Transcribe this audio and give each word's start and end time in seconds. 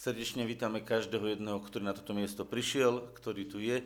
Srdečne 0.00 0.48
vítame 0.48 0.80
každého 0.80 1.36
jedného, 1.36 1.60
ktorý 1.60 1.84
na 1.84 1.92
toto 1.92 2.16
miesto 2.16 2.48
prišiel, 2.48 3.12
ktorý 3.20 3.42
tu 3.44 3.60
je. 3.60 3.84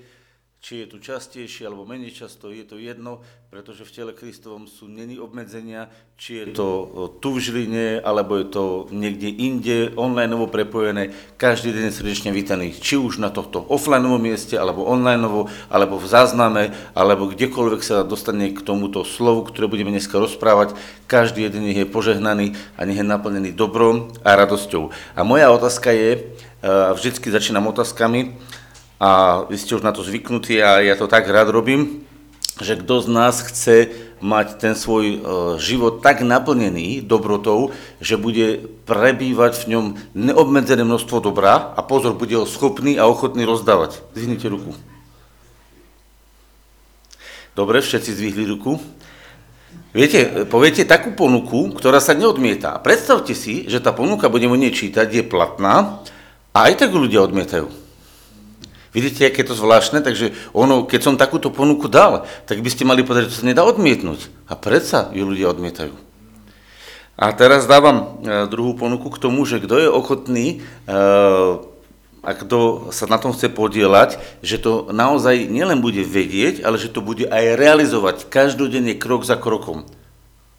Či 0.64 0.80
je 0.80 0.87
tu 0.88 0.96
častejšie 0.96 1.69
alebo 1.69 1.84
menej 1.84 2.08
často, 2.08 2.48
je 2.48 2.64
to 2.64 2.80
jedno, 2.80 3.21
pretože 3.53 3.84
v 3.84 3.93
tele 3.93 4.12
Kristovom 4.16 4.64
sú 4.64 4.88
není 4.88 5.21
obmedzenia, 5.21 5.93
či 6.16 6.40
je 6.40 6.56
to 6.56 7.21
tu 7.21 7.37
v 7.37 7.45
Žiline, 7.45 8.00
alebo 8.00 8.40
je 8.40 8.48
to 8.48 8.64
niekde 8.88 9.29
inde, 9.29 9.93
online 9.93 10.32
prepojené. 10.48 11.12
Každý 11.36 11.68
deň 11.68 11.93
srdečne 11.93 12.32
vítaný, 12.32 12.72
či 12.72 12.96
už 12.96 13.21
na 13.21 13.29
tohto 13.29 13.61
offline 13.61 14.08
mieste, 14.16 14.57
alebo 14.57 14.89
online, 14.89 15.21
alebo 15.68 16.00
v 16.00 16.07
zázname, 16.08 16.72
alebo 16.96 17.29
kdekoľvek 17.29 17.85
sa 17.85 18.00
dostane 18.00 18.49
k 18.49 18.64
tomuto 18.64 19.04
slovu, 19.04 19.44
ktoré 19.44 19.68
budeme 19.68 19.93
dneska 19.93 20.17
rozprávať. 20.17 20.81
Každý 21.04 21.44
jeden 21.44 21.68
je 21.68 21.85
požehnaný 21.85 22.57
a 22.81 22.89
nech 22.89 22.96
je 22.96 23.04
naplnený 23.04 23.53
dobrom 23.53 24.17
a 24.25 24.32
radosťou. 24.32 24.89
A 25.12 25.29
moja 25.29 25.53
otázka 25.53 25.93
je, 25.93 26.32
a 26.64 26.96
vždycky 26.96 27.29
začínam 27.29 27.68
otázkami, 27.68 28.40
a 29.00 29.43
vy 29.50 29.57
ste 29.58 29.75
už 29.75 29.82
na 29.82 29.93
to 29.93 30.07
zvyknutí 30.07 30.62
a 30.62 30.80
ja 30.80 30.94
to 30.94 31.11
tak 31.11 31.26
rád 31.26 31.50
robím, 31.50 32.06
že 32.62 32.78
kto 32.78 33.02
z 33.02 33.08
nás 33.11 33.42
chce 33.42 33.91
mať 34.22 34.62
ten 34.62 34.75
svoj 34.78 35.05
e, 35.05 35.19
život 35.58 36.00
tak 36.00 36.22
naplnený 36.22 37.02
dobrotou, 37.02 37.75
že 37.98 38.14
bude 38.14 38.62
prebývať 38.86 39.66
v 39.66 39.69
ňom 39.75 39.84
neobmedzené 40.14 40.86
množstvo 40.86 41.19
dobra 41.19 41.75
a 41.75 41.80
pozor, 41.83 42.14
bude 42.14 42.38
ho 42.38 42.47
schopný 42.47 42.94
a 42.94 43.11
ochotný 43.11 43.42
rozdávať. 43.42 44.00
Zvihnite 44.14 44.47
ruku. 44.47 44.72
Dobre, 47.58 47.83
všetci 47.83 48.11
zvihli 48.14 48.47
ruku. 48.47 48.78
Viete, 49.94 50.47
poviete 50.47 50.83
takú 50.83 51.14
ponuku, 51.14 51.70
ktorá 51.74 52.02
sa 52.02 52.19
neodmieta. 52.19 52.83
Predstavte 52.83 53.34
si, 53.34 53.66
že 53.70 53.78
tá 53.78 53.94
ponuka, 53.94 54.30
budeme 54.30 54.55
o 54.55 54.58
nej 54.58 54.74
čítať, 54.74 55.06
je 55.11 55.22
platná 55.22 56.02
a 56.50 56.58
aj 56.70 56.86
tak 56.86 56.91
ľudia 56.91 57.22
odmietajú. 57.22 57.83
Vidíte, 58.95 59.27
aké 59.27 59.42
je 59.42 59.50
to 59.50 59.59
zvláštne? 59.59 59.98
Takže 60.06 60.55
ono, 60.55 60.87
keď 60.87 61.00
som 61.03 61.19
takúto 61.19 61.50
ponuku 61.50 61.91
dal, 61.91 62.31
tak 62.47 62.62
by 62.62 62.70
ste 62.70 62.87
mali 62.87 63.03
povedať, 63.03 63.27
že 63.27 63.31
to 63.34 63.41
sa 63.42 63.50
nedá 63.50 63.67
odmietnúť. 63.67 64.31
A 64.47 64.55
predsa 64.55 65.11
ju 65.11 65.27
ľudia 65.27 65.50
odmietajú. 65.50 65.98
A 67.19 67.34
teraz 67.34 67.67
dávam 67.67 68.22
e, 68.22 68.47
druhú 68.47 68.78
ponuku 68.78 69.11
k 69.11 69.19
tomu, 69.19 69.42
že 69.42 69.59
kto 69.59 69.83
je 69.83 69.89
ochotný 69.91 70.47
e, 70.87 70.95
a 72.22 72.31
kto 72.34 72.91
sa 72.95 73.11
na 73.11 73.19
tom 73.19 73.34
chce 73.34 73.50
podielať, 73.50 74.19
že 74.47 74.62
to 74.62 74.91
naozaj 74.95 75.47
nielen 75.47 75.83
bude 75.83 76.03
vedieť, 76.03 76.62
ale 76.62 76.78
že 76.78 76.91
to 76.91 77.03
bude 77.03 77.27
aj 77.27 77.59
realizovať 77.59 78.31
každodenne 78.31 78.95
krok 78.95 79.27
za 79.27 79.34
krokom. 79.39 79.87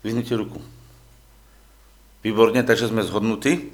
Vyhnite 0.04 0.36
ruku. 0.36 0.60
Výborne, 2.20 2.64
takže 2.68 2.92
sme 2.92 3.04
zhodnutí. 3.04 3.72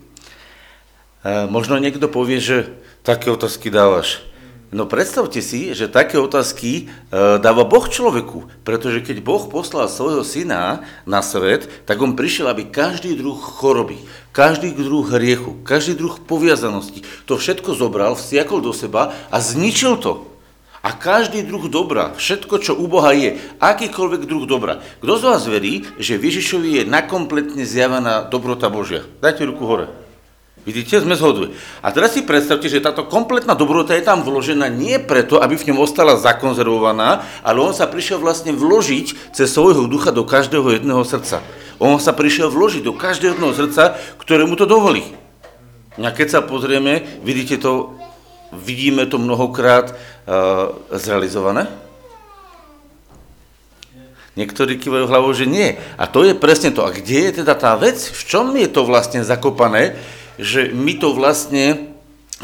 E, 1.25 1.49
možno 1.49 1.81
niekto 1.81 2.05
povie, 2.09 2.37
že 2.37 2.77
také 3.01 3.29
otázky 3.33 3.73
dávaš. 3.73 4.30
No 4.71 4.87
predstavte 4.87 5.43
si, 5.43 5.75
že 5.75 5.91
také 5.91 6.15
otázky 6.15 6.87
e, 6.87 7.03
dáva 7.43 7.67
Boh 7.67 7.83
človeku, 7.83 8.47
pretože 8.63 9.03
keď 9.03 9.19
Boh 9.19 9.43
poslal 9.51 9.91
svojho 9.91 10.23
syna 10.23 10.87
na 11.03 11.19
svet, 11.19 11.67
tak 11.83 11.99
on 11.99 12.15
prišiel, 12.15 12.47
aby 12.47 12.71
každý 12.71 13.19
druh 13.19 13.35
choroby, 13.35 13.99
každý 14.31 14.71
druh 14.71 15.03
hriechu, 15.11 15.59
každý 15.67 15.99
druh 15.99 16.15
poviazanosti, 16.23 17.03
to 17.27 17.35
všetko 17.35 17.75
zobral, 17.75 18.15
vsiakol 18.15 18.63
do 18.63 18.71
seba 18.71 19.11
a 19.27 19.43
zničil 19.43 19.99
to. 19.99 20.31
A 20.81 20.95
každý 20.95 21.43
druh 21.43 21.67
dobra, 21.67 22.15
všetko, 22.15 22.63
čo 22.63 22.71
u 22.73 22.87
Boha 22.87 23.11
je, 23.11 23.43
akýkoľvek 23.59 24.23
druh 24.23 24.47
dobra. 24.47 24.79
Kto 25.03 25.13
z 25.19 25.23
vás 25.27 25.43
verí, 25.51 25.83
že 25.99 26.15
Ježišovi 26.15 26.81
je 26.81 26.83
nakompletne 26.87 27.67
zjavená 27.67 28.25
dobrota 28.31 28.71
Božia? 28.71 29.03
Dajte 29.19 29.45
ruku 29.51 29.67
hore. 29.67 30.00
Vidíte, 30.61 31.01
sme 31.01 31.17
zhodli. 31.17 31.57
A 31.81 31.89
teraz 31.89 32.13
si 32.13 32.21
predstavte, 32.21 32.69
že 32.69 32.85
táto 32.85 33.09
kompletná 33.09 33.57
dobrota 33.57 33.97
je 33.97 34.05
tam 34.05 34.21
vložená 34.21 34.69
nie 34.69 35.01
preto, 35.01 35.41
aby 35.41 35.57
v 35.57 35.73
ňom 35.73 35.81
ostala 35.81 36.21
zakonzervovaná, 36.21 37.25
ale 37.41 37.65
on 37.65 37.73
sa 37.73 37.89
prišiel 37.89 38.21
vlastne 38.21 38.53
vložiť 38.53 39.33
cez 39.33 39.49
svojho 39.49 39.89
ducha 39.89 40.13
do 40.13 40.21
každého 40.21 40.77
jedného 40.77 41.01
srdca. 41.01 41.41
On 41.81 41.97
sa 41.97 42.13
prišiel 42.13 42.53
vložiť 42.53 42.85
do 42.85 42.93
každého 42.93 43.41
jedného 43.41 43.57
srdca, 43.57 43.97
ktoré 44.21 44.45
mu 44.45 44.53
to 44.53 44.69
dovolí. 44.69 45.01
A 45.97 46.13
keď 46.13 46.27
sa 46.29 46.41
pozrieme, 46.45 47.01
vidíte 47.25 47.57
to, 47.57 47.97
vidíme 48.53 49.09
to 49.09 49.17
mnohokrát 49.17 49.89
uh, 49.89 50.77
zrealizované? 50.93 51.65
Niektorí 54.37 54.77
kývajú 54.77 55.09
hlavou, 55.09 55.33
že 55.33 55.49
nie. 55.49 55.75
A 55.97 56.07
to 56.07 56.23
je 56.23 56.37
presne 56.37 56.71
to. 56.71 56.85
A 56.85 56.93
kde 56.93 57.27
je 57.27 57.31
teda 57.43 57.57
tá 57.57 57.75
vec? 57.75 57.99
V 57.99 58.21
čom 58.29 58.53
je 58.55 58.69
to 58.69 58.87
vlastne 58.87 59.25
zakopané? 59.25 59.97
Že 60.41 60.73
my 60.73 60.97
to 60.97 61.13
vlastne 61.13 61.65
e, 61.69 61.77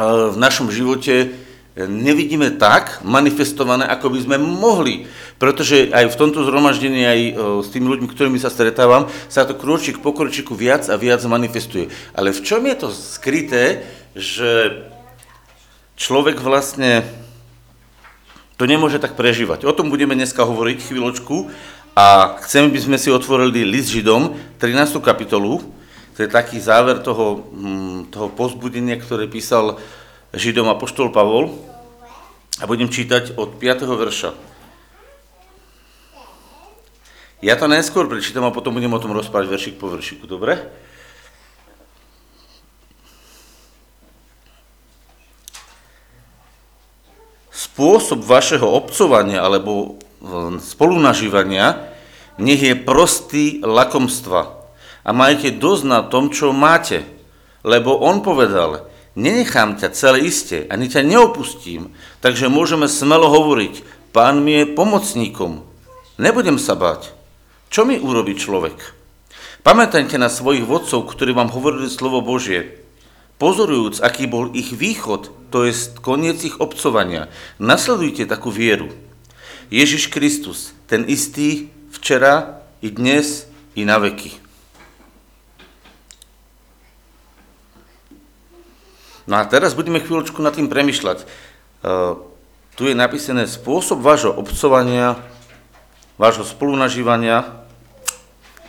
v 0.06 0.38
našom 0.38 0.70
živote 0.70 1.34
nevidíme 1.78 2.58
tak 2.58 3.06
manifestované, 3.06 3.86
ako 3.86 4.14
by 4.14 4.20
sme 4.22 4.38
mohli. 4.42 5.10
Pretože 5.38 5.94
aj 5.94 6.10
v 6.10 6.20
tomto 6.22 6.42
zhromaždení, 6.46 7.02
aj 7.06 7.20
e, 7.22 7.32
s 7.62 7.70
tými 7.70 7.90
ľuďmi, 7.90 8.08
ktorými 8.10 8.42
sa 8.42 8.54
stretávam, 8.54 9.10
sa 9.30 9.46
to 9.46 9.54
kročík 9.54 10.02
po 10.02 10.14
kročiku 10.14 10.58
viac 10.58 10.90
a 10.90 10.98
viac 10.98 11.22
manifestuje. 11.26 11.90
Ale 12.18 12.34
v 12.34 12.42
čom 12.42 12.62
je 12.66 12.76
to 12.78 12.90
skryté, 12.90 13.86
že 14.18 14.82
človek 15.98 16.42
vlastne 16.42 17.06
to 18.58 18.66
nemôže 18.66 18.98
tak 18.98 19.14
prežívať. 19.14 19.70
O 19.70 19.74
tom 19.74 19.94
budeme 19.94 20.18
dneska 20.18 20.42
hovoriť 20.42 20.78
chvíľočku 20.82 21.54
a 21.94 22.38
chceme, 22.42 22.74
by 22.74 22.80
sme 22.82 22.98
si 22.98 23.14
otvorili 23.14 23.62
list 23.62 23.94
Židom, 23.94 24.34
13. 24.58 24.98
kapitolu, 24.98 25.62
to 26.18 26.26
je 26.26 26.34
taký 26.34 26.58
záver 26.58 26.98
toho, 27.06 27.46
mm, 27.54 28.10
toho 28.10 28.34
pozbudenia, 28.34 28.98
ktoré 28.98 29.30
písal 29.30 29.78
Židom 30.34 30.66
Apoštol 30.66 31.14
Pavol. 31.14 31.54
A 32.58 32.66
budem 32.66 32.90
čítať 32.90 33.38
od 33.38 33.54
5. 33.62 33.94
verša. 33.94 34.34
Ja 37.46 37.54
to 37.54 37.70
najskôr 37.70 38.10
prečítam 38.10 38.50
a 38.50 38.56
potom 38.56 38.74
budem 38.74 38.90
o 38.90 38.98
tom 38.98 39.14
rozprávať 39.14 39.46
veršik 39.46 39.76
po 39.78 39.94
veršiku, 39.94 40.26
dobre? 40.26 40.58
Spôsob 47.54 48.26
vašeho 48.26 48.66
obcovania 48.66 49.46
alebo 49.46 50.02
spolunažívania 50.66 51.94
nech 52.42 52.58
je 52.58 52.74
prostý 52.74 53.62
lakomstva, 53.62 54.57
a 55.08 55.16
majte 55.16 55.56
dosť 55.56 55.84
na 55.88 56.04
tom, 56.04 56.28
čo 56.28 56.52
máte. 56.52 57.08
Lebo 57.64 57.96
on 57.96 58.20
povedal, 58.20 58.92
nenechám 59.16 59.80
ťa 59.80 59.96
celé 59.96 60.28
iste, 60.28 60.68
ani 60.68 60.92
ťa 60.92 61.08
neopustím, 61.08 61.96
takže 62.20 62.52
môžeme 62.52 62.92
smelo 62.92 63.32
hovoriť, 63.32 63.82
pán 64.12 64.44
mi 64.44 64.60
je 64.60 64.76
pomocníkom. 64.76 65.64
Nebudem 66.20 66.60
sa 66.60 66.76
báť. 66.76 67.16
Čo 67.72 67.88
mi 67.88 67.96
urobí 67.96 68.36
človek? 68.36 68.76
Pamätajte 69.64 70.20
na 70.20 70.28
svojich 70.28 70.64
vodcov, 70.64 71.08
ktorí 71.12 71.36
vám 71.36 71.52
hovorili 71.52 71.92
slovo 71.92 72.24
Božie. 72.24 72.84
Pozorujúc, 73.38 74.00
aký 74.02 74.26
bol 74.26 74.52
ich 74.56 74.74
východ, 74.74 75.52
to 75.54 75.68
je 75.68 75.76
koniec 76.02 76.42
ich 76.44 76.58
obcovania, 76.60 77.30
nasledujte 77.62 78.26
takú 78.26 78.50
vieru. 78.50 78.92
Ježiš 79.70 80.10
Kristus, 80.10 80.72
ten 80.88 81.04
istý 81.06 81.70
včera 81.92 82.64
i 82.80 82.88
dnes 82.90 83.46
i 83.76 83.84
na 83.84 84.00
veky. 84.00 84.47
No 89.28 89.36
a 89.36 89.44
teraz 89.44 89.76
budeme 89.76 90.00
chvíľočku 90.00 90.40
nad 90.40 90.56
tým 90.56 90.72
premyšľať. 90.72 91.28
Uh, 91.84 92.16
tu 92.80 92.88
je 92.88 92.96
napísané 92.96 93.44
spôsob 93.44 94.00
vášho 94.00 94.32
obcovania, 94.32 95.20
vášho 96.16 96.48
spolunažívania, 96.48 97.68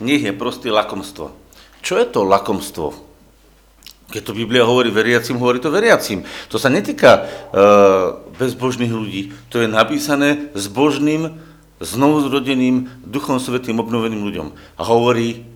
nech 0.02 0.26
je 0.26 0.34
prostý 0.34 0.74
lakomstvo. 0.74 1.30
Čo 1.78 1.94
je 2.02 2.06
to 2.10 2.26
lakomstvo? 2.26 2.91
Keď 4.08 4.22
to 4.25 4.32
Biblia 4.32 4.64
hovorí 4.64 4.88
veriacim, 4.88 5.37
hovorí 5.37 5.60
to 5.60 5.70
veriacim. 5.70 6.25
To 6.49 6.56
sa 6.56 6.72
netýka 6.72 7.22
uh, 7.22 8.25
bezbožných 8.34 8.90
ľudí. 8.90 9.37
To 9.52 9.60
je 9.62 9.69
napísané 9.69 10.50
s 10.56 10.66
božným, 10.66 11.38
znovuzrodeným, 11.78 13.06
duchom 13.06 13.38
svetým, 13.38 13.78
obnoveným 13.78 14.25
ľuďom. 14.25 14.49
A 14.81 14.82
hovorí, 14.82 15.46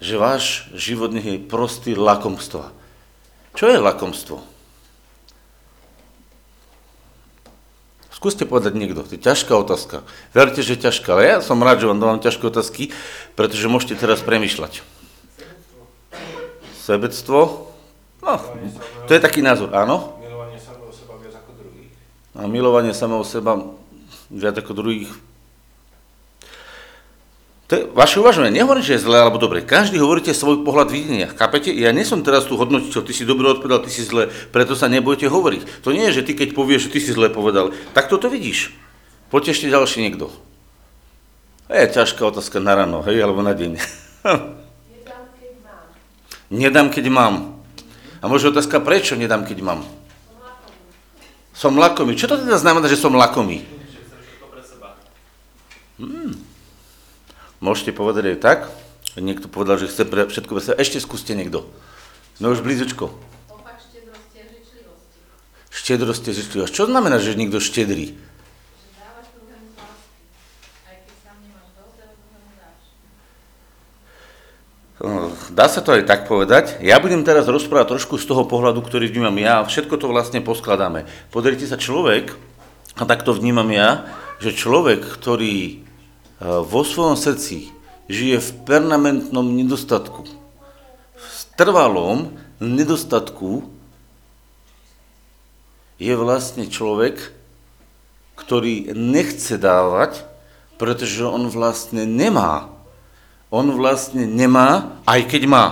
že 0.00 0.16
váš 0.16 0.70
život 0.72 1.12
nech 1.12 1.26
je 1.26 1.42
prostý 1.42 1.92
lakomstvo. 1.98 2.70
Čo 3.52 3.68
je 3.68 3.78
lakomstvo? 3.78 4.40
Skúste 8.22 8.46
povedať 8.46 8.78
niekto, 8.78 9.02
to 9.02 9.18
je 9.18 9.20
ťažká 9.20 9.50
otázka. 9.58 10.06
Verte, 10.30 10.62
že 10.62 10.78
je 10.78 10.86
ťažká, 10.86 11.18
ale 11.18 11.22
ja 11.26 11.36
som 11.42 11.58
rád, 11.58 11.82
že 11.82 11.90
vám 11.90 11.98
dávam 11.98 12.22
ťažké 12.22 12.46
otázky, 12.46 12.94
pretože 13.34 13.66
môžete 13.66 13.98
teraz 13.98 14.22
premyšľať. 14.22 14.86
Sebectvo? 16.86 17.66
No, 18.22 18.38
to 19.06 19.10
je 19.10 19.18
taký 19.18 19.42
názor, 19.42 19.74
áno? 19.74 20.22
Milovanie 20.22 20.62
samého 20.62 20.94
seba 20.94 21.18
viac 21.18 21.34
ako 21.34 21.50
druhých. 21.58 21.90
A 22.38 22.40
milovanie 22.46 22.94
samého 22.94 23.24
seba 23.26 23.52
viac 24.30 24.54
ako 24.54 24.72
druhých. 24.78 25.10
To 27.72 27.80
je 27.80 27.88
vaše 27.96 28.20
uvažovanie. 28.20 28.52
Nehovorím, 28.52 28.84
že 28.84 29.00
je 29.00 29.04
zlé 29.08 29.24
alebo 29.24 29.40
dobre. 29.40 29.64
Každý 29.64 29.96
hovoríte 29.96 30.36
svoj 30.36 30.60
pohľad 30.60 30.92
videnia. 30.92 31.32
Chápete? 31.32 31.72
Ja 31.72 31.88
nie 31.88 32.04
som 32.04 32.20
teraz 32.20 32.44
tu 32.44 32.60
hodnotiteľ, 32.60 33.00
ty 33.00 33.16
si 33.16 33.24
dobre 33.24 33.48
odpovedal, 33.48 33.80
ty 33.80 33.88
si 33.88 34.04
zle, 34.04 34.28
preto 34.52 34.76
sa 34.76 34.92
nebojte 34.92 35.24
hovoriť. 35.24 35.80
To 35.80 35.96
nie 35.96 36.04
je, 36.12 36.20
že 36.20 36.28
ty 36.28 36.36
keď 36.36 36.52
povieš, 36.52 36.92
že 36.92 36.92
ty 36.92 37.00
si 37.00 37.16
zle 37.16 37.32
povedal, 37.32 37.72
tak 37.96 38.12
toto 38.12 38.28
vidíš. 38.28 38.76
Poďte 39.32 39.56
ešte 39.56 39.72
ďalší 39.72 40.04
niekto. 40.04 40.28
Je 41.72 41.88
ťažká 41.88 42.20
otázka 42.28 42.60
na 42.60 42.76
ráno, 42.76 43.00
hej, 43.08 43.24
alebo 43.24 43.40
na 43.40 43.56
deň. 43.56 43.80
Nedám, 44.92 45.24
keď 45.32 45.52
mám. 45.64 45.84
nedám, 46.52 46.88
keď 46.92 47.04
mám. 47.08 47.34
A 48.20 48.28
možno 48.28 48.52
otázka, 48.52 48.84
prečo 48.84 49.16
nedám, 49.16 49.48
keď 49.48 49.64
mám? 49.64 49.80
Som 51.56 51.80
lakomý. 51.80 52.20
Čo 52.20 52.28
to 52.28 52.36
teda 52.36 52.60
znamená, 52.60 52.84
že 52.84 53.00
som 53.00 53.16
lakomý? 53.16 53.64
Hmm. 55.96 56.51
Môžete 57.62 57.94
povedať 57.94 58.34
aj 58.34 58.38
tak. 58.42 58.58
Niekto 59.14 59.46
povedal, 59.46 59.78
že 59.78 59.86
chce 59.86 60.02
pre 60.02 60.26
všetko 60.26 60.58
seba. 60.58 60.82
Ešte 60.82 60.98
skúste 60.98 61.38
niekto. 61.38 61.70
Sme 62.34 62.50
už 62.50 62.58
blízečko. 62.58 63.06
Opak 63.54 63.78
štedrosti 63.78 64.36
a 64.42 64.44
žičlivosti. 64.50 65.18
Štedrosť 65.70 66.22
je 66.26 66.32
žičlivosť. 66.42 66.72
Čo 66.74 66.90
znamená, 66.90 67.22
že 67.22 67.38
niekto 67.38 67.62
štedrý? 67.62 68.18
No, 75.02 75.34
Dá 75.50 75.66
sa 75.66 75.82
to 75.82 75.94
aj 75.94 76.06
tak 76.06 76.26
povedať. 76.26 76.82
Ja 76.82 76.98
budem 76.98 77.22
teraz 77.22 77.46
rozprávať 77.46 77.94
trošku 77.94 78.18
z 78.18 78.26
toho 78.26 78.42
pohľadu, 78.46 78.82
ktorý 78.82 79.06
vnímam 79.06 79.34
ja. 79.38 79.62
Všetko 79.62 80.02
to 80.02 80.10
vlastne 80.10 80.42
poskladáme. 80.42 81.06
Pozrite 81.30 81.66
sa, 81.66 81.78
človek, 81.78 82.34
a 82.98 83.02
tak 83.06 83.22
to 83.22 83.34
vnímam 83.34 83.70
ja, 83.70 84.06
že 84.42 84.50
človek, 84.50 85.02
ktorý 85.02 85.86
vo 86.42 86.82
svojom 86.82 87.14
srdci 87.14 87.70
žije 88.10 88.42
v 88.42 88.50
permanentnom 88.66 89.46
nedostatku, 89.46 90.26
v 91.14 91.40
trvalom 91.54 92.34
nedostatku, 92.58 93.70
je 96.02 96.14
vlastne 96.18 96.66
človek, 96.66 97.30
ktorý 98.34 98.90
nechce 98.90 99.54
dávať, 99.54 100.26
pretože 100.82 101.22
on 101.22 101.46
vlastne 101.46 102.02
nemá 102.02 102.72
on 103.52 103.68
vlastne 103.76 104.24
nemá, 104.24 104.96
aj 105.04 105.28
keď 105.28 105.42
má. 105.44 105.64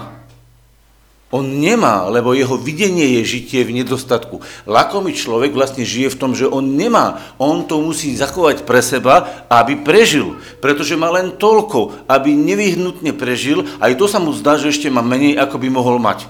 On 1.31 1.47
nemá, 1.47 2.11
lebo 2.11 2.35
jeho 2.35 2.59
videnie 2.59 3.23
je 3.23 3.39
žitie 3.39 3.63
v 3.63 3.79
nedostatku. 3.79 4.43
Lakomý 4.67 5.15
človek 5.15 5.55
vlastne 5.55 5.87
žije 5.87 6.11
v 6.11 6.19
tom, 6.19 6.35
že 6.35 6.51
on 6.51 6.75
nemá. 6.75 7.23
On 7.39 7.63
to 7.63 7.79
musí 7.79 8.19
zachovať 8.19 8.67
pre 8.67 8.83
seba, 8.83 9.47
aby 9.47 9.79
prežil. 9.79 10.43
Pretože 10.59 10.99
má 10.99 11.07
len 11.15 11.39
toľko, 11.39 12.03
aby 12.11 12.35
nevyhnutne 12.35 13.15
prežil. 13.15 13.63
Aj 13.79 13.95
to 13.95 14.11
sa 14.11 14.19
mu 14.19 14.35
zdá, 14.35 14.59
že 14.59 14.75
ešte 14.75 14.91
má 14.91 15.07
menej, 15.07 15.39
ako 15.39 15.63
by 15.63 15.69
mohol 15.71 16.03
mať. 16.03 16.27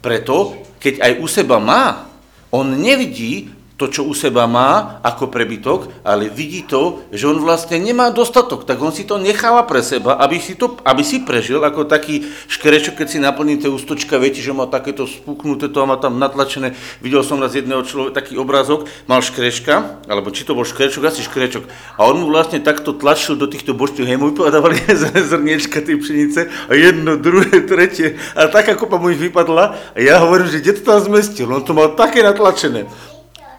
Preto, 0.00 0.64
keď 0.80 1.04
aj 1.04 1.12
u 1.20 1.26
seba 1.28 1.60
má, 1.60 2.08
on 2.48 2.72
nevidí 2.72 3.52
to, 3.78 3.86
čo 3.86 4.02
u 4.02 4.10
seba 4.10 4.50
má 4.50 4.98
ako 5.06 5.30
prebytok, 5.30 6.02
ale 6.02 6.26
vidí 6.26 6.66
to, 6.66 7.06
že 7.14 7.30
on 7.30 7.38
vlastne 7.38 7.78
nemá 7.78 8.10
dostatok, 8.10 8.66
tak 8.66 8.82
on 8.82 8.90
si 8.90 9.06
to 9.06 9.22
necháva 9.22 9.62
pre 9.70 9.86
seba, 9.86 10.18
aby 10.18 10.42
si, 10.42 10.58
to, 10.58 10.74
aby 10.82 11.06
si 11.06 11.22
prežil 11.22 11.62
ako 11.62 11.86
taký 11.86 12.26
škrečok, 12.50 12.98
keď 12.98 13.06
si 13.06 13.22
naplní 13.22 13.62
tie 13.62 13.70
ústočka, 13.70 14.18
viete, 14.18 14.42
že 14.42 14.50
má 14.50 14.66
takéto 14.66 15.06
spuknuté 15.06 15.70
to 15.70 15.78
a 15.78 15.86
má 15.86 15.94
tam 15.94 16.18
natlačené. 16.18 16.74
Videl 16.98 17.22
som 17.22 17.38
raz 17.38 17.54
jedného 17.54 17.86
človeka, 17.86 18.18
taký 18.18 18.34
obrázok, 18.34 18.90
mal 19.06 19.22
škrečka, 19.22 20.02
alebo 20.10 20.34
či 20.34 20.42
to 20.42 20.58
bol 20.58 20.66
škrečok, 20.66 21.06
asi 21.06 21.22
škrečok. 21.22 21.70
A 22.02 22.10
on 22.10 22.18
mu 22.18 22.34
vlastne 22.34 22.58
takto 22.58 22.90
tlačil 22.90 23.38
do 23.38 23.46
týchto 23.46 23.78
bočných, 23.78 24.18
mu 24.18 24.34
vypadávali 24.34 24.90
zrniečka 25.30 25.86
tej 25.86 26.02
pšenice 26.02 26.50
a 26.66 26.72
jedno, 26.74 27.14
druhé, 27.14 27.62
tretie. 27.62 28.18
A 28.34 28.50
taká 28.50 28.74
kopa 28.74 28.98
mu 28.98 29.14
ich 29.14 29.22
vypadla 29.22 29.94
a 29.94 29.98
ja 30.02 30.18
hovorím, 30.18 30.50
že 30.50 30.66
kde 30.66 30.72
to 30.74 30.82
tam 30.82 30.98
zmestil, 30.98 31.46
on 31.46 31.62
to 31.62 31.70
mal 31.70 31.94
také 31.94 32.26
natlačené. 32.26 32.90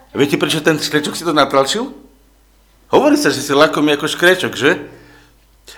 Viete, 0.09 0.41
prečo 0.41 0.65
ten 0.65 0.81
škrečok 0.81 1.13
si 1.13 1.21
to 1.21 1.38
natlačil? 1.38 1.94
Hovorí 2.89 3.13
sa, 3.13 3.29
že 3.29 3.45
si 3.45 3.53
lakomý 3.53 3.94
ako 3.94 4.09
škrečok, 4.09 4.53
že? 4.57 4.81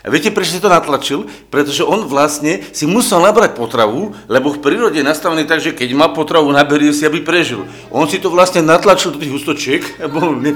A 0.02 0.08
viete, 0.08 0.32
prečo 0.32 0.56
si 0.56 0.64
to 0.64 0.72
natlačil? 0.72 1.28
Pretože 1.52 1.84
on 1.84 2.08
vlastne 2.08 2.64
si 2.72 2.88
musel 2.88 3.20
nabrať 3.20 3.60
potravu, 3.60 4.16
lebo 4.32 4.56
v 4.56 4.64
prírode 4.64 4.96
je 4.96 5.06
nastavený 5.06 5.44
tak, 5.44 5.60
že 5.60 5.76
keď 5.76 5.92
má 5.92 6.08
potravu, 6.16 6.48
naberie 6.56 6.96
si, 6.96 7.04
aby 7.04 7.20
prežil. 7.20 7.68
On 7.92 8.08
si 8.08 8.24
to 8.24 8.32
vlastne 8.32 8.64
natlačil 8.64 9.12
do 9.12 9.20
tých 9.20 9.36
ústočiek, 9.36 9.84
bol 10.16 10.40
ne, 10.40 10.56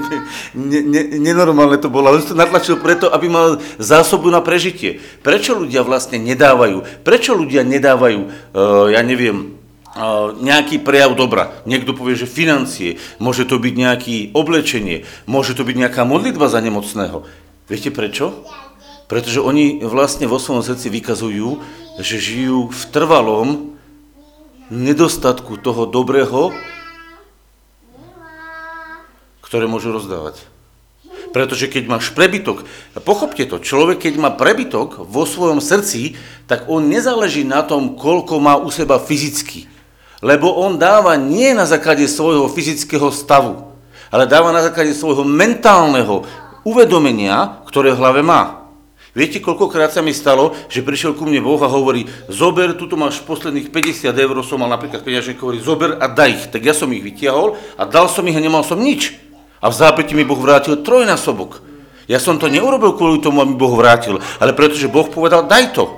ne, 0.56 0.80
ne, 0.80 1.02
nenormálne 1.20 1.76
to 1.76 1.92
bolo, 1.92 2.10
ale 2.10 2.18
on 2.18 2.24
si 2.24 2.32
to 2.32 2.38
natlačil 2.38 2.80
preto, 2.80 3.12
aby 3.12 3.28
mal 3.28 3.60
zásobu 3.76 4.32
na 4.32 4.40
prežitie. 4.40 5.04
Prečo 5.20 5.52
ľudia 5.52 5.84
vlastne 5.84 6.16
nedávajú? 6.16 7.04
Prečo 7.04 7.36
ľudia 7.36 7.60
nedávajú, 7.60 8.20
uh, 8.24 8.88
ja 8.88 9.04
neviem, 9.04 9.55
nejaký 10.36 10.84
prejav 10.84 11.16
dobra. 11.16 11.56
Niekto 11.64 11.96
povie, 11.96 12.14
že 12.14 12.28
financie, 12.28 13.00
môže 13.16 13.48
to 13.48 13.56
byť 13.56 13.74
nejaké 13.74 14.16
oblečenie, 14.36 15.08
môže 15.24 15.56
to 15.56 15.64
byť 15.64 15.76
nejaká 15.76 16.04
modlitba 16.04 16.52
za 16.52 16.60
nemocného. 16.60 17.24
Viete 17.66 17.88
prečo? 17.90 18.44
Pretože 19.08 19.40
oni 19.40 19.80
vlastne 19.80 20.28
vo 20.28 20.36
svojom 20.36 20.66
srdci 20.66 20.92
vykazujú, 20.92 21.62
že 22.02 22.16
žijú 22.20 22.68
v 22.68 22.82
trvalom 22.92 23.48
nedostatku 24.68 25.56
toho 25.62 25.86
dobrého, 25.86 26.50
ktoré 29.40 29.70
môžu 29.70 29.94
rozdávať. 29.94 30.42
Pretože 31.30 31.70
keď 31.70 31.86
máš 31.86 32.10
prebytok, 32.10 32.66
pochopte 33.06 33.46
to, 33.46 33.62
človek 33.62 34.10
keď 34.10 34.14
má 34.18 34.30
prebytok 34.34 35.06
vo 35.06 35.22
svojom 35.22 35.62
srdci, 35.62 36.18
tak 36.50 36.66
on 36.66 36.90
nezáleží 36.90 37.46
na 37.46 37.62
tom, 37.62 37.94
koľko 37.94 38.42
má 38.42 38.58
u 38.58 38.68
seba 38.74 38.98
fyzicky 38.98 39.75
lebo 40.24 40.52
on 40.56 40.80
dáva 40.80 41.16
nie 41.16 41.52
na 41.52 41.68
základe 41.68 42.08
svojho 42.08 42.48
fyzického 42.48 43.12
stavu, 43.12 43.72
ale 44.08 44.24
dáva 44.24 44.54
na 44.54 44.64
základe 44.64 44.96
svojho 44.96 45.26
mentálneho 45.26 46.24
uvedomenia, 46.64 47.62
ktoré 47.68 47.92
v 47.92 48.00
hlave 48.00 48.22
má. 48.24 48.66
Viete, 49.16 49.40
koľkokrát 49.40 49.96
sa 49.96 50.04
mi 50.04 50.12
stalo, 50.12 50.52
že 50.68 50.84
prišiel 50.84 51.16
ku 51.16 51.24
mne 51.24 51.40
Boh 51.40 51.56
a 51.64 51.72
hovorí, 51.72 52.04
zober, 52.28 52.76
tuto 52.76 53.00
máš 53.00 53.24
posledných 53.24 53.72
50 53.72 54.12
eur, 54.12 54.36
som 54.44 54.60
mal 54.60 54.68
napríklad 54.68 55.00
peňaženku, 55.00 55.40
hovorí, 55.40 55.56
zober 55.56 55.96
a 55.96 56.04
daj 56.04 56.30
ich. 56.36 56.44
Tak 56.52 56.60
ja 56.60 56.76
som 56.76 56.92
ich 56.92 57.00
vytiahol 57.00 57.56
a 57.80 57.88
dal 57.88 58.12
som 58.12 58.28
ich 58.28 58.36
a 58.36 58.44
nemal 58.44 58.60
som 58.60 58.76
nič. 58.76 59.16
A 59.64 59.72
v 59.72 59.78
zápäti 59.80 60.12
mi 60.12 60.28
Boh 60.28 60.36
vrátil 60.36 60.84
trojnásobok. 60.84 61.64
Ja 62.04 62.20
som 62.20 62.36
to 62.36 62.52
neurobil 62.52 62.92
kvôli 62.92 63.24
tomu, 63.24 63.40
aby 63.40 63.56
Boh 63.56 63.72
vrátil, 63.72 64.20
ale 64.36 64.52
pretože 64.52 64.84
Boh 64.84 65.08
povedal, 65.08 65.48
daj 65.48 65.72
to. 65.72 65.88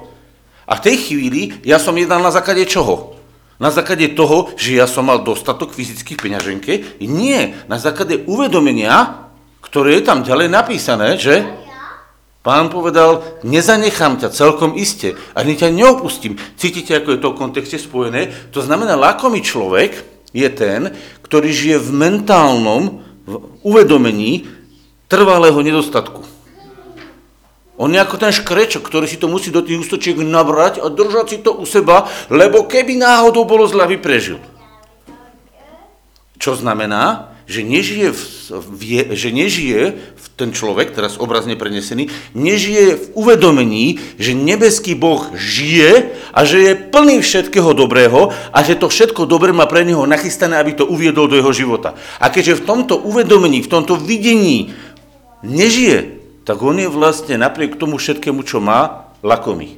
A 0.71 0.79
v 0.79 0.85
tej 0.87 0.97
chvíli 1.11 1.59
ja 1.67 1.83
som 1.83 1.99
jednal 1.99 2.23
na 2.23 2.31
základe 2.31 2.71
čoho? 2.71 3.18
Na 3.59 3.75
základe 3.75 4.15
toho, 4.15 4.55
že 4.55 4.79
ja 4.79 4.87
som 4.87 5.11
mal 5.11 5.27
dostatok 5.27 5.75
fyzických 5.75 6.23
peňaženke? 6.23 7.03
Nie, 7.03 7.59
na 7.67 7.83
základe 7.83 8.23
uvedomenia, 8.31 9.27
ktoré 9.59 9.99
je 9.99 10.07
tam 10.07 10.23
ďalej 10.23 10.47
napísané, 10.47 11.19
že 11.19 11.43
pán 12.47 12.71
povedal, 12.71 13.27
nezanechám 13.43 14.23
ťa 14.23 14.31
celkom 14.31 14.79
iste, 14.79 15.19
ani 15.35 15.59
ťa 15.59 15.75
neopustím. 15.75 16.39
Cítite, 16.55 16.95
ako 16.95 17.19
je 17.19 17.21
to 17.21 17.35
v 17.35 17.41
kontexte 17.43 17.83
spojené? 17.83 18.31
To 18.55 18.63
znamená, 18.63 18.95
lakomý 18.95 19.43
človek 19.43 20.07
je 20.31 20.49
ten, 20.55 20.95
ktorý 21.27 21.51
žije 21.51 21.83
v 21.83 21.91
mentálnom 21.99 22.83
uvedomení 23.67 24.47
trvalého 25.11 25.59
nedostatku. 25.61 26.38
On 27.79 27.87
je 27.87 28.03
ako 28.03 28.19
ten 28.19 28.35
škrečok, 28.35 28.83
ktorý 28.83 29.07
si 29.07 29.23
to 29.23 29.31
musí 29.31 29.55
do 29.55 29.63
tých 29.63 29.79
ústočiek 29.87 30.19
nabrať 30.19 30.83
a 30.83 30.91
držať 30.91 31.27
si 31.31 31.39
to 31.39 31.55
u 31.55 31.63
seba, 31.63 32.11
lebo 32.27 32.67
keby 32.67 32.99
náhodou 32.99 33.47
bolo 33.47 33.71
zle, 33.71 33.87
aby 33.87 34.03
prežil. 34.03 34.43
Čo 36.43 36.59
znamená, 36.59 37.35
že 37.49 37.65
nežije, 37.65 38.13
v, 38.13 38.23
v, 38.53 38.81
že 39.17 39.31
nežije 39.33 39.81
v 39.95 40.27
ten 40.37 40.51
človek, 40.53 40.93
teraz 40.93 41.17
obrazne 41.17 41.57
prenesený, 41.57 42.13
nežije 42.37 42.95
v 42.95 43.05
uvedomení, 43.17 43.99
že 44.21 44.37
nebeský 44.37 44.93
Boh 44.93 45.33
žije 45.33 46.13
a 46.35 46.45
že 46.45 46.59
je 46.61 46.73
plný 46.77 47.25
všetkého 47.25 47.73
dobrého 47.73 48.37
a 48.53 48.59
že 48.61 48.77
to 48.77 48.93
všetko 48.93 49.25
dobré 49.25 49.55
má 49.57 49.65
pre 49.65 49.87
neho 49.87 50.05
nachystané, 50.05 50.61
aby 50.61 50.77
to 50.77 50.85
uviedol 50.85 51.27
do 51.27 51.41
jeho 51.41 51.51
života. 51.55 51.97
A 52.21 52.29
keďže 52.29 52.61
v 52.61 52.67
tomto 52.69 52.95
uvedomení, 53.01 53.65
v 53.65 53.73
tomto 53.73 53.97
videní 53.97 54.77
nežije, 55.41 56.18
tak 56.49 56.65
on 56.65 56.81
je 56.81 56.89
vlastne 56.89 57.37
napriek 57.37 57.77
tomu 57.77 58.01
všetkému, 58.01 58.41
čo 58.41 58.57
má, 58.57 59.13
lakomý. 59.21 59.77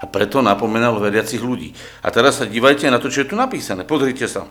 A 0.00 0.08
preto 0.08 0.40
napomenal 0.40 0.96
veriacich 0.96 1.44
ľudí. 1.44 1.76
A 2.00 2.08
teraz 2.08 2.40
sa 2.40 2.48
dívajte 2.48 2.88
na 2.88 2.96
to, 2.96 3.12
čo 3.12 3.20
je 3.20 3.28
tu 3.28 3.36
napísané. 3.36 3.84
Pozrite 3.84 4.24
sa. 4.24 4.48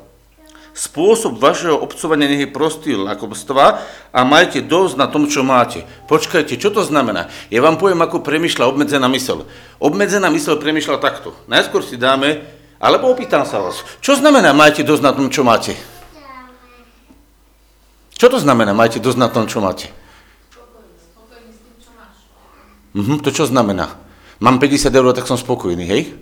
Spôsob 0.78 1.42
vašeho 1.42 1.74
obcovania 1.74 2.30
nech 2.30 2.48
je 2.48 2.54
prostý 2.54 2.94
lakomstva 2.94 3.82
a 4.14 4.20
majte 4.22 4.62
dosť 4.62 4.94
na 4.96 5.10
tom, 5.10 5.26
čo 5.26 5.42
máte. 5.42 5.90
Počkajte, 6.06 6.62
čo 6.62 6.70
to 6.70 6.86
znamená? 6.86 7.28
Ja 7.50 7.66
vám 7.66 7.82
poviem, 7.82 8.00
ako 8.06 8.22
premyšľa 8.22 8.70
obmedzená 8.70 9.10
mysel. 9.10 9.50
Obmedzená 9.82 10.30
mysel 10.32 10.62
premyšľa 10.62 11.02
takto. 11.02 11.34
Najskôr 11.50 11.82
si 11.82 12.00
dáme, 12.00 12.46
alebo 12.80 13.12
opýtam 13.12 13.44
sa 13.44 13.60
vás, 13.60 13.82
čo 14.06 14.16
znamená 14.16 14.54
majte 14.56 14.86
dosť 14.86 15.04
na 15.04 15.12
tom, 15.12 15.28
čo 15.28 15.44
máte? 15.44 15.76
Čo 18.22 18.30
to 18.30 18.38
znamená, 18.38 18.78
majte 18.78 19.02
dosť 19.02 19.18
na 19.18 19.34
tom, 19.34 19.50
čo 19.50 19.66
máte? 19.66 19.90
Mhm, 22.94 23.26
to 23.26 23.34
čo 23.34 23.50
znamená? 23.50 23.98
Mám 24.38 24.62
50 24.62 24.94
eur, 24.94 25.10
tak 25.18 25.26
som 25.26 25.42
spokojný, 25.42 25.90
hej? 25.90 26.14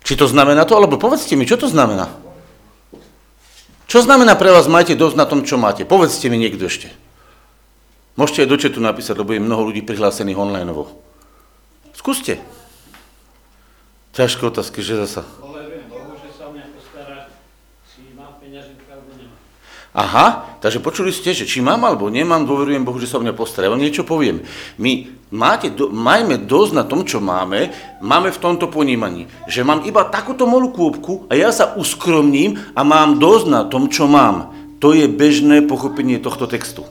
Či 0.00 0.16
to 0.16 0.24
znamená 0.24 0.64
to, 0.64 0.80
alebo 0.80 0.96
povedzte 0.96 1.36
mi, 1.36 1.44
čo 1.44 1.60
to 1.60 1.68
znamená? 1.68 2.08
Čo 3.84 4.00
znamená 4.00 4.32
pre 4.32 4.48
vás, 4.48 4.64
majte 4.64 4.96
dosť 4.96 5.16
na 5.20 5.28
tom, 5.28 5.44
čo 5.44 5.60
máte? 5.60 5.84
Povedzte 5.84 6.32
mi 6.32 6.40
niekto 6.40 6.72
ešte. 6.72 6.88
Môžete 8.16 8.46
aj 8.46 8.48
do 8.48 8.56
chatu 8.56 8.80
napísať, 8.80 9.20
lebo 9.20 9.36
je 9.36 9.44
mnoho 9.44 9.60
ľudí 9.60 9.84
prihlásených 9.84 10.40
online. 10.40 10.72
Skúste. 11.92 12.40
Ťažké 14.16 14.40
otázky, 14.46 14.80
že 14.80 15.04
zasa. 15.04 15.20
Dôverujem 15.36 15.84
Bohu, 15.90 16.16
že 16.16 16.32
sa 16.32 16.48
o 16.48 16.56
mňa 16.56 16.64
postará, 16.72 17.28
či 17.92 18.14
mám 18.16 18.40
peňaženka 18.40 18.88
alebo 18.88 19.10
nemám. 19.20 19.42
Aha, 19.94 20.58
takže 20.58 20.82
počuli 20.82 21.14
ste, 21.14 21.30
že 21.30 21.46
či 21.46 21.62
mám 21.62 21.86
alebo 21.86 22.10
nemám, 22.10 22.42
dôverujem 22.42 22.82
Bohu, 22.82 22.98
že 22.98 23.06
sa 23.06 23.16
o 23.16 23.22
mňa 23.22 23.30
postará. 23.30 23.70
Ja 23.70 23.78
niečo 23.78 24.02
poviem. 24.02 24.42
My 24.74 25.06
máte, 25.30 25.70
do, 25.70 25.86
majme 25.86 26.34
dosť 26.34 26.72
na 26.74 26.82
tom, 26.82 27.06
čo 27.06 27.22
máme, 27.22 27.70
máme 28.02 28.34
v 28.34 28.42
tomto 28.42 28.66
ponímaní, 28.66 29.30
že 29.46 29.62
mám 29.62 29.86
iba 29.86 30.02
takúto 30.10 30.50
malú 30.50 30.74
kôpku 30.74 31.30
a 31.30 31.38
ja 31.38 31.54
sa 31.54 31.78
uskromním 31.78 32.58
a 32.74 32.82
mám 32.82 33.22
dosť 33.22 33.46
na 33.46 33.62
tom, 33.70 33.86
čo 33.86 34.10
mám. 34.10 34.50
To 34.82 34.90
je 34.90 35.06
bežné 35.06 35.62
pochopenie 35.62 36.18
tohto 36.18 36.50
textu. 36.50 36.82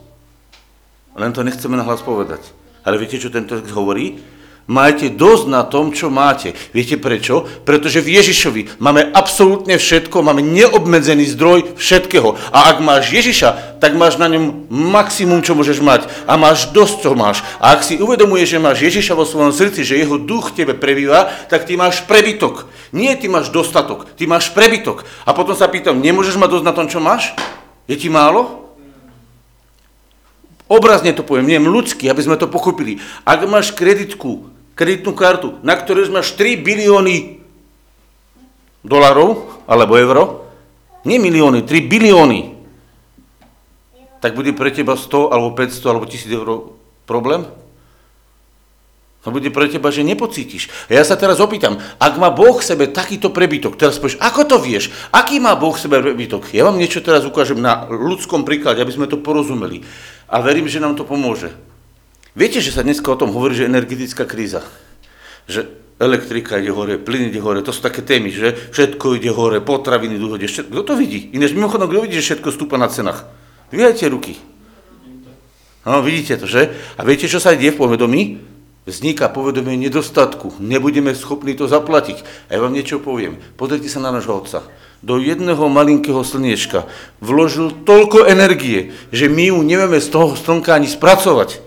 Len 1.12 1.30
to 1.36 1.44
nechceme 1.44 1.76
nahlas 1.76 2.00
povedať. 2.00 2.40
Ale 2.88 2.96
viete, 2.96 3.20
čo 3.20 3.28
ten 3.28 3.44
text 3.44 3.68
hovorí? 3.76 4.16
Majte 4.64 5.12
dosť 5.12 5.44
na 5.52 5.60
tom, 5.60 5.92
čo 5.92 6.08
máte. 6.08 6.56
Viete 6.72 6.96
prečo? 6.96 7.44
Pretože 7.68 8.00
v 8.00 8.16
Ježišovi 8.16 8.80
máme 8.80 9.12
absolútne 9.12 9.76
všetko, 9.76 10.24
máme 10.24 10.40
neobmedzený 10.40 11.36
zdroj 11.36 11.76
všetkého. 11.76 12.32
A 12.48 12.72
ak 12.72 12.80
máš 12.80 13.12
Ježiša, 13.12 13.76
tak 13.76 13.92
máš 13.92 14.16
na 14.16 14.24
ňom 14.32 14.72
maximum, 14.72 15.44
čo 15.44 15.52
môžeš 15.52 15.84
mať. 15.84 16.08
A 16.24 16.40
máš 16.40 16.72
dosť, 16.72 17.04
čo 17.04 17.12
máš. 17.12 17.44
A 17.60 17.76
ak 17.76 17.84
si 17.84 18.00
uvedomuješ, 18.00 18.56
že 18.56 18.64
máš 18.64 18.78
Ježiša 18.80 19.12
vo 19.12 19.28
svojom 19.28 19.52
srdci, 19.52 19.84
že 19.84 20.00
jeho 20.00 20.16
duch 20.16 20.56
tebe 20.56 20.72
prebýva, 20.72 21.28
tak 21.52 21.68
ty 21.68 21.76
máš 21.76 22.00
prebytok. 22.08 22.64
Nie 22.96 23.20
ty 23.20 23.28
máš 23.28 23.52
dostatok, 23.52 24.16
ty 24.16 24.24
máš 24.24 24.48
prebytok. 24.48 25.04
A 25.28 25.36
potom 25.36 25.52
sa 25.52 25.68
pýtam, 25.68 26.00
nemôžeš 26.00 26.40
mať 26.40 26.56
dosť 26.56 26.64
na 26.64 26.72
tom, 26.72 26.88
čo 26.88 27.04
máš? 27.04 27.36
Je 27.84 28.00
ti 28.00 28.08
málo? 28.08 28.64
Obrazne 30.64 31.12
to 31.12 31.20
poviem, 31.20 31.44
neviem, 31.44 31.68
ľudský, 31.68 32.08
aby 32.08 32.24
sme 32.24 32.40
to 32.40 32.48
pochopili. 32.48 32.96
Ak 33.28 33.44
máš 33.44 33.76
kreditku, 33.76 34.53
kreditnú 34.74 35.14
kartu, 35.14 35.58
na 35.62 35.78
ktorej 35.78 36.10
máš 36.10 36.34
3 36.38 36.60
bilióny 36.60 37.40
dolarov 38.84 39.64
alebo 39.64 39.96
euro, 39.96 40.24
nie 41.08 41.16
milióny, 41.18 41.64
3 41.64 41.90
bilióny, 41.90 42.54
tak 44.20 44.36
bude 44.36 44.56
pre 44.56 44.72
teba 44.72 44.96
100 44.96 45.32
alebo 45.32 45.52
500 45.52 45.90
alebo 45.90 46.04
1000 46.08 46.32
eur 46.32 46.48
problém? 47.04 47.44
To 49.24 49.32
bude 49.32 49.48
pre 49.48 49.72
teba, 49.72 49.88
že 49.88 50.04
nepocítiš. 50.04 50.68
A 50.92 51.00
ja 51.00 51.04
sa 51.04 51.16
teraz 51.16 51.40
opýtam, 51.40 51.80
ak 51.96 52.20
má 52.20 52.28
Boh 52.28 52.60
v 52.60 52.64
sebe 52.64 52.84
takýto 52.84 53.32
prebytok, 53.32 53.80
teraz 53.80 53.96
povieš, 53.96 54.20
ako 54.20 54.44
to 54.44 54.56
vieš? 54.60 54.92
Aký 55.08 55.40
má 55.40 55.56
Boh 55.56 55.72
v 55.72 55.80
sebe 55.80 55.96
prebytok? 56.04 56.52
Ja 56.52 56.68
vám 56.68 56.76
niečo 56.76 57.00
teraz 57.00 57.24
ukážem 57.24 57.56
na 57.56 57.88
ľudskom 57.88 58.44
príklade, 58.44 58.84
aby 58.84 58.92
sme 58.92 59.08
to 59.08 59.16
porozumeli. 59.16 59.80
A 60.28 60.44
verím, 60.44 60.68
že 60.68 60.76
nám 60.76 60.92
to 61.00 61.08
pomôže. 61.08 61.56
Viete, 62.34 62.58
že 62.58 62.74
sa 62.74 62.82
dneska 62.82 63.06
o 63.10 63.18
tom 63.18 63.30
hovorí, 63.30 63.54
že 63.54 63.70
energetická 63.70 64.26
kríza. 64.26 64.66
Že 65.46 65.70
elektrika 66.02 66.58
ide 66.58 66.74
hore, 66.74 66.98
plyn 66.98 67.30
ide 67.30 67.38
hore, 67.38 67.62
to 67.62 67.70
sú 67.70 67.78
také 67.78 68.02
témy, 68.02 68.34
že 68.34 68.54
všetko 68.74 69.22
ide 69.22 69.30
hore, 69.30 69.62
potraviny 69.62 70.18
idú 70.18 70.34
hore. 70.34 70.42
Kto 70.44 70.82
to 70.82 70.94
vidí? 70.98 71.30
Ináč 71.30 71.54
mimochodom, 71.54 71.86
kto 71.86 72.02
vidí, 72.02 72.18
že 72.18 72.34
všetko 72.34 72.50
stúpa 72.50 72.74
na 72.74 72.90
cenách? 72.90 73.30
Vyhajte 73.70 74.10
ruky. 74.10 74.34
No, 75.86 76.02
vidíte 76.02 76.42
to, 76.42 76.50
že? 76.50 76.74
A 76.98 77.06
viete, 77.06 77.30
čo 77.30 77.38
sa 77.38 77.54
deje 77.54 77.70
v 77.70 77.78
povedomí? 77.78 78.22
vzniká 78.84 79.32
povedomie 79.32 79.80
nedostatku, 79.80 80.60
nebudeme 80.60 81.16
schopní 81.16 81.56
to 81.56 81.64
zaplatiť. 81.64 82.48
A 82.48 82.56
ja 82.56 82.60
vám 82.60 82.76
niečo 82.76 83.00
poviem. 83.00 83.40
Pozrite 83.56 83.88
sa 83.88 84.00
na 84.00 84.12
nášho 84.12 84.36
otca. 84.36 84.60
Do 85.04 85.20
jedného 85.20 85.68
malinkého 85.68 86.24
slniečka 86.24 86.88
vložil 87.20 87.72
toľko 87.84 88.24
energie, 88.28 88.96
že 89.12 89.28
my 89.28 89.52
ju 89.52 89.58
nevieme 89.60 90.00
z 90.00 90.08
toho 90.08 90.32
slnka 90.36 90.76
ani 90.76 90.88
spracovať. 90.88 91.60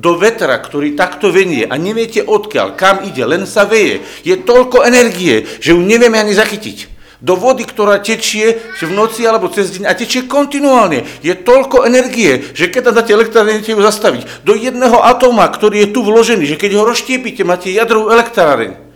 Do 0.00 0.16
vetra, 0.16 0.56
ktorý 0.56 0.96
takto 0.96 1.28
venie 1.28 1.68
a 1.68 1.76
neviete 1.76 2.24
odkiaľ, 2.24 2.72
kam 2.72 3.04
ide, 3.04 3.20
len 3.28 3.44
sa 3.44 3.68
veje, 3.68 4.00
je 4.24 4.32
toľko 4.32 4.88
energie, 4.88 5.44
že 5.60 5.76
ju 5.76 5.80
nevieme 5.84 6.16
ani 6.16 6.32
zachytiť 6.32 7.00
do 7.20 7.36
vody, 7.36 7.68
ktorá 7.68 8.00
tečie 8.00 8.56
v 8.80 8.92
noci 8.96 9.28
alebo 9.28 9.52
cez 9.52 9.76
deň 9.76 9.84
a 9.84 9.92
tečie 9.92 10.24
kontinuálne. 10.24 11.04
Je 11.20 11.36
toľko 11.36 11.84
energie, 11.84 12.40
že 12.56 12.72
keď 12.72 12.90
tam 12.90 12.94
dáte 12.96 13.12
elektrárne, 13.12 13.60
ju 13.60 13.76
zastaviť. 13.84 14.40
Do 14.42 14.56
jedného 14.56 15.04
atóma, 15.04 15.44
ktorý 15.52 15.84
je 15.84 15.92
tu 15.92 16.00
vložený, 16.00 16.48
že 16.48 16.56
keď 16.56 16.80
ho 16.80 16.88
rozštiepite, 16.88 17.44
máte 17.44 17.68
jadrovú 17.68 18.08
elektráreň. 18.08 18.89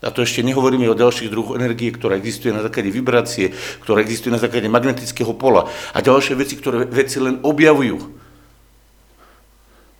A 0.00 0.08
to 0.08 0.24
ešte 0.24 0.40
nehovoríme 0.40 0.88
o 0.88 0.96
ďalších 0.96 1.28
druhoch 1.28 1.60
energie, 1.60 1.92
ktorá 1.92 2.16
existuje 2.16 2.56
na 2.56 2.64
základe 2.64 2.88
vibrácie, 2.88 3.52
ktorá 3.84 4.00
existuje 4.00 4.32
na 4.32 4.40
základe 4.40 4.64
magnetického 4.72 5.36
pola 5.36 5.68
a 5.92 5.98
ďalšie 6.00 6.40
veci, 6.40 6.56
ktoré 6.56 6.88
veci 6.88 7.20
len 7.20 7.44
objavujú. 7.44 8.00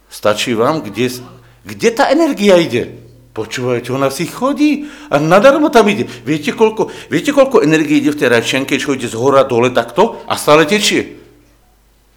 Stačí 0.08 0.56
vám, 0.56 0.80
kde, 0.80 1.20
kde 1.68 1.88
tá 1.92 2.08
energia 2.08 2.56
ide? 2.56 2.96
Počúvajte, 3.30 3.94
ona 3.94 4.10
si 4.10 4.26
chodí 4.26 4.90
a 5.06 5.22
nadarmo 5.22 5.70
tam 5.70 5.86
ide. 5.86 6.08
Viete, 6.26 6.50
koľko, 6.50 6.90
viete, 7.12 7.30
koľko 7.30 7.62
energie 7.62 8.02
ide 8.02 8.10
v 8.10 8.18
tej 8.18 8.28
rajčianke, 8.32 8.80
čo 8.80 8.96
ide 8.96 9.06
z 9.06 9.14
hora 9.14 9.46
dole 9.46 9.70
takto 9.70 10.18
a 10.26 10.34
stále 10.34 10.66
tečie? 10.66 11.20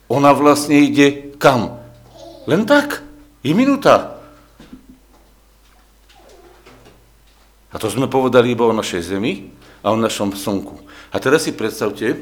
Ona 0.09 0.33
vlastne 0.33 0.79
ide 0.81 1.35
kam? 1.37 1.83
Len 2.49 2.65
tak. 2.65 3.05
Je 3.43 3.51
minúta. 3.51 4.12
A 7.74 7.82
to 7.82 7.89
sme 7.89 8.06
povedali 8.06 8.53
iba 8.53 8.70
o 8.70 8.77
našej 8.77 9.18
Zemi 9.18 9.50
a 9.82 9.92
o 9.92 9.98
našom 9.98 10.38
Slnku. 10.38 10.77
A 11.10 11.18
teraz 11.18 11.50
si 11.50 11.51
predstavte, 11.58 12.22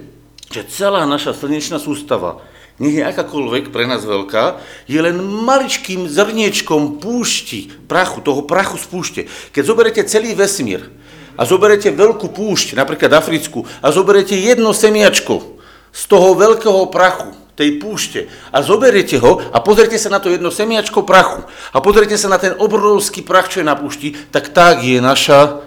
že 0.51 0.61
celá 0.71 1.03
naša 1.03 1.35
slnečná 1.35 1.77
sústava 1.77 2.39
nech 2.81 2.97
je 2.97 3.05
akákoľvek 3.05 3.69
pre 3.69 3.85
nás 3.85 4.01
veľká, 4.01 4.57
je 4.89 4.97
len 4.97 5.21
maličkým 5.21 6.09
zrniečkom 6.09 6.97
púšti, 6.97 7.69
prachu, 7.85 8.25
toho 8.25 8.41
prachu 8.41 8.81
z 8.81 8.85
púšte. 8.89 9.21
Keď 9.53 9.63
zoberete 9.65 10.01
celý 10.09 10.33
vesmír 10.33 10.89
a 11.37 11.45
zoberete 11.45 11.93
veľkú 11.93 12.33
púšť, 12.33 12.73
napríklad 12.73 13.13
Africkú, 13.13 13.69
a 13.85 13.93
zoberete 13.93 14.33
jedno 14.33 14.73
semiačko 14.73 15.61
z 15.93 16.01
toho 16.09 16.33
veľkého 16.33 16.89
prachu, 16.89 17.37
tej 17.61 17.77
púšte 17.77 18.25
a 18.49 18.65
zoberiete 18.65 19.21
ho 19.21 19.37
a 19.37 19.61
pozrite 19.61 20.01
sa 20.01 20.09
na 20.09 20.17
to 20.17 20.33
jedno 20.33 20.49
semiačko 20.49 21.05
prachu 21.05 21.45
a 21.69 21.77
pozrite 21.77 22.17
sa 22.17 22.25
na 22.25 22.41
ten 22.41 22.57
obrovský 22.57 23.21
prach, 23.21 23.53
čo 23.53 23.61
je 23.61 23.69
na 23.69 23.77
púšti, 23.77 24.17
tak 24.33 24.49
tak 24.49 24.81
je 24.81 24.97
naša 24.97 25.61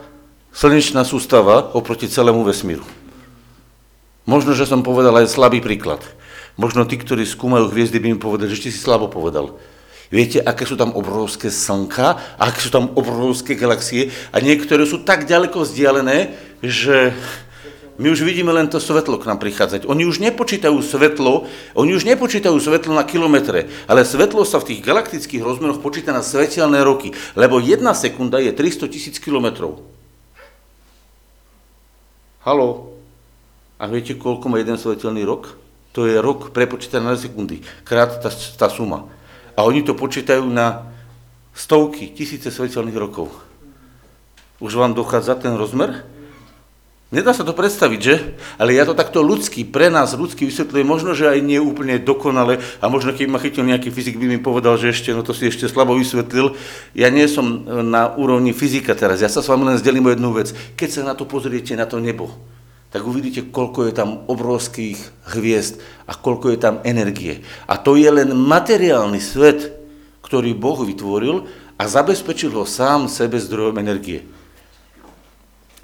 slnečná 0.50 1.06
sústava 1.06 1.70
oproti 1.70 2.10
celému 2.10 2.42
vesmíru. 2.42 2.82
Možno, 4.26 4.58
že 4.58 4.66
som 4.66 4.82
povedal 4.82 5.14
aj 5.22 5.30
slabý 5.30 5.62
príklad. 5.62 6.02
Možno 6.58 6.82
tí, 6.88 6.98
ktorí 6.98 7.22
skúmajú 7.22 7.70
hviezdy, 7.70 8.02
by 8.02 8.06
mi 8.14 8.18
povedali, 8.18 8.50
že 8.50 8.58
ešte 8.58 8.74
si 8.74 8.80
slabo 8.82 9.06
povedal. 9.06 9.54
Viete, 10.08 10.38
aké 10.38 10.62
sú 10.66 10.78
tam 10.78 10.94
obrovské 10.94 11.50
slnka, 11.50 12.38
aké 12.38 12.58
sú 12.62 12.70
tam 12.70 12.94
obrovské 12.94 13.58
galaxie 13.58 14.14
a 14.30 14.38
niektoré 14.38 14.86
sú 14.86 15.02
tak 15.02 15.26
ďaleko 15.26 15.66
vzdialené, 15.66 16.34
že 16.62 17.12
my 17.98 18.06
už 18.10 18.26
vidíme 18.26 18.50
len 18.50 18.66
to 18.66 18.82
svetlo 18.82 19.18
k 19.18 19.28
nám 19.30 19.38
prichádzať. 19.38 19.86
Oni 19.86 20.02
už 20.02 20.18
nepočítajú 20.18 20.78
svetlo, 20.82 21.46
oni 21.78 21.92
už 21.94 22.04
nepočítajú 22.04 22.58
svetlo 22.58 22.94
na 22.94 23.06
kilometre, 23.06 23.70
ale 23.86 24.02
svetlo 24.02 24.42
sa 24.42 24.58
v 24.58 24.74
tých 24.74 24.80
galaktických 24.82 25.42
rozmeroch 25.42 25.78
počíta 25.78 26.10
na 26.10 26.26
svetelné 26.26 26.82
roky, 26.82 27.14
lebo 27.38 27.62
jedna 27.62 27.94
sekunda 27.94 28.42
je 28.42 28.50
300 28.50 28.90
tisíc 28.90 29.16
kilometrov. 29.22 29.82
Halo? 32.42 32.92
A 33.78 33.86
viete, 33.86 34.18
koľko 34.18 34.50
má 34.50 34.58
jeden 34.58 34.76
svetelný 34.76 35.22
rok? 35.22 35.64
to 35.94 36.10
je 36.10 36.18
rok 36.18 36.50
prepočítaný 36.50 37.06
na 37.06 37.14
sekundy, 37.14 37.62
krát 37.86 38.18
tá, 38.18 38.26
tá 38.58 38.66
suma. 38.66 39.06
A 39.54 39.62
oni 39.62 39.86
to 39.86 39.94
počítajú 39.94 40.42
na 40.50 40.90
stovky, 41.54 42.10
tisíce 42.10 42.50
svetelných 42.50 42.98
rokov. 42.98 43.30
Už 44.58 44.74
vám 44.74 44.98
dochádza 44.98 45.38
ten 45.38 45.54
rozmer? 45.54 46.02
Nedá 47.14 47.30
sa 47.30 47.46
to 47.46 47.54
predstaviť, 47.54 48.00
že? 48.02 48.34
Ale 48.58 48.74
ja 48.74 48.82
to 48.82 48.98
takto 48.98 49.22
ľudský, 49.22 49.62
pre 49.62 49.86
nás 49.86 50.18
ľudský 50.18 50.50
vysvetľujem, 50.50 50.82
možno, 50.82 51.14
že 51.14 51.30
aj 51.30 51.46
nie 51.46 51.62
úplne 51.62 52.02
dokonale 52.02 52.58
a 52.82 52.90
možno 52.90 53.14
keby 53.14 53.30
ma 53.30 53.38
chytil 53.38 53.62
nejaký 53.62 53.94
fyzik, 53.94 54.18
by 54.18 54.26
mi 54.26 54.42
povedal, 54.42 54.74
že 54.74 54.90
ešte, 54.90 55.14
no 55.14 55.22
to 55.22 55.30
si 55.30 55.46
ešte 55.46 55.70
slabo 55.70 55.94
vysvetlil. 55.94 56.58
Ja 56.90 57.14
nie 57.14 57.30
som 57.30 57.62
na 57.86 58.10
úrovni 58.18 58.50
fyzika 58.50 58.98
teraz, 58.98 59.22
ja 59.22 59.30
sa 59.30 59.46
s 59.46 59.46
vami 59.46 59.62
len 59.62 59.78
zdelím 59.78 60.10
o 60.10 60.12
jednu 60.12 60.34
vec. 60.34 60.50
Keď 60.74 60.88
sa 60.90 61.02
na 61.06 61.14
to 61.14 61.22
pozriete, 61.22 61.78
na 61.78 61.86
to 61.86 62.02
nebo, 62.02 62.34
tak 62.90 63.06
uvidíte, 63.06 63.46
koľko 63.46 63.86
je 63.86 63.92
tam 63.94 64.26
obrovských 64.26 64.98
hviezd 65.38 65.78
a 66.10 66.18
koľko 66.18 66.50
je 66.50 66.58
tam 66.58 66.82
energie. 66.82 67.46
A 67.70 67.78
to 67.78 67.94
je 67.94 68.10
len 68.10 68.34
materiálny 68.34 69.22
svet, 69.22 69.70
ktorý 70.26 70.50
Boh 70.58 70.82
vytvoril 70.82 71.46
a 71.78 71.82
zabezpečil 71.86 72.50
ho 72.58 72.66
sám 72.66 73.06
sebe 73.06 73.38
zdrojom 73.38 73.78
energie. 73.78 74.26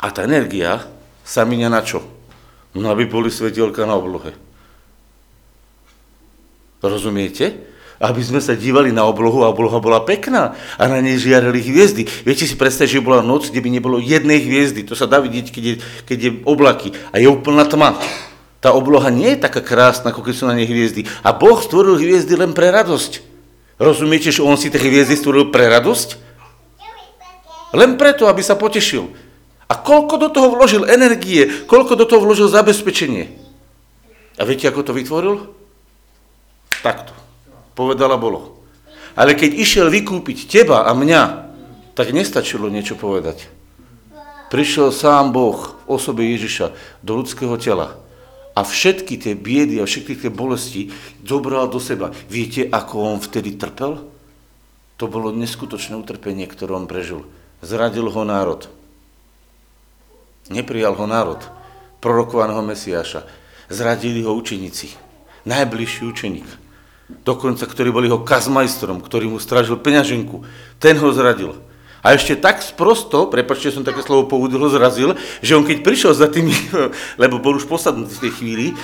A 0.03 0.11
tá 0.11 0.27
energia 0.27 0.99
sa 1.25 1.47
minia 1.47 1.71
na 1.71 1.85
čo? 1.85 2.03
No 2.75 2.91
aby 2.91 3.07
boli 3.07 3.31
svetielka 3.31 3.83
na 3.87 3.99
oblohe. 3.99 4.35
Rozumiete? 6.81 7.69
Aby 8.01 8.25
sme 8.25 8.41
sa 8.41 8.57
dívali 8.57 8.97
na 8.97 9.05
oblohu 9.05 9.45
a 9.45 9.53
obloha 9.53 9.77
bola 9.77 10.01
pekná 10.01 10.57
a 10.81 10.83
na 10.89 11.05
nej 11.05 11.21
žiarili 11.21 11.61
hviezdy. 11.61 12.09
Viete 12.25 12.49
si 12.49 12.57
predstaviť, 12.57 12.97
že 12.97 13.05
bola 13.05 13.21
noc, 13.21 13.53
kde 13.53 13.61
by 13.61 13.69
nebolo 13.69 14.01
jednej 14.01 14.41
hviezdy. 14.41 14.89
To 14.89 14.97
sa 14.97 15.05
dá 15.05 15.21
vidieť, 15.21 15.53
keď 15.53 15.65
je, 15.65 15.75
keď 16.09 16.19
je 16.19 16.31
oblaky 16.49 16.97
a 17.13 17.21
je 17.21 17.29
úplná 17.29 17.69
tma. 17.69 18.01
Tá 18.61 18.73
obloha 18.73 19.13
nie 19.13 19.37
je 19.37 19.45
taká 19.45 19.61
krásna, 19.61 20.13
ako 20.13 20.25
keď 20.25 20.35
sú 20.37 20.45
na 20.49 20.57
nej 20.57 20.69
hviezdy. 20.69 21.05
A 21.25 21.37
Boh 21.37 21.61
stvoril 21.61 22.01
hviezdy 22.01 22.37
len 22.41 22.57
pre 22.57 22.73
radosť. 22.73 23.21
Rozumiete, 23.81 24.33
že 24.33 24.45
On 24.45 24.57
si 24.57 24.73
tie 24.73 24.81
hviezdy 24.81 25.17
stvoril 25.17 25.53
pre 25.53 25.69
radosť? 25.69 26.09
Len 27.77 27.97
preto, 28.01 28.29
aby 28.29 28.45
sa 28.45 28.57
potešil. 28.57 29.30
A 29.71 29.79
koľko 29.79 30.19
do 30.19 30.29
toho 30.35 30.51
vložil 30.51 30.83
energie, 30.91 31.47
koľko 31.71 31.95
do 31.95 32.03
toho 32.03 32.27
vložil 32.27 32.51
zabezpečenie. 32.51 33.31
A 34.35 34.43
viete, 34.43 34.67
ako 34.67 34.83
to 34.83 34.93
vytvoril? 34.93 35.47
Takto. 36.83 37.15
Povedala 37.79 38.19
bolo. 38.19 38.67
Ale 39.15 39.39
keď 39.39 39.55
išiel 39.55 39.87
vykúpiť 39.87 40.51
teba 40.51 40.91
a 40.91 40.91
mňa, 40.91 41.23
tak 41.95 42.11
nestačilo 42.11 42.67
niečo 42.67 42.99
povedať. 42.99 43.47
Prišiel 44.51 44.91
sám 44.91 45.31
Boh 45.31 45.79
v 45.87 45.95
osobe 45.95 46.27
Ježiša 46.35 46.75
do 47.07 47.23
ľudského 47.23 47.55
tela 47.55 47.95
a 48.59 48.67
všetky 48.67 49.15
tie 49.15 49.39
biedy 49.39 49.79
a 49.79 49.87
všetky 49.87 50.19
tie 50.19 50.31
bolesti 50.33 50.91
zobral 51.23 51.71
do 51.71 51.79
seba. 51.79 52.11
Viete, 52.27 52.67
ako 52.67 53.15
on 53.15 53.19
vtedy 53.23 53.55
trpel? 53.55 54.03
To 54.99 55.05
bolo 55.07 55.31
neskutočné 55.31 55.95
utrpenie, 55.95 56.51
ktoré 56.51 56.75
on 56.75 56.91
prežil. 56.91 57.23
Zradil 57.63 58.11
ho 58.11 58.23
národ. 58.27 58.67
Neprijal 60.51 60.99
ho 60.99 61.07
národ 61.07 61.41
prorokovaného 62.03 62.61
Mesiáša. 62.67 63.25
Zradili 63.71 64.27
ho 64.27 64.35
učeníci. 64.35 64.93
Najbližší 65.47 66.05
učeník 66.05 66.71
dokonca 67.25 67.67
ktorý 67.67 67.91
bol 67.91 68.05
jeho 68.07 68.23
kazmajstrom, 68.23 69.03
ktorý 69.03 69.31
mu 69.31 69.39
stražil 69.43 69.79
peňaženku, 69.81 70.47
ten 70.79 70.95
ho 70.97 71.11
zradil. 71.11 71.59
A 72.01 72.17
ešte 72.17 72.33
tak 72.33 72.65
sprosto, 72.65 73.29
prepačte, 73.29 73.69
som 73.69 73.85
také 73.85 74.01
slovo 74.01 74.25
použil, 74.25 74.57
ho 74.57 74.73
zrazil, 74.73 75.21
že 75.45 75.53
on 75.53 75.69
keď 75.69 75.85
prišiel 75.85 76.13
za 76.17 76.33
tými, 76.33 76.57
lebo 77.23 77.45
bol 77.45 77.61
už 77.61 77.69
posadnutý 77.69 78.17
v 78.17 78.25
tej 78.25 78.33
chvíli 78.41 78.67
e, 78.73 78.75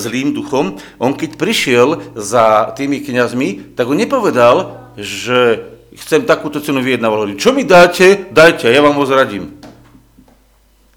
zlým 0.00 0.32
duchom, 0.32 0.80
on 0.96 1.12
keď 1.12 1.36
prišiel 1.36 2.00
za 2.16 2.72
tými 2.72 3.04
kňazmi, 3.04 3.76
tak 3.76 3.84
on 3.84 4.00
nepovedal, 4.00 4.56
že 4.96 5.60
chcem 5.92 6.24
takúto 6.24 6.64
cenu 6.64 6.80
vyjednávať. 6.80 7.36
Čo 7.36 7.52
mi 7.52 7.68
dáte, 7.68 8.32
dajte, 8.32 8.72
ja 8.72 8.80
vám 8.80 8.96
ho 8.96 9.04
zradím. 9.04 9.63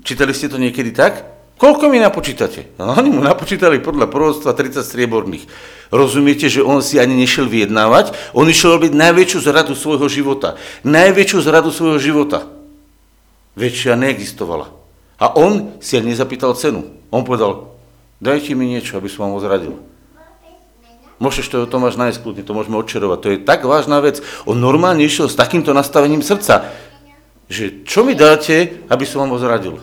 Čítali 0.07 0.31
ste 0.31 0.47
to 0.47 0.55
niekedy 0.55 0.95
tak? 0.95 1.27
Koľko 1.59 1.91
mi 1.91 1.99
napočítate? 1.99 2.71
No, 2.79 2.95
oni 2.95 3.11
mu 3.11 3.19
napočítali 3.19 3.83
podľa 3.83 4.07
prorodstva 4.07 4.55
30 4.55 4.79
strieborných. 4.85 5.51
Rozumiete, 5.91 6.47
že 6.47 6.63
on 6.63 6.79
si 6.79 6.95
ani 6.95 7.17
nešiel 7.17 7.51
vyjednávať? 7.51 8.15
On 8.31 8.47
išiel 8.47 8.79
robiť 8.79 8.95
najväčšiu 8.95 9.39
zradu 9.43 9.75
svojho 9.75 10.07
života. 10.07 10.55
Najväčšiu 10.87 11.39
zradu 11.43 11.75
svojho 11.75 11.99
života. 11.99 12.47
Väčšia 13.59 13.99
neexistovala. 13.99 14.71
A 15.19 15.33
on 15.35 15.75
si 15.83 15.99
ani 15.99 16.15
nezapýtal 16.15 16.55
cenu. 16.55 16.87
On 17.11 17.27
povedal, 17.27 17.75
dajte 18.23 18.55
mi 18.55 18.69
niečo, 18.69 18.95
aby 18.95 19.11
som 19.11 19.27
vám 19.27 19.35
ho 19.35 19.43
zradil. 19.43 19.73
Môžeš 21.17 21.51
to, 21.51 21.57
Tomáš, 21.65 21.97
nájsť 21.97 22.21
kľudne, 22.21 22.45
to 22.45 22.53
môžeme 22.53 22.77
odčerovať. 22.79 23.19
To 23.25 23.27
je 23.33 23.43
tak 23.43 23.65
vážna 23.65 23.99
vec. 23.99 24.21
On 24.45 24.55
normálne 24.55 25.01
išiel 25.01 25.27
s 25.27 25.35
takýmto 25.35 25.73
nastavením 25.73 26.21
srdca, 26.21 26.69
že 27.49 27.81
čo 27.83 28.05
mi 28.05 28.13
dáte, 28.13 28.85
aby 28.87 29.03
som 29.03 29.25
vám 29.25 29.33
ho 29.33 29.41
zradil. 29.41 29.81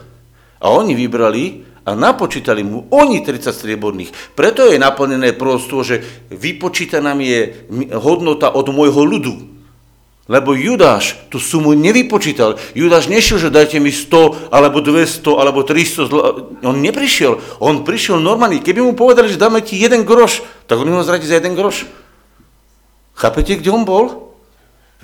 A 0.65 0.73
oni 0.73 0.97
vybrali 0.97 1.61
a 1.85 1.93
napočítali 1.93 2.65
mu 2.65 2.89
oni 2.89 3.21
30 3.21 3.53
strieborných. 3.53 4.33
Preto 4.33 4.65
je 4.65 4.81
naplnené 4.81 5.37
prosto, 5.37 5.85
že 5.85 6.01
vypočítaná 6.33 7.13
mi 7.13 7.29
je 7.29 7.41
hodnota 7.93 8.49
od 8.49 8.73
môjho 8.73 9.05
ľudu. 9.05 9.53
Lebo 10.25 10.57
Judáš 10.57 11.21
tú 11.29 11.37
sumu 11.37 11.77
nevypočítal. 11.77 12.57
Judáš 12.73 13.13
nešiel, 13.13 13.37
že 13.37 13.53
dajte 13.53 13.77
mi 13.77 13.93
100, 13.93 14.49
alebo 14.49 14.81
200, 14.81 15.21
alebo 15.37 15.61
300. 15.61 16.09
Zlo... 16.09 16.21
On 16.65 16.73
neprišiel. 16.81 17.61
On 17.61 17.85
prišiel 17.85 18.17
normálne. 18.25 18.65
Keby 18.65 18.81
mu 18.81 18.97
povedali, 18.97 19.29
že 19.29 19.37
dáme 19.37 19.61
ti 19.61 19.77
jeden 19.77 20.09
groš, 20.09 20.41
tak 20.65 20.81
on 20.81 20.89
ho 20.89 21.05
zradí 21.05 21.29
za 21.29 21.37
jeden 21.37 21.53
groš. 21.53 21.85
Chápete, 23.13 23.61
kde 23.61 23.69
on 23.69 23.85
bol? 23.85 24.33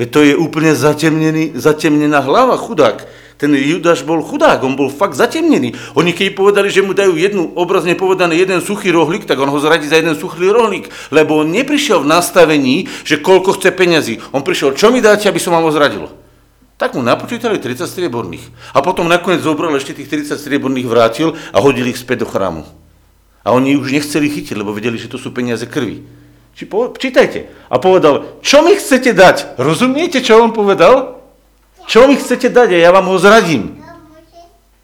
Veď 0.00 0.08
to 0.08 0.20
je 0.24 0.32
úplne 0.32 0.72
zatemnený, 0.72 1.52
zatemnená 1.52 2.24
hlava, 2.24 2.56
chudák 2.56 3.04
ten 3.40 3.56
Judáš 3.56 4.04
bol 4.04 4.20
chudák, 4.20 4.60
on 4.60 4.76
bol 4.76 4.92
fakt 4.92 5.16
zatemnený. 5.16 5.72
Oni 5.96 6.12
keď 6.12 6.36
povedali, 6.36 6.68
že 6.68 6.84
mu 6.84 6.92
dajú 6.92 7.16
jednu, 7.16 7.56
obrazne 7.56 7.96
povedané, 7.96 8.36
jeden 8.36 8.60
suchý 8.60 8.92
rohlík, 8.92 9.24
tak 9.24 9.40
on 9.40 9.48
ho 9.48 9.56
zradí 9.56 9.88
za 9.88 9.96
jeden 9.96 10.12
suchý 10.12 10.52
rohlík, 10.52 10.92
lebo 11.08 11.40
on 11.40 11.48
neprišiel 11.48 12.04
v 12.04 12.10
nastavení, 12.12 12.84
že 13.00 13.16
koľko 13.16 13.56
chce 13.56 13.72
peňazí. 13.72 14.20
On 14.36 14.44
prišiel, 14.44 14.76
čo 14.76 14.92
mi 14.92 15.00
dáte, 15.00 15.24
aby 15.24 15.40
som 15.40 15.56
vám 15.56 15.64
ho 15.64 15.72
zradil. 15.72 16.12
Tak 16.76 16.96
mu 16.96 17.00
napočítali 17.00 17.56
30 17.56 17.88
strieborných. 17.88 18.44
A 18.76 18.84
potom 18.84 19.08
nakoniec 19.08 19.40
zobral 19.40 19.72
ešte 19.72 19.96
tých 19.96 20.12
30 20.12 20.36
strieborných, 20.36 20.88
vrátil 20.88 21.32
a 21.56 21.64
hodil 21.64 21.88
ich 21.88 21.96
späť 21.96 22.24
do 22.24 22.28
chrámu. 22.28 22.68
A 23.40 23.56
oni 23.56 23.76
už 23.76 23.88
nechceli 23.88 24.28
chytiť, 24.28 24.52
lebo 24.52 24.76
vedeli, 24.76 25.00
že 25.00 25.08
to 25.08 25.16
sú 25.16 25.32
peniaze 25.32 25.64
krvi. 25.64 26.04
Či 26.56 26.68
po, 26.68 26.92
čítajte. 26.92 27.48
A 27.72 27.80
povedal, 27.80 28.40
čo 28.44 28.60
mi 28.60 28.76
chcete 28.76 29.16
dať? 29.16 29.56
Rozumiete, 29.60 30.20
čo 30.20 30.40
on 30.40 30.52
povedal? 30.52 31.19
Čo 31.90 32.06
mi 32.06 32.14
chcete 32.14 32.54
dať 32.54 32.78
a 32.78 32.86
ja 32.86 32.94
vám 32.94 33.10
ho 33.10 33.18
zradím? 33.18 33.82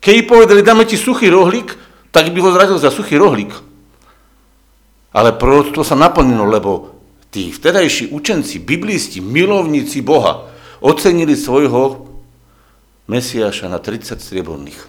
Keď 0.03 0.27
povedali, 0.27 0.59
dáme 0.67 0.83
ti 0.83 0.99
suchý 0.99 1.31
rohlík, 1.31 1.79
tak 2.11 2.35
by 2.35 2.39
ho 2.43 2.51
zradil 2.51 2.83
za 2.83 2.91
suchý 2.91 3.15
rohlík. 3.15 3.55
Ale 5.15 5.39
proroctvo 5.39 5.87
sa 5.87 5.95
naplnilo, 5.95 6.43
lebo 6.43 6.99
tí 7.31 7.55
vtedajší 7.55 8.11
učenci, 8.11 8.59
biblisti, 8.59 9.23
milovníci 9.23 10.03
Boha 10.03 10.51
ocenili 10.83 11.39
svojho 11.39 12.11
Mesiáša 13.07 13.71
na 13.71 13.79
30 13.79 14.19
strieborných. 14.19 14.81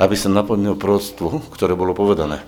Aby 0.00 0.16
sa 0.16 0.32
naplnilo 0.32 0.80
proroctvo, 0.80 1.44
ktoré 1.52 1.76
bolo 1.76 1.92
povedané. 1.92 2.40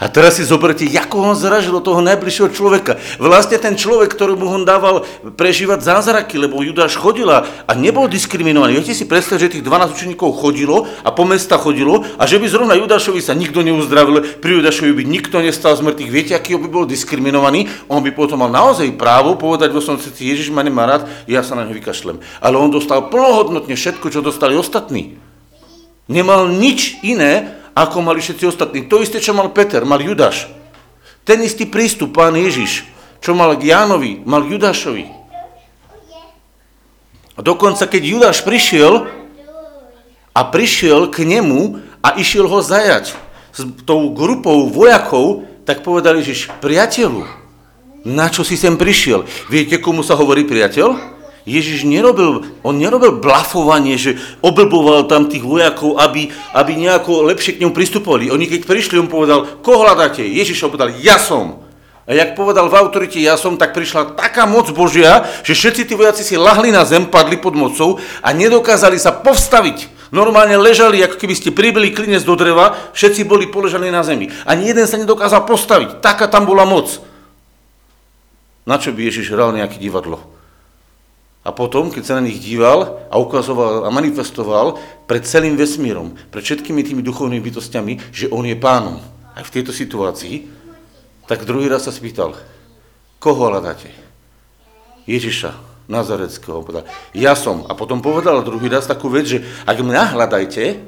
A 0.00 0.08
teraz 0.08 0.40
si 0.40 0.48
zoberte, 0.48 0.88
ako 0.88 1.28
on 1.28 1.36
zražil 1.36 1.76
toho 1.84 2.00
najbližšieho 2.00 2.48
človeka. 2.56 2.96
Vlastne 3.20 3.60
ten 3.60 3.76
človek, 3.76 4.16
ktorý 4.16 4.32
mu 4.32 4.48
on 4.48 4.64
dával 4.64 5.04
prežívať 5.36 5.84
zázraky, 5.84 6.40
lebo 6.40 6.64
Judáš 6.64 6.96
chodila 6.96 7.44
a 7.68 7.72
nebol 7.76 8.08
diskriminovaný. 8.08 8.80
Viete 8.80 8.96
si 8.96 9.04
predstaviť, 9.04 9.40
že 9.44 9.52
tých 9.60 9.66
12 9.68 9.92
učeníkov 9.92 10.40
chodilo 10.40 10.88
a 11.04 11.12
po 11.12 11.28
mesta 11.28 11.60
chodilo 11.60 12.00
a 12.16 12.24
že 12.24 12.40
by 12.40 12.48
zrovna 12.48 12.80
Judášovi 12.80 13.20
sa 13.20 13.36
nikto 13.36 13.60
neuzdravil, 13.60 14.40
pri 14.40 14.64
Judášovi 14.64 14.96
by 14.96 15.04
nikto 15.04 15.36
nestal 15.44 15.76
z 15.76 15.84
mŕtvych. 15.84 16.08
Viete, 16.08 16.32
aký 16.32 16.56
by 16.56 16.68
bol 16.72 16.88
diskriminovaný? 16.88 17.68
On 17.92 18.00
by 18.00 18.08
potom 18.16 18.40
mal 18.40 18.48
naozaj 18.48 18.96
právo 18.96 19.36
povedať 19.36 19.68
vo 19.68 19.84
svojom 19.84 20.00
srdci, 20.00 20.32
Ježiš 20.32 20.48
ma 20.48 20.64
nemá 20.64 20.88
rád, 20.88 21.12
ja 21.28 21.44
sa 21.44 21.52
na 21.52 21.68
ňo 21.68 21.76
vykašlem. 21.76 22.24
Ale 22.40 22.56
on 22.56 22.72
dostal 22.72 23.12
plnohodnotne 23.12 23.76
všetko, 23.76 24.08
čo 24.08 24.24
dostali 24.24 24.56
ostatní. 24.56 25.20
Nemal 26.08 26.48
nič 26.48 26.96
iné, 27.04 27.59
ako 27.74 28.02
mali 28.02 28.20
všetci 28.22 28.44
ostatní. 28.46 28.86
To 28.90 29.02
isté, 29.02 29.22
čo 29.22 29.36
mal 29.36 29.50
Peter, 29.54 29.82
mal 29.86 30.02
Judáš. 30.02 30.50
Ten 31.24 31.44
istý 31.44 31.68
prístup, 31.68 32.16
pán 32.16 32.34
Ježiš, 32.34 32.88
čo 33.20 33.36
mal 33.36 33.54
k 33.54 33.70
Jánovi, 33.70 34.24
mal 34.24 34.42
Judášovi. 34.42 35.06
A 37.36 37.40
dokonca, 37.40 37.88
keď 37.88 38.02
Judáš 38.04 38.44
prišiel 38.44 39.08
a 40.34 40.40
prišiel 40.44 41.08
k 41.08 41.24
nemu 41.24 41.80
a 42.04 42.16
išiel 42.16 42.48
ho 42.48 42.60
zajať 42.60 43.16
s 43.52 43.60
tou 43.84 44.12
grupou 44.12 44.68
vojakov, 44.68 45.48
tak 45.64 45.84
povedal 45.84 46.18
Ježiš, 46.18 46.50
priateľu, 46.60 47.24
na 48.04 48.32
čo 48.32 48.40
si 48.40 48.56
sem 48.56 48.80
prišiel? 48.80 49.28
Viete, 49.52 49.76
komu 49.76 50.00
sa 50.00 50.16
hovorí 50.16 50.48
priateľ? 50.48 51.19
Ježiš 51.50 51.82
nerobil, 51.82 52.46
on 52.62 52.78
nerobil 52.78 53.18
blafovanie, 53.18 53.98
že 53.98 54.14
oblboval 54.38 55.10
tam 55.10 55.26
tých 55.26 55.42
vojakov, 55.42 55.98
aby, 55.98 56.30
aby 56.54 56.72
nejako 56.78 57.26
lepšie 57.26 57.58
k 57.58 57.62
ňom 57.66 57.74
pristupovali. 57.74 58.30
Oni 58.30 58.46
keď 58.46 58.70
prišli, 58.70 59.02
on 59.02 59.10
povedal, 59.10 59.58
koho 59.58 59.82
hľadáte? 59.82 60.22
Ježiš 60.22 60.62
povedal, 60.70 60.94
ja 61.02 61.18
som. 61.18 61.66
A 62.06 62.14
jak 62.14 62.34
povedal 62.38 62.66
v 62.66 62.78
autorite 62.78 63.22
ja 63.22 63.34
som, 63.34 63.58
tak 63.58 63.74
prišla 63.74 64.18
taká 64.18 64.46
moc 64.46 64.70
Božia, 64.70 65.26
že 65.42 65.54
všetci 65.54 65.90
tí 65.90 65.94
vojaci 65.98 66.22
si 66.26 66.38
lahli 66.38 66.70
na 66.70 66.86
zem, 66.86 67.06
padli 67.06 67.38
pod 67.38 67.54
mocou 67.58 67.98
a 68.22 68.30
nedokázali 68.30 68.98
sa 68.98 69.14
povstaviť. 69.14 70.10
Normálne 70.10 70.58
ležali, 70.58 71.02
ako 71.06 71.18
keby 71.18 71.34
ste 71.38 71.54
pribili 71.54 71.94
klinec 71.94 72.26
do 72.26 72.34
dreva, 72.34 72.74
všetci 72.94 73.26
boli 73.26 73.46
položení 73.46 73.94
na 73.94 74.02
zemi. 74.02 74.26
Ani 74.42 74.70
jeden 74.70 74.90
sa 74.90 74.98
nedokázal 74.98 75.46
postaviť. 75.46 76.02
Taká 76.02 76.26
tam 76.26 76.50
bola 76.50 76.66
moc. 76.66 76.98
Na 78.66 78.78
čo 78.78 78.90
by 78.90 79.06
Ježiš 79.06 79.30
hral 79.30 79.54
nejaké 79.54 79.78
divadlo? 79.78 80.29
A 81.40 81.56
potom, 81.56 81.88
keď 81.88 82.02
sa 82.04 82.16
na 82.20 82.28
nich 82.28 82.36
díval 82.36 83.08
a 83.08 83.16
ukazoval 83.16 83.88
a 83.88 83.90
manifestoval 83.90 84.76
pred 85.08 85.24
celým 85.24 85.56
vesmírom, 85.56 86.12
pred 86.28 86.44
všetkými 86.44 86.84
tými 86.84 87.00
duchovnými 87.00 87.40
bytostiami, 87.40 88.12
že 88.12 88.28
on 88.28 88.44
je 88.44 88.56
pánom 88.60 89.00
aj 89.32 89.48
v 89.48 89.54
tejto 89.56 89.72
situácii, 89.72 90.44
tak 91.24 91.48
druhý 91.48 91.72
raz 91.72 91.88
sa 91.88 91.94
spýtal, 91.94 92.36
koho 93.16 93.48
hľadáte? 93.48 93.88
Ježiša, 95.08 95.56
Nazareckého. 95.90 96.62
Povedal, 96.62 96.86
ja 97.16 97.34
som. 97.34 97.66
A 97.66 97.74
potom 97.74 97.98
povedal 97.98 98.46
druhý 98.46 98.70
raz 98.70 98.86
takú 98.86 99.10
vec, 99.10 99.26
že 99.26 99.42
ak 99.66 99.82
mňa 99.82 100.14
hľadajte, 100.14 100.78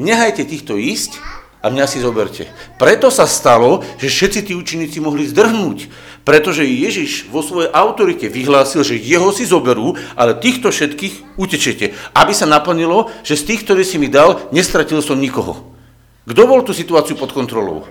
nehajte 0.00 0.42
týchto 0.42 0.74
ísť, 0.74 1.20
A 1.58 1.74
mňa 1.74 1.90
si 1.90 1.98
zoberte. 1.98 2.46
Preto 2.78 3.10
sa 3.10 3.26
stalo, 3.26 3.82
že 3.98 4.06
všetci 4.06 4.40
tí 4.46 4.52
učeníci 4.54 5.02
mohli 5.02 5.26
zdrhnúť. 5.26 5.90
Pretože 6.26 6.66
Ježiš 6.66 7.26
vo 7.32 7.40
svojej 7.40 7.72
autorite 7.72 8.28
vyhlásil, 8.28 8.84
že 8.84 9.00
jeho 9.00 9.32
si 9.32 9.48
zoberú, 9.48 9.96
ale 10.12 10.36
týchto 10.36 10.68
všetkých 10.68 11.40
utečete. 11.40 11.96
Aby 12.12 12.32
sa 12.36 12.44
naplnilo, 12.44 13.08
že 13.24 13.38
z 13.38 13.52
tých, 13.54 13.64
ktoré 13.64 13.82
si 13.86 13.96
mi 13.96 14.12
dal, 14.12 14.46
nestratil 14.52 15.00
som 15.00 15.16
nikoho. 15.16 15.72
Kto 16.28 16.42
bol 16.44 16.60
tú 16.60 16.76
situáciu 16.76 17.16
pod 17.16 17.32
kontrolou? 17.32 17.88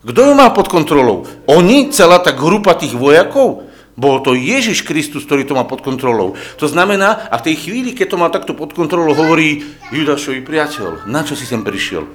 Kto 0.00 0.20
ju 0.24 0.32
mal 0.32 0.56
pod 0.56 0.72
kontrolou? 0.72 1.28
Oni, 1.44 1.92
celá 1.92 2.16
tá 2.24 2.32
grupa 2.32 2.72
tých 2.72 2.96
vojakov? 2.96 3.68
Bol 4.00 4.24
to 4.24 4.32
Ježiš 4.32 4.80
Kristus, 4.80 5.28
ktorý 5.28 5.44
to 5.44 5.52
má 5.52 5.68
pod 5.68 5.84
kontrolou. 5.84 6.32
To 6.56 6.64
znamená, 6.64 7.28
a 7.28 7.36
v 7.36 7.52
tej 7.52 7.68
chvíli, 7.68 7.92
keď 7.92 8.16
to 8.16 8.16
má 8.16 8.32
takto 8.32 8.56
pod 8.56 8.72
kontrolou, 8.72 9.12
hovorí 9.12 9.60
Judášovi 9.92 10.40
priateľ, 10.40 11.04
na 11.04 11.20
čo 11.20 11.36
si 11.36 11.44
sem 11.44 11.60
prišiel? 11.60 12.08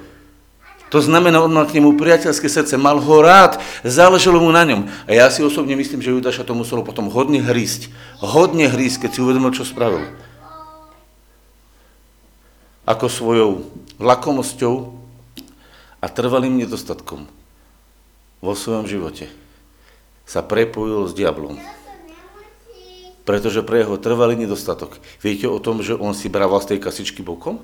To 0.96 1.04
znamená, 1.04 1.44
on 1.44 1.52
mal 1.52 1.68
k 1.68 1.76
nemu 1.76 2.00
priateľské 2.00 2.48
srdce, 2.48 2.80
mal 2.80 2.96
ho 3.04 3.18
rád, 3.20 3.60
záleželo 3.84 4.40
mu 4.40 4.48
na 4.56 4.64
ňom. 4.64 4.88
A 5.04 5.12
ja 5.12 5.28
si 5.28 5.44
osobne 5.44 5.76
myslím, 5.76 6.00
že 6.00 6.16
Judáša 6.16 6.48
to 6.48 6.56
muselo 6.56 6.88
potom 6.88 7.12
hodne 7.12 7.44
hrísť. 7.44 7.92
Hodne 8.24 8.72
hrísť, 8.72 9.04
keď 9.04 9.10
si 9.12 9.20
uvedomil, 9.20 9.52
čo 9.52 9.68
spravil. 9.68 10.08
Ako 12.88 13.12
svojou 13.12 13.68
lakomosťou 14.00 14.96
a 16.00 16.08
trvalým 16.08 16.64
nedostatkom 16.64 17.28
vo 18.40 18.54
svojom 18.56 18.88
živote 18.88 19.28
sa 20.24 20.48
prepojil 20.48 21.12
s 21.12 21.12
diablom. 21.12 21.60
Pretože 23.28 23.68
pre 23.68 23.84
jeho 23.84 24.00
trvalý 24.00 24.40
nedostatok. 24.40 24.96
Viete 25.20 25.52
o 25.52 25.60
tom, 25.60 25.84
že 25.84 25.92
on 25.92 26.16
si 26.16 26.32
brával 26.32 26.64
z 26.64 26.72
tej 26.72 26.80
kasičky 26.80 27.20
bokom? 27.20 27.60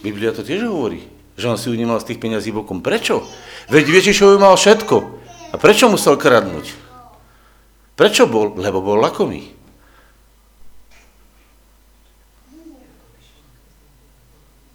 Biblia 0.00 0.32
to 0.32 0.40
tiež 0.40 0.64
hovorí 0.64 1.23
že 1.34 1.50
on 1.50 1.58
si 1.58 1.70
ju 1.70 1.74
nemal 1.74 1.98
z 1.98 2.14
tých 2.14 2.22
peňazí 2.22 2.54
bokom. 2.54 2.78
Prečo? 2.78 3.26
Veď 3.70 4.02
Ježišovi 4.02 4.38
mal 4.38 4.54
všetko. 4.54 4.96
A 5.50 5.58
prečo 5.58 5.90
musel 5.90 6.18
kradnúť? 6.18 6.74
Prečo 7.94 8.26
bol? 8.26 8.54
Lebo 8.58 8.82
bol 8.82 8.98
lakomý. 8.98 9.54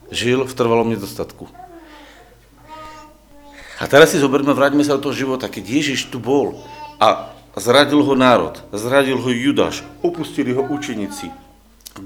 Žil 0.10 0.48
v 0.48 0.58
trvalom 0.58 0.90
nedostatku. 0.90 1.48
A 3.80 3.88
teraz 3.88 4.12
si 4.12 4.20
zoberme, 4.20 4.52
vráťme 4.52 4.84
sa 4.84 5.00
do 5.00 5.08
toho 5.08 5.16
života, 5.16 5.48
keď 5.48 5.64
Ježiš 5.64 6.12
tu 6.12 6.20
bol 6.20 6.60
a 7.00 7.32
zradil 7.56 8.04
ho 8.04 8.12
národ, 8.12 8.60
zradil 8.76 9.16
ho 9.16 9.32
Judáš, 9.32 9.88
opustili 10.04 10.52
ho 10.52 10.60
učeníci, 10.68 11.32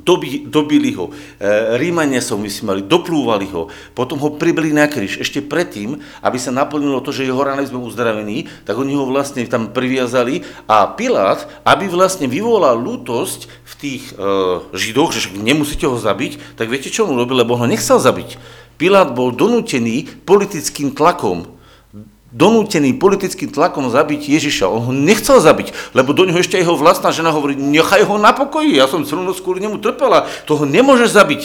Dobi, 0.02 0.50
dobili 0.50 0.98
ho, 0.98 1.14
e, 1.38 1.78
Rímania 1.78 2.18
som 2.18 2.42
mali, 2.42 2.82
doplúvali 2.82 3.46
ho, 3.54 3.70
potom 3.94 4.18
ho 4.18 4.34
pribili 4.34 4.74
na 4.74 4.90
kríž. 4.90 5.22
Ešte 5.22 5.46
predtým, 5.46 6.02
aby 6.26 6.38
sa 6.42 6.50
naplnilo 6.50 6.98
to, 7.06 7.14
že 7.14 7.30
jeho 7.30 7.38
rany 7.40 7.70
sme 7.70 7.78
uzdravení, 7.78 8.50
tak 8.66 8.82
oni 8.82 8.98
ho 8.98 9.06
vlastne 9.06 9.46
tam 9.46 9.70
priviazali. 9.70 10.42
A 10.66 10.90
Pilát, 10.98 11.46
aby 11.64 11.86
vlastne 11.86 12.26
vyvolal 12.26 12.76
lútosť 12.82 13.46
v 13.46 13.74
tých 13.78 14.04
e, 14.12 14.26
židoch, 14.74 15.14
že 15.14 15.30
nemusíte 15.38 15.86
ho 15.86 15.96
zabiť, 16.02 16.58
tak 16.58 16.74
viete, 16.74 16.90
čo 16.90 17.06
mu 17.06 17.14
robil, 17.14 17.46
lebo 17.46 17.54
ho 17.54 17.70
nechcel 17.70 18.02
zabiť. 18.02 18.42
Pilát 18.82 19.14
bol 19.14 19.30
donútený 19.30 20.10
politickým 20.26 20.98
tlakom 20.98 21.54
donútený 22.34 22.98
politickým 22.98 23.54
tlakom 23.54 23.88
zabiť 23.94 24.26
Ježiša. 24.26 24.66
On 24.66 24.82
ho 24.82 24.94
nechcel 24.94 25.38
zabiť, 25.38 25.94
lebo 25.94 26.18
do 26.18 26.26
neho 26.26 26.42
ešte 26.42 26.58
jeho 26.58 26.74
vlastná 26.74 27.14
žena 27.14 27.30
hovorí, 27.30 27.54
nechaj 27.54 28.04
ho 28.10 28.18
na 28.18 28.34
pokoji, 28.34 28.74
ja 28.74 28.90
som 28.90 29.06
celú 29.06 29.22
noc 29.22 29.38
kvôli 29.40 29.62
nemu 29.62 29.78
trpela, 29.78 30.26
toho 30.50 30.66
nemôžeš 30.66 31.14
zabiť. 31.14 31.42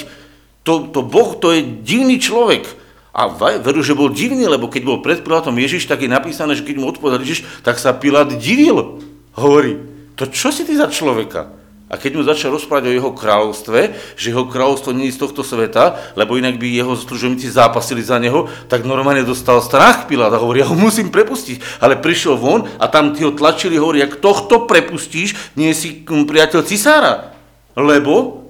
To, 0.65 0.89
to 0.89 1.05
Boh, 1.05 1.37
to 1.37 1.53
je 1.53 1.61
divný 1.85 2.17
človek. 2.17 2.65
A 3.13 3.29
veru, 3.61 3.85
že 3.85 3.99
bol 3.99 4.09
divný, 4.13 4.49
lebo 4.49 4.71
keď 4.71 4.83
bol 4.85 4.99
pred 5.05 5.21
Pilátom 5.21 5.57
Ježiš, 5.57 5.91
tak 5.91 6.05
je 6.05 6.11
napísané, 6.13 6.57
že 6.57 6.65
keď 6.65 6.77
mu 6.81 6.89
odpovedal 6.89 7.21
Ježiš, 7.21 7.45
tak 7.67 7.77
sa 7.77 7.93
Pilát 7.97 8.31
divil. 8.31 9.03
Hovorí, 9.35 9.81
to 10.15 10.29
čo 10.31 10.55
si 10.55 10.63
ty 10.65 10.73
za 10.79 10.87
človeka? 10.87 11.51
A 11.89 11.97
keď 11.97 12.21
mu 12.21 12.23
začal 12.25 12.53
rozprávať 12.53 12.93
o 12.93 12.97
jeho 13.01 13.11
kráľovstve, 13.17 13.97
že 14.13 14.29
jeho 14.29 14.45
kráľovstvo 14.45 14.93
nie 14.93 15.09
je 15.09 15.17
z 15.17 15.25
tohto 15.25 15.41
sveta, 15.41 16.13
lebo 16.21 16.37
inak 16.37 16.61
by 16.61 16.69
jeho 16.69 16.93
služobníci 16.93 17.49
zápasili 17.49 18.05
za 18.05 18.21
neho, 18.21 18.45
tak 18.69 18.85
normálne 18.85 19.25
dostal 19.25 19.65
strach 19.65 20.05
Pilát 20.05 20.29
a 20.29 20.37
hovorí, 20.37 20.61
ja 20.61 20.69
ho 20.69 20.77
musím 20.77 21.09
prepustiť. 21.09 21.81
Ale 21.81 21.97
prišiel 21.97 22.37
von 22.37 22.69
a 22.77 22.93
tam 22.93 23.17
ti 23.17 23.25
ho 23.25 23.33
tlačili, 23.33 23.81
hovorí, 23.81 24.05
ak 24.05 24.21
tohto 24.21 24.69
prepustíš, 24.69 25.57
nie 25.57 25.73
si 25.73 26.05
priateľ 26.05 26.61
cisára. 26.69 27.33
Lebo 27.73 28.45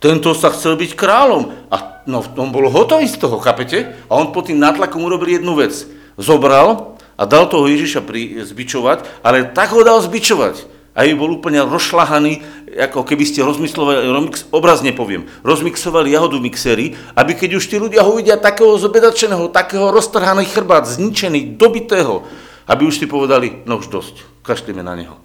tento 0.00 0.32
sa 0.32 0.48
chcel 0.48 0.80
byť 0.80 0.96
kráľom. 0.96 1.68
A 1.68 2.00
no, 2.08 2.24
on 2.24 2.48
bol 2.48 2.72
hotový 2.72 3.04
z 3.04 3.20
toho, 3.20 3.36
chápete? 3.44 3.92
A 4.08 4.16
on 4.16 4.32
pod 4.32 4.48
tým 4.48 4.56
nátlakom 4.56 5.04
urobil 5.04 5.36
jednu 5.36 5.52
vec. 5.52 5.76
Zobral 6.16 6.96
a 7.20 7.28
dal 7.28 7.44
toho 7.44 7.68
Ježiša 7.68 8.00
pri, 8.00 8.40
zbičovať, 8.48 9.20
ale 9.20 9.52
tak 9.52 9.76
ho 9.76 9.84
dal 9.84 10.00
zbičovať, 10.00 10.79
a 10.90 11.06
by 11.06 11.14
bol 11.14 11.30
úplne 11.38 11.62
rozšlahaný, 11.62 12.42
ako 12.90 13.06
keby 13.06 13.22
ste 13.22 13.46
rozmyslovali, 13.46 14.10
obrazne 14.50 14.90
poviem, 14.90 15.30
rozmixovali 15.46 16.10
jahodu 16.10 16.42
mixery, 16.42 16.98
aby 17.14 17.32
keď 17.38 17.62
už 17.62 17.64
tí 17.70 17.78
ľudia 17.78 18.02
ho 18.02 18.18
vidia 18.18 18.34
takého 18.34 18.74
zobedačeného, 18.74 19.54
takého 19.54 19.94
roztrhaný 19.94 20.50
chrbát, 20.50 20.90
zničený, 20.90 21.54
dobitého, 21.54 22.26
aby 22.66 22.82
už 22.90 22.98
si 22.98 23.06
povedali, 23.06 23.62
no 23.70 23.78
už 23.78 23.86
dosť, 23.86 24.42
kašlíme 24.42 24.82
na 24.82 24.98
neho. 24.98 25.16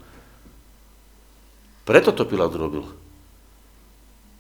Preto 1.86 2.14
to 2.14 2.26
Pilát 2.26 2.54
robil. 2.54 2.86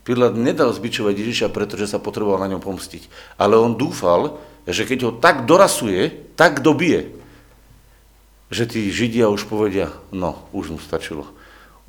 Pilát 0.05 0.37
nedal 0.37 0.69
zbičovať 0.69 1.13
Ježiša, 1.17 1.47
pretože 1.49 1.89
sa 1.89 1.97
potreboval 1.97 2.37
na 2.37 2.53
ňom 2.53 2.61
pomstiť. 2.61 3.09
Ale 3.41 3.57
on 3.57 3.73
dúfal, 3.73 4.37
že 4.69 4.85
keď 4.85 4.99
ho 5.09 5.11
tak 5.17 5.49
dorasuje, 5.49 6.33
tak 6.37 6.61
dobije, 6.61 7.24
že 8.55 8.63
tí 8.63 8.87
Židia 8.87 9.27
už 9.27 9.51
povedia, 9.51 9.91
no, 10.15 10.47
už 10.55 10.71
mu 10.71 10.79
stačilo, 10.79 11.27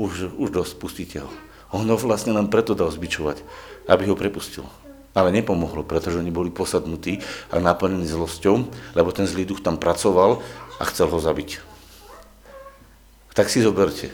už, 0.02 0.34
už 0.34 0.50
dosť, 0.50 0.72
pustite 0.82 1.18
ho. 1.22 1.30
On 1.70 1.86
ho 1.86 1.94
vlastne 1.94 2.34
len 2.34 2.50
preto 2.50 2.74
dal 2.74 2.90
zbičovať, 2.90 3.46
aby 3.86 4.10
ho 4.10 4.18
prepustil. 4.18 4.66
Ale 5.14 5.30
nepomohlo, 5.30 5.86
pretože 5.86 6.18
oni 6.18 6.34
boli 6.34 6.50
posadnutí 6.50 7.22
a 7.54 7.62
naplnení 7.62 8.10
zlosťou, 8.10 8.66
lebo 8.98 9.14
ten 9.14 9.30
zlý 9.30 9.46
duch 9.46 9.62
tam 9.62 9.78
pracoval 9.78 10.42
a 10.76 10.82
chcel 10.90 11.06
ho 11.06 11.22
zabiť. 11.22 11.62
Tak 13.32 13.46
si 13.46 13.62
zoberte. 13.62 14.10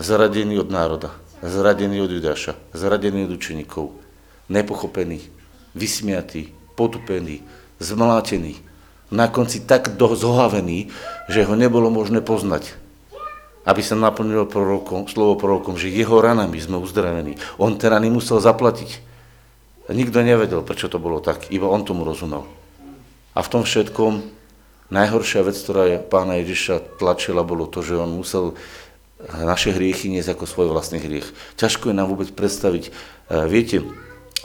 Zaradený 0.00 0.56
od 0.56 0.72
národa, 0.72 1.12
zradený 1.44 2.00
od 2.00 2.10
Judáša, 2.16 2.56
zradený 2.72 3.28
od 3.28 3.36
učeníkov, 3.36 3.92
nepochopený, 4.48 5.20
vysmiatý, 5.76 6.48
potupený, 6.74 7.44
zmlátený, 7.76 8.71
na 9.12 9.28
konci 9.28 9.60
tak 9.60 9.92
zohavený, 10.00 10.88
že 11.28 11.44
ho 11.44 11.54
nebolo 11.54 11.92
možné 11.92 12.24
poznať. 12.24 12.74
Aby 13.62 13.84
sa 13.84 13.94
naplnilo 13.94 14.48
prorokom, 14.48 15.06
slovo 15.06 15.38
prorokom, 15.38 15.78
že 15.78 15.92
jeho 15.92 16.18
ranami 16.18 16.58
sme 16.58 16.82
uzdravení. 16.82 17.38
On 17.60 17.76
tie 17.78 17.92
rany 17.92 18.10
zaplatiť. 18.18 18.90
A 19.86 19.94
nikto 19.94 20.18
nevedel, 20.24 20.64
prečo 20.66 20.90
to 20.90 20.98
bolo 20.98 21.22
tak, 21.22 21.52
iba 21.54 21.70
on 21.70 21.86
tomu 21.86 22.02
rozumel. 22.02 22.42
A 23.36 23.44
v 23.44 23.50
tom 23.52 23.62
všetkom 23.62 24.24
najhoršia 24.90 25.46
vec, 25.46 25.54
ktorá 25.58 25.82
je 25.88 25.98
pána 26.02 26.42
Ježiša 26.42 26.98
tlačila, 26.98 27.46
bolo 27.46 27.70
to, 27.70 27.84
že 27.84 28.00
on 28.00 28.10
musel 28.16 28.58
naše 29.22 29.70
hriechy 29.70 30.10
niesť 30.10 30.34
ako 30.34 30.44
svoj 30.50 30.66
vlastný 30.74 30.98
hriech. 30.98 31.30
Ťažko 31.54 31.90
je 31.90 31.98
nám 31.98 32.10
vôbec 32.10 32.34
predstaviť. 32.34 32.90
Viete, 33.46 33.86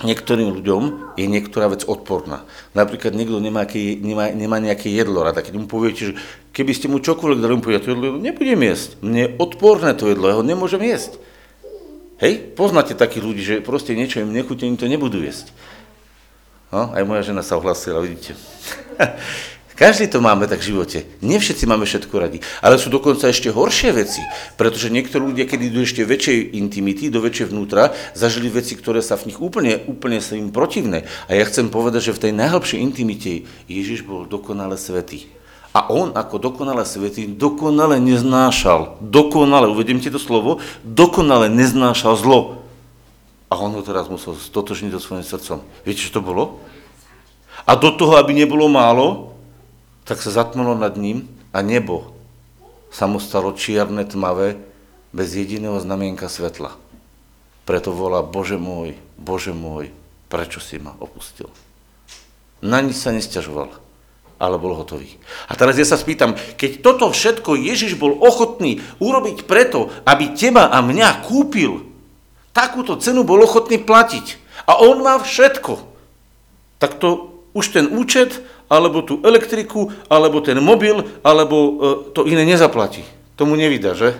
niektorým 0.05 0.53
ľuďom 0.61 1.15
je 1.17 1.25
niektorá 1.25 1.73
vec 1.73 1.81
odporná. 1.89 2.45
Napríklad 2.77 3.17
niekto 3.17 3.41
nemá, 3.41 3.65
nemá, 3.73 4.29
nemá 4.29 4.57
nejaké 4.61 4.93
jedlo 4.93 5.25
rada, 5.25 5.41
keď 5.41 5.57
mu 5.57 5.65
poviete, 5.65 6.13
že 6.13 6.13
keby 6.53 6.71
ste 6.77 6.85
mu 6.85 7.01
čokoľvek 7.01 7.41
dali, 7.41 7.57
mu 7.57 7.65
povie, 7.65 7.81
to 7.81 7.97
jedlo 7.97 8.21
nebudem 8.21 8.61
jesť. 8.61 9.01
Mne 9.01 9.19
je 9.25 9.33
odporné 9.41 9.97
to 9.97 10.05
jedlo, 10.05 10.29
ja 10.29 10.37
ho 10.37 10.45
nemôžem 10.45 10.85
jesť. 10.85 11.17
Hej, 12.21 12.53
poznáte 12.53 12.97
takých 12.97 13.25
ľudí, 13.25 13.41
že 13.41 13.55
proste 13.61 13.93
niečo 13.97 14.21
im 14.21 14.33
nechutí, 14.33 14.65
im 14.65 14.77
to 14.77 14.89
nebudú 14.89 15.21
jesť. 15.21 15.53
No, 16.69 16.93
aj 16.93 17.05
moja 17.05 17.25
žena 17.25 17.41
sa 17.41 17.57
ohlasila, 17.57 18.01
vidíte. 18.03 18.37
Každý 19.77 20.09
to 20.09 20.25
máme 20.25 20.49
tak 20.49 20.65
v 20.65 20.73
živote. 20.73 21.05
Nie 21.21 21.37
všetci 21.37 21.69
máme 21.69 21.85
všetko 21.85 22.15
radi. 22.17 22.41
Ale 22.65 22.81
sú 22.81 22.89
dokonca 22.89 23.29
ešte 23.29 23.53
horšie 23.53 23.93
veci, 23.93 24.25
pretože 24.57 24.89
niektorí 24.89 25.21
ľudia, 25.21 25.45
keď 25.45 25.69
idú 25.69 25.85
ešte 25.85 26.01
väčšej 26.01 26.57
intimity, 26.57 27.13
do 27.13 27.21
väčšej 27.21 27.53
vnútra, 27.53 27.93
zažili 28.17 28.49
veci, 28.49 28.73
ktoré 28.73 29.05
sa 29.05 29.21
v 29.21 29.29
nich 29.29 29.37
úplne, 29.37 29.85
úplne 29.85 30.17
sa 30.17 30.33
im 30.33 30.49
protivné. 30.49 31.05
A 31.29 31.37
ja 31.37 31.45
chcem 31.45 31.69
povedať, 31.69 32.09
že 32.09 32.17
v 32.17 32.23
tej 32.25 32.33
najhlbšej 32.33 32.81
intimite 32.81 33.45
Ježiš 33.69 34.01
bol 34.01 34.25
dokonale 34.25 34.81
svetý. 34.81 35.29
A 35.77 35.93
on 35.93 36.09
ako 36.17 36.41
dokonale 36.41 36.81
svetý 36.81 37.29
dokonale 37.29 38.01
neznášal, 38.01 38.97
dokonale, 38.97 39.69
uvediem 39.69 40.01
ti 40.01 40.09
to 40.09 40.17
slovo, 40.17 40.57
dokonale 40.81 41.53
neznášal 41.53 42.17
zlo. 42.17 42.65
A 43.53 43.61
on 43.61 43.77
ho 43.77 43.85
teraz 43.85 44.09
musel 44.09 44.33
stotožniť 44.33 44.97
so 44.97 45.05
svojím 45.05 45.21
srdcom. 45.21 45.61
Viete, 45.85 46.01
čo 46.01 46.17
to 46.17 46.25
bolo? 46.25 46.65
A 47.69 47.77
do 47.77 47.93
toho, 47.93 48.17
aby 48.17 48.33
nebolo 48.33 48.65
málo, 48.65 49.36
tak 50.07 50.23
sa 50.23 50.31
zatmelo 50.31 50.73
nad 50.73 50.95
ním 50.95 51.27
a 51.51 51.59
nebo 51.59 52.15
sa 52.89 53.05
mu 53.05 53.19
stalo 53.19 53.51
čierne, 53.51 54.07
tmavé, 54.07 54.55
bez 55.11 55.35
jediného 55.35 55.75
znamienka 55.83 56.31
svetla. 56.31 56.73
Preto 57.67 57.91
volá, 57.91 58.23
Bože 58.23 58.55
môj, 58.55 58.95
Bože 59.19 59.51
môj, 59.51 59.91
prečo 60.31 60.63
si 60.63 60.79
ma 60.79 60.95
opustil? 61.03 61.51
Na 62.63 62.79
nič 62.79 63.03
sa 63.03 63.11
nesťažoval. 63.11 63.69
ale 64.37 64.61
bol 64.61 64.77
hotový. 64.77 65.17
A 65.49 65.57
teraz 65.57 65.81
ja 65.81 65.85
sa 65.85 65.97
spýtam, 65.97 66.37
keď 66.61 66.85
toto 66.85 67.09
všetko 67.09 67.57
Ježiš 67.57 67.97
bol 67.97 68.21
ochotný 68.21 68.85
urobiť 69.01 69.49
preto, 69.49 69.89
aby 70.05 70.37
teba 70.37 70.69
a 70.69 70.77
mňa 70.85 71.25
kúpil, 71.25 71.81
takúto 72.53 73.01
cenu 73.01 73.25
bol 73.25 73.41
ochotný 73.41 73.81
platiť. 73.81 74.37
A 74.69 74.77
on 74.81 75.01
má 75.01 75.17
všetko. 75.17 75.81
Tak 76.77 77.01
to 77.01 77.33
už 77.57 77.73
ten 77.73 77.89
účet, 77.89 78.37
alebo 78.67 79.03
tú 79.03 79.23
elektriku, 79.23 79.91
alebo 80.11 80.43
ten 80.43 80.59
mobil, 80.59 81.03
alebo 81.23 81.55
e, 81.57 81.71
to 82.11 82.27
iné 82.27 82.43
nezaplatí. 82.43 83.03
Tomu 83.39 83.55
nevydá, 83.55 83.95
že? 83.95 84.15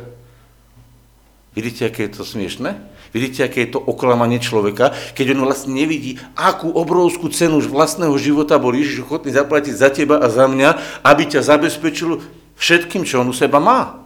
Vidíte, 1.58 1.90
aké 1.90 2.08
je 2.08 2.22
to 2.22 2.24
smiešné? 2.24 2.78
Vidíte, 3.16 3.48
aké 3.48 3.66
je 3.66 3.76
to 3.76 3.80
oklamanie 3.80 4.38
človeka, 4.38 4.92
keď 5.16 5.34
on 5.34 5.48
vlastne 5.48 5.74
nevidí, 5.74 6.22
akú 6.36 6.70
obrovskú 6.70 7.32
cenu 7.32 7.64
vlastného 7.64 8.14
života 8.20 8.60
bol 8.60 8.76
Ježiš 8.76 9.08
ochotný 9.08 9.32
zaplatiť 9.32 9.74
za 9.74 9.90
teba 9.90 10.20
a 10.20 10.28
za 10.28 10.46
mňa, 10.46 11.02
aby 11.08 11.24
ťa 11.26 11.42
zabezpečil 11.42 12.22
všetkým, 12.60 13.08
čo 13.08 13.24
on 13.24 13.32
u 13.32 13.36
seba 13.36 13.58
má. 13.64 14.06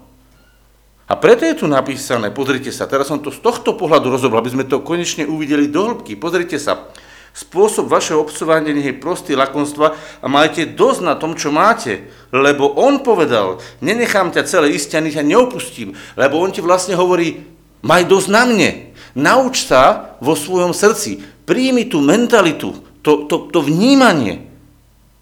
A 1.11 1.19
preto 1.19 1.43
je 1.43 1.59
tu 1.59 1.67
napísané, 1.67 2.31
pozrite 2.31 2.71
sa, 2.71 2.87
teraz 2.87 3.11
som 3.11 3.19
to 3.19 3.35
z 3.35 3.43
tohto 3.43 3.75
pohľadu 3.75 4.07
rozobral, 4.07 4.39
aby 4.39 4.55
sme 4.55 4.63
to 4.63 4.79
konečne 4.79 5.27
uvideli 5.27 5.67
do 5.67 5.91
hĺbky. 5.91 6.15
Pozrite 6.15 6.55
sa, 6.55 6.87
spôsob 7.31 7.87
vašeho 7.87 8.19
obcovania 8.21 8.75
nech 8.75 8.91
je 8.91 9.01
prostý 9.01 9.39
lakomstva 9.39 9.95
a 10.19 10.25
majte 10.27 10.67
dosť 10.67 11.01
na 11.01 11.15
tom, 11.15 11.39
čo 11.39 11.49
máte. 11.49 12.11
Lebo 12.31 12.67
on 12.75 12.99
povedal, 13.03 13.63
nenechám 13.79 14.35
ťa 14.35 14.47
celé 14.47 14.75
ísť, 14.75 14.99
ani 14.99 15.15
ťa 15.15 15.23
neopustím. 15.23 15.95
Lebo 16.19 16.39
on 16.43 16.51
ti 16.51 16.59
vlastne 16.59 16.99
hovorí, 16.99 17.47
maj 17.83 18.03
dosť 18.07 18.27
na 18.31 18.43
mne. 18.43 18.71
Nauč 19.15 19.67
sa 19.67 20.15
vo 20.23 20.35
svojom 20.35 20.71
srdci. 20.75 21.23
Príjmi 21.47 21.87
tú 21.87 21.99
mentalitu, 21.99 22.75
to, 23.03 23.27
to, 23.27 23.51
to 23.51 23.59
vnímanie. 23.59 24.47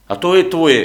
A 0.10 0.18
to 0.18 0.34
je 0.34 0.50
tvoje 0.50 0.80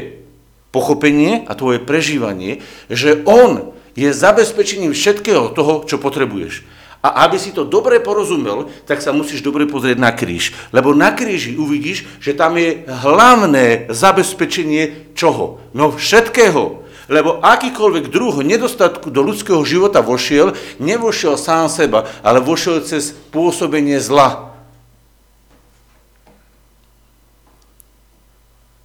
pochopenie 0.72 1.46
a 1.48 1.54
tvoje 1.56 1.80
prežívanie, 1.80 2.64
že 2.90 3.22
on 3.24 3.72
je 3.94 4.10
zabezpečením 4.10 4.90
všetkého 4.90 5.54
toho, 5.54 5.86
čo 5.86 6.02
potrebuješ. 6.02 6.66
A 7.04 7.28
aby 7.28 7.36
si 7.36 7.52
to 7.52 7.68
dobre 7.68 8.00
porozumel, 8.00 8.72
tak 8.88 9.04
sa 9.04 9.12
musíš 9.12 9.44
dobre 9.44 9.68
pozrieť 9.68 10.00
na 10.00 10.08
kríž. 10.08 10.56
Lebo 10.72 10.96
na 10.96 11.12
kríži 11.12 11.52
uvidíš, 11.52 12.08
že 12.16 12.32
tam 12.32 12.56
je 12.56 12.80
hlavné 12.88 13.92
zabezpečenie 13.92 15.12
čoho? 15.12 15.60
No 15.76 15.92
všetkého. 15.92 16.80
Lebo 17.12 17.44
akýkoľvek 17.44 18.08
druh 18.08 18.40
nedostatku 18.40 19.12
do 19.12 19.20
ľudského 19.20 19.60
života 19.68 20.00
vošiel, 20.00 20.56
nevošiel 20.80 21.36
sám 21.36 21.68
seba, 21.68 22.08
ale 22.24 22.40
vošiel 22.40 22.80
cez 22.80 23.12
pôsobenie 23.12 24.00
zla. 24.00 24.56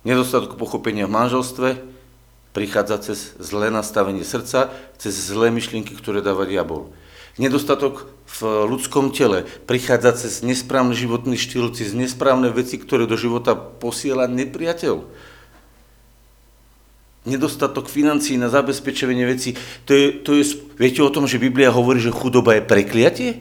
Nedostatku 0.04 0.60
pochopenia 0.60 1.08
v 1.08 1.16
manželstve 1.16 1.68
prichádza 2.52 3.00
cez 3.00 3.40
zlé 3.40 3.72
nastavenie 3.72 4.28
srdca, 4.28 4.68
cez 5.00 5.16
zlé 5.16 5.48
myšlienky, 5.56 5.96
ktoré 5.96 6.20
dáva 6.20 6.44
diabol. 6.44 6.92
Nedostatok 7.40 8.12
v 8.28 8.68
ľudskom 8.68 9.16
tele 9.16 9.48
prichádza 9.64 10.28
cez 10.28 10.44
nesprávny 10.44 10.94
životný 10.94 11.40
štýl, 11.40 11.72
cez 11.72 11.96
nesprávne 11.96 12.52
veci, 12.52 12.76
ktoré 12.76 13.08
do 13.08 13.16
života 13.16 13.56
posiela 13.56 14.28
nepriateľ 14.28 15.08
nedostatok 17.28 17.92
financí 17.92 18.40
na 18.40 18.50
zabezpečenie 18.50 19.26
veci. 19.28 19.54
To 19.86 19.92
je, 19.92 20.06
to 20.24 20.32
je, 20.40 20.44
viete 20.80 21.04
o 21.04 21.14
tom, 21.14 21.28
že 21.30 21.42
Biblia 21.42 21.70
hovorí, 21.70 22.02
že 22.02 22.16
chudoba 22.16 22.58
je 22.58 22.64
prekliatie? 22.66 23.32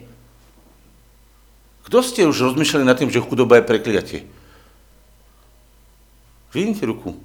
Kto 1.88 2.04
ste 2.04 2.28
už 2.28 2.52
rozmýšľali 2.52 2.84
nad 2.84 3.00
tým, 3.00 3.08
že 3.08 3.24
chudoba 3.24 3.56
je 3.58 3.64
prekliatie? 3.64 4.20
Vidíte 6.52 6.84
ruku. 6.84 7.16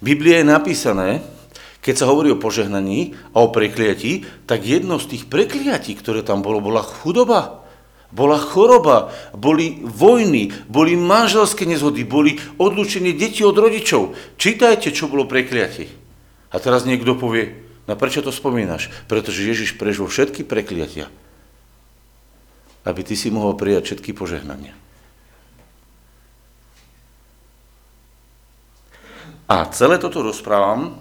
V 0.00 0.02
Biblii 0.02 0.40
je 0.40 0.46
napísané, 0.48 1.20
keď 1.82 1.94
sa 1.98 2.06
hovorí 2.06 2.30
o 2.30 2.38
požehnaní 2.38 3.18
a 3.34 3.42
o 3.42 3.50
prekliatí, 3.50 4.46
tak 4.46 4.62
jedno 4.62 5.02
z 5.02 5.18
tých 5.18 5.24
prekliatí, 5.26 5.98
ktoré 5.98 6.22
tam 6.22 6.40
bolo, 6.40 6.62
bola 6.62 6.80
chudoba. 6.80 7.66
Bola 8.12 8.36
choroba, 8.36 9.08
boli 9.32 9.80
vojny, 9.82 10.52
boli 10.68 11.00
manželské 11.00 11.64
nezhody, 11.64 12.04
boli 12.04 12.36
odlučenie 12.60 13.16
detí 13.16 13.40
od 13.40 13.56
rodičov. 13.56 14.14
Čítajte, 14.36 14.92
čo 14.92 15.08
bolo 15.08 15.24
prekliatie. 15.24 15.88
A 16.52 16.60
teraz 16.60 16.84
niekto 16.84 17.16
povie, 17.16 17.56
no 17.88 17.96
prečo 17.96 18.20
to 18.20 18.28
spomínaš? 18.28 18.92
Pretože 19.08 19.48
Ježiš 19.48 19.80
prežil 19.80 20.04
všetky 20.04 20.44
prekliatia, 20.44 21.08
aby 22.84 23.00
ty 23.00 23.16
si 23.16 23.32
mohol 23.32 23.56
prijať 23.56 23.96
všetky 23.96 24.12
požehnania. 24.12 24.76
A 29.48 29.64
celé 29.72 29.96
toto 29.96 30.20
rozprávam, 30.20 31.00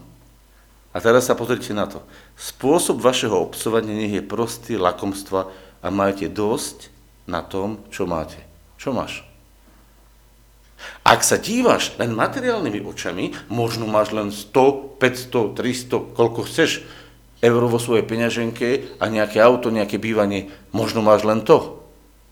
a 0.91 0.97
teraz 0.99 1.31
sa 1.31 1.35
pozrite 1.39 1.71
na 1.71 1.87
to. 1.87 2.03
Spôsob 2.35 2.99
vašeho 2.99 3.35
obcovania 3.35 3.95
nech 3.95 4.13
je 4.19 4.23
prostý, 4.23 4.75
lakomstva 4.75 5.47
a 5.81 5.87
majte 5.87 6.27
dosť, 6.27 6.91
na 7.31 7.45
tom, 7.45 7.79
čo 7.93 8.03
máte. 8.09 8.43
Čo 8.75 8.91
máš? 8.91 9.23
Ak 11.05 11.21
sa 11.21 11.37
dívaš 11.37 11.93
len 12.01 12.17
materiálnymi 12.17 12.81
očami, 12.81 13.37
možno 13.53 13.85
máš 13.85 14.11
len 14.11 14.33
100, 14.33 14.97
500, 14.97 15.53
300, 15.53 16.17
koľko 16.17 16.41
chceš 16.49 16.81
eur 17.41 17.61
vo 17.69 17.77
svojej 17.77 18.05
peňaženke 18.05 18.97
a 18.97 19.05
nejaké 19.09 19.37
auto, 19.41 19.69
nejaké 19.69 20.01
bývanie, 20.01 20.49
možno 20.73 21.05
máš 21.05 21.25
len 21.25 21.45
to. 21.45 21.85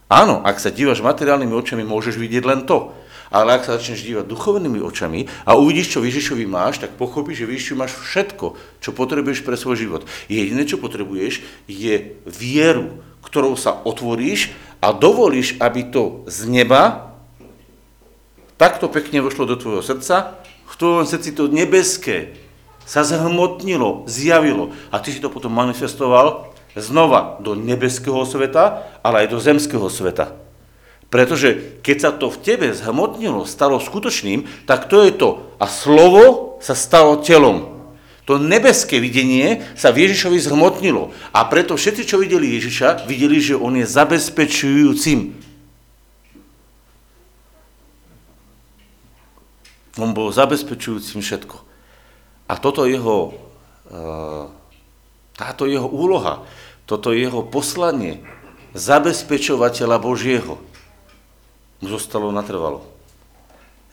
Áno, 0.10 0.42
ak 0.42 0.58
sa 0.58 0.74
dívaš 0.74 1.06
materiálnymi 1.06 1.54
očami, 1.54 1.86
môžeš 1.86 2.18
vidieť 2.18 2.44
len 2.46 2.66
to. 2.66 2.98
Ale 3.30 3.58
ak 3.58 3.66
sa 3.66 3.78
začneš 3.78 4.02
dívať 4.06 4.26
duchovnými 4.26 4.82
očami 4.82 5.30
a 5.46 5.54
uvidíš, 5.54 5.94
čo 5.94 6.06
Ježišovi 6.06 6.50
máš, 6.50 6.82
tak 6.82 6.98
pochopíš, 6.98 7.46
že 7.46 7.50
Ježišovi 7.50 7.78
máš 7.78 7.94
všetko, 7.94 8.58
čo 8.82 8.90
potrebuješ 8.90 9.46
pre 9.46 9.54
svoj 9.54 9.78
život. 9.78 10.02
Jediné, 10.26 10.66
čo 10.66 10.82
potrebuješ, 10.82 11.46
je 11.70 12.18
vieru, 12.26 13.02
ktorou 13.22 13.54
sa 13.54 13.78
otvoríš 13.86 14.50
a 14.82 14.90
dovolíš, 14.90 15.62
aby 15.62 15.94
to 15.94 16.26
z 16.26 16.50
neba 16.50 17.14
takto 18.58 18.90
pekne 18.92 19.22
vošlo 19.24 19.46
do 19.48 19.56
tvojho 19.56 19.86
srdca, 19.86 20.42
v 20.68 20.74
tvojom 20.76 21.06
srdci 21.08 21.32
to 21.38 21.48
nebeské 21.48 22.36
sa 22.90 23.06
zhmotnilo, 23.06 24.10
zjavilo 24.10 24.74
a 24.90 24.98
ty 24.98 25.14
si 25.14 25.22
to 25.22 25.30
potom 25.30 25.54
manifestoval 25.54 26.50
znova 26.74 27.38
do 27.42 27.54
nebeského 27.54 28.26
sveta, 28.26 28.90
ale 29.06 29.26
aj 29.26 29.28
do 29.30 29.38
zemského 29.38 29.88
sveta. 29.90 30.49
Pretože 31.10 31.82
keď 31.82 31.98
sa 31.98 32.12
to 32.14 32.30
v 32.30 32.42
tebe 32.46 32.70
zhmotnilo, 32.70 33.42
stalo 33.50 33.82
skutočným, 33.82 34.46
tak 34.70 34.86
to 34.86 35.02
je 35.02 35.12
to. 35.18 35.30
A 35.58 35.66
slovo 35.66 36.58
sa 36.62 36.78
stalo 36.78 37.18
telom. 37.26 37.82
To 38.30 38.38
nebeské 38.38 39.02
videnie 39.02 39.66
sa 39.74 39.90
v 39.90 40.06
Ježišovi 40.06 40.38
zhmotnilo. 40.38 41.10
A 41.34 41.50
preto 41.50 41.74
všetci, 41.74 42.06
čo 42.06 42.22
videli 42.22 42.62
Ježiša, 42.62 43.10
videli, 43.10 43.42
že 43.42 43.58
on 43.58 43.74
je 43.74 43.90
zabezpečujúcim. 43.90 45.34
On 49.98 50.14
bol 50.14 50.30
zabezpečujúcim 50.30 51.26
všetko. 51.26 51.58
A 52.46 52.54
toto 52.62 52.86
jeho, 52.86 53.34
eh, 53.90 54.46
táto 55.34 55.66
jeho 55.66 55.90
úloha, 55.90 56.46
toto 56.86 57.18
jeho 57.18 57.42
poslanie 57.50 58.22
zabezpečovateľa 58.78 59.98
Božieho 59.98 60.69
mu 61.80 61.88
zostalo 61.88 62.32
natrvalo. 62.32 62.84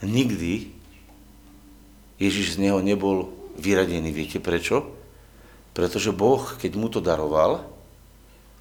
Nikdy 0.03 0.69
Ježiš 2.17 2.57
z 2.57 2.61
neho 2.69 2.79
nebol 2.81 3.33
vyradený. 3.57 4.13
Viete 4.13 4.37
prečo? 4.37 4.85
Pretože 5.73 6.13
Boh, 6.13 6.41
keď 6.57 6.71
mu 6.73 6.89
to 6.89 7.01
daroval, 7.01 7.65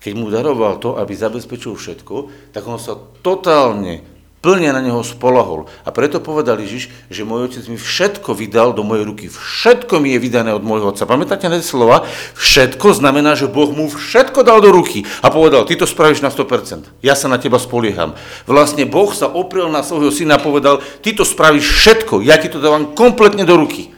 keď 0.01 0.13
mu 0.17 0.29
daroval 0.29 0.77
to, 0.77 1.01
aby 1.01 1.17
zabezpečil 1.17 1.75
všetko, 1.75 2.31
tak 2.53 2.63
on 2.69 2.77
sa 2.77 2.95
totálne 3.25 4.16
plne 4.47 4.71
na 4.71 4.79
neho 4.79 5.03
spolahol. 5.03 5.67
A 5.83 5.91
preto 5.91 6.23
povedal 6.23 6.63
Ježiš, 6.63 6.87
že 7.11 7.27
môj 7.27 7.51
otec 7.51 7.67
mi 7.67 7.75
všetko 7.75 8.31
vydal 8.31 8.71
do 8.71 8.87
mojej 8.87 9.03
ruky. 9.03 9.27
Všetko 9.27 9.99
mi 9.99 10.15
je 10.15 10.23
vydané 10.23 10.55
od 10.55 10.63
môjho 10.63 10.95
otca. 10.95 11.03
Pamätáte 11.03 11.51
na 11.51 11.59
slova? 11.59 12.07
Všetko 12.39 12.95
znamená, 12.95 13.35
že 13.35 13.51
Boh 13.51 13.75
mu 13.75 13.91
všetko 13.91 14.47
dal 14.47 14.63
do 14.63 14.71
ruky 14.71 15.03
a 15.19 15.35
povedal, 15.35 15.67
ty 15.67 15.75
to 15.75 15.83
spravíš 15.83 16.23
na 16.23 16.31
100%. 16.31 17.03
Ja 17.03 17.19
sa 17.19 17.27
na 17.27 17.43
teba 17.43 17.59
spolieham. 17.59 18.15
Vlastne 18.47 18.87
Boh 18.87 19.11
sa 19.11 19.27
oprel 19.27 19.67
na 19.67 19.83
svojho 19.83 20.15
syna 20.15 20.39
a 20.39 20.45
povedal, 20.47 20.79
ty 21.03 21.11
to 21.11 21.27
spravíš 21.27 21.67
všetko, 21.67 22.23
ja 22.23 22.39
ti 22.39 22.47
to 22.47 22.63
dávam 22.63 22.95
kompletne 22.95 23.43
do 23.43 23.59
ruky. 23.59 23.91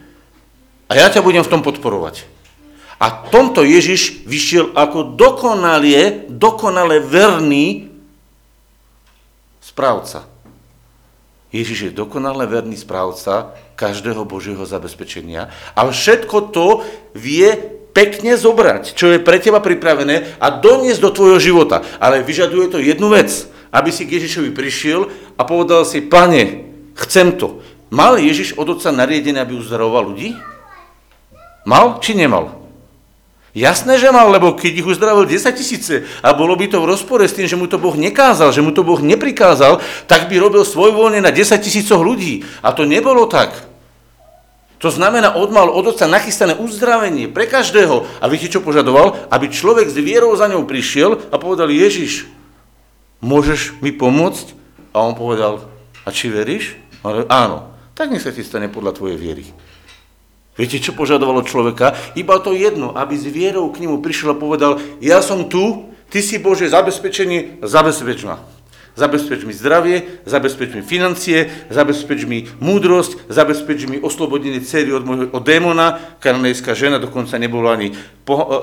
A 0.88 0.96
ja 0.96 1.12
ťa 1.12 1.20
budem 1.20 1.44
v 1.44 1.52
tom 1.52 1.60
podporovať. 1.60 2.24
A 2.96 3.28
tomto 3.28 3.68
Ježiš 3.68 4.24
vyšiel 4.24 4.72
ako 4.72 5.12
dokonale, 5.12 6.24
dokonale 6.32 7.04
verný 7.04 7.92
správca. 9.78 10.26
Ježiš 11.48 11.78
je 11.88 11.92
dokonale 11.96 12.44
verný 12.44 12.76
správca 12.76 13.56
každého 13.78 14.28
Božieho 14.28 14.60
zabezpečenia, 14.68 15.48
ale 15.72 15.96
všetko 15.96 16.52
to 16.52 16.84
vie 17.16 17.56
pekne 17.96 18.36
zobrať, 18.36 18.92
čo 18.92 19.10
je 19.10 19.18
pre 19.18 19.40
teba 19.40 19.58
pripravené 19.64 20.36
a 20.36 20.46
doniesť 20.52 21.00
do 21.00 21.10
tvojho 21.10 21.38
života. 21.40 21.80
Ale 21.96 22.20
vyžaduje 22.20 22.66
to 22.68 22.78
jednu 22.78 23.08
vec, 23.10 23.32
aby 23.72 23.88
si 23.88 24.04
k 24.04 24.20
Ježišovi 24.20 24.52
prišiel 24.52 25.08
a 25.40 25.42
povedal 25.48 25.88
si, 25.88 26.04
pane, 26.04 26.68
chcem 26.94 27.32
to, 27.34 27.64
Mal 27.88 28.20
Ježiš 28.20 28.52
od 28.60 28.68
otca 28.76 28.92
nariadené, 28.92 29.40
aby 29.40 29.56
uzdravoval 29.56 30.12
ľudí? 30.12 30.36
Mal 31.64 31.96
či 32.04 32.12
nemal? 32.12 32.57
Jasné, 33.56 33.96
že 33.96 34.12
mal, 34.12 34.28
lebo 34.28 34.52
keď 34.52 34.84
ich 34.84 34.86
uzdravil 34.86 35.24
10 35.24 35.56
tisíce 35.56 36.04
a 36.20 36.36
bolo 36.36 36.52
by 36.52 36.68
to 36.68 36.84
v 36.84 36.88
rozpore 36.92 37.24
s 37.24 37.32
tým, 37.32 37.48
že 37.48 37.56
mu 37.56 37.64
to 37.64 37.80
Boh 37.80 37.96
nekázal, 37.96 38.52
že 38.52 38.60
mu 38.60 38.76
to 38.76 38.84
Boh 38.84 39.00
neprikázal, 39.00 39.80
tak 40.04 40.28
by 40.28 40.36
robil 40.36 40.68
svojvoľne 40.68 41.24
na 41.24 41.32
10 41.32 41.56
tisícoch 41.56 42.04
ľudí. 42.04 42.44
A 42.60 42.76
to 42.76 42.84
nebolo 42.84 43.24
tak. 43.24 43.56
To 44.78 44.94
znamená, 44.94 45.34
on 45.34 45.50
mal 45.50 45.66
od 45.66 45.90
otca 45.90 46.06
nachystané 46.06 46.54
uzdravenie 46.54 47.26
pre 47.26 47.50
každého. 47.50 48.06
A 48.22 48.24
viete, 48.30 48.46
čo 48.46 48.62
požadoval? 48.62 49.26
Aby 49.26 49.50
človek 49.50 49.90
s 49.90 49.98
vierou 49.98 50.30
za 50.38 50.46
ňou 50.46 50.68
prišiel 50.70 51.18
a 51.34 51.36
povedal, 51.40 51.66
Ježiš, 51.66 52.30
môžeš 53.18 53.82
mi 53.82 53.90
pomôcť? 53.90 54.54
A 54.94 55.02
on 55.02 55.18
povedal, 55.18 55.66
a 56.06 56.08
či 56.14 56.30
veríš? 56.30 56.78
Ale 57.02 57.26
áno, 57.26 57.74
tak 57.98 58.14
nech 58.14 58.22
sa 58.22 58.30
ti 58.30 58.46
stane 58.46 58.70
podľa 58.70 58.94
tvojej 58.94 59.18
viery. 59.18 59.50
Viete, 60.58 60.82
čo 60.82 60.90
požadovalo 60.90 61.46
človeka? 61.46 61.94
Iba 62.18 62.42
to 62.42 62.50
jedno, 62.50 62.90
aby 62.90 63.14
s 63.14 63.22
vierou 63.30 63.70
k 63.70 63.86
nemu 63.86 64.02
prišiel 64.02 64.34
a 64.34 64.36
povedal, 64.36 64.82
ja 64.98 65.22
som 65.22 65.46
tu, 65.46 65.94
ty 66.10 66.18
si 66.18 66.42
Bože 66.42 66.66
zabezpečenie, 66.66 67.62
zabezpeč 67.62 68.26
ma. 68.26 68.42
Zabezpeč 68.98 69.46
mi 69.46 69.54
zdravie, 69.54 70.26
zabezpeč 70.26 70.74
mi 70.74 70.82
financie, 70.82 71.46
zabezpeč 71.70 72.26
mi 72.26 72.50
múdrosť, 72.58 73.30
zabezpeč 73.30 73.86
mi 73.86 74.02
oslobodenie 74.02 74.58
céry 74.58 74.90
od, 74.90 75.06
môjho, 75.06 75.30
od 75.30 75.42
démona. 75.46 76.18
Kananejská 76.18 76.74
žena 76.74 76.98
dokonca 76.98 77.38
nebola 77.38 77.78
ani, 77.78 77.94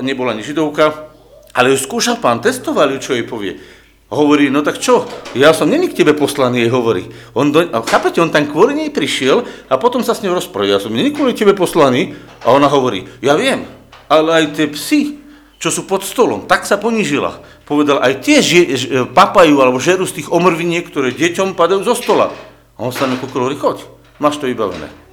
nebola 0.03 0.35
ani 0.35 0.43
židovka, 0.43 1.07
ale 1.55 1.71
ju 1.71 1.79
skúšal 1.79 2.19
pán, 2.19 2.43
testoval 2.43 2.91
ju, 2.91 2.99
čo 2.99 3.15
jej 3.15 3.23
povie. 3.23 3.63
Hovorí, 4.05 4.53
no 4.53 4.61
tak 4.61 4.77
čo, 4.77 5.09
ja 5.33 5.49
som 5.49 5.65
není 5.65 5.89
k 5.89 6.05
tebe 6.05 6.13
poslaný, 6.13 6.69
hovorí. 6.69 7.09
On 7.33 7.49
do, 7.49 7.65
a 7.65 7.81
chápete, 7.81 8.21
on 8.21 8.29
tam 8.29 8.45
kvôli 8.45 8.77
nej 8.77 8.93
prišiel 8.93 9.41
a 9.65 9.81
potom 9.81 10.05
sa 10.05 10.13
s 10.13 10.21
ňou 10.21 10.37
rozprával, 10.37 10.77
ja 10.77 10.79
som 10.79 10.93
není 10.93 11.09
kvôli 11.09 11.33
tebe 11.33 11.57
poslaný. 11.57 12.13
A 12.45 12.53
ona 12.53 12.69
hovorí, 12.69 13.09
ja 13.25 13.33
viem, 13.33 13.65
ale 14.05 14.45
aj 14.45 14.61
tie 14.61 14.69
psy, 14.69 15.17
čo 15.57 15.73
sú 15.73 15.89
pod 15.89 16.05
stolom, 16.05 16.45
tak 16.45 16.69
sa 16.69 16.77
ponížila. 16.77 17.41
Povedal, 17.65 17.97
aj 17.97 18.21
tie 18.21 18.45
ži, 18.45 18.61
ž, 18.77 18.81
papajú 19.09 19.57
alebo 19.57 19.81
žerú 19.81 20.05
z 20.05 20.21
tých 20.21 20.29
omrviniek, 20.29 20.85
ktoré 20.85 21.09
deťom 21.09 21.57
padajú 21.57 21.81
zo 21.81 21.97
stola. 21.97 22.29
A 22.77 22.85
on 22.85 22.93
sa 22.93 23.09
mi 23.09 23.17
kúkol, 23.17 23.57
choď, 23.57 23.89
máš 24.21 24.37
to 24.37 24.45
vybavené. 24.45 25.04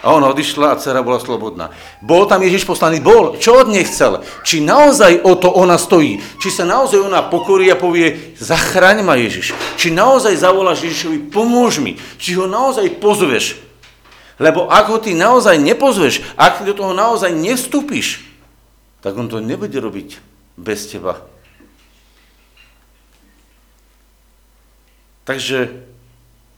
A 0.00 0.16
ona 0.16 0.32
odišla 0.32 0.72
a 0.72 0.78
dcera 0.80 1.04
bola 1.04 1.20
slobodná. 1.20 1.76
Bol 2.00 2.24
tam 2.24 2.40
Ježiš 2.40 2.64
poslaný? 2.64 3.04
Bol. 3.04 3.36
Čo 3.36 3.60
od 3.60 3.68
nej 3.68 3.84
chcel? 3.84 4.24
Či 4.40 4.64
naozaj 4.64 5.20
o 5.28 5.36
to 5.36 5.52
ona 5.52 5.76
stojí? 5.76 6.24
Či 6.40 6.48
sa 6.48 6.64
naozaj 6.64 7.04
ona 7.04 7.20
pokorí 7.28 7.68
a 7.68 7.76
povie, 7.76 8.32
zachraň 8.40 9.04
ma 9.04 9.20
Ježiš? 9.20 9.52
Či 9.76 9.92
naozaj 9.92 10.40
zavoláš 10.40 10.88
Ježišovi, 10.88 11.28
pomôž 11.28 11.84
mi? 11.84 12.00
Či 12.16 12.32
ho 12.40 12.48
naozaj 12.48 12.96
pozveš? 12.96 13.60
Lebo 14.40 14.72
ak 14.72 14.88
ho 14.88 14.96
ty 14.96 15.12
naozaj 15.12 15.60
nepozveš, 15.60 16.24
ak 16.32 16.64
do 16.64 16.72
toho 16.72 16.96
naozaj 16.96 17.28
nevstúpiš, 17.36 18.24
tak 19.04 19.12
on 19.20 19.28
to 19.28 19.36
nebude 19.36 19.76
robiť 19.76 20.16
bez 20.56 20.88
teba. 20.88 21.20
Takže 25.28 25.84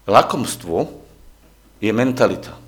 lakomstvo 0.07 0.95
je 1.83 1.91
mentalita. 1.91 2.62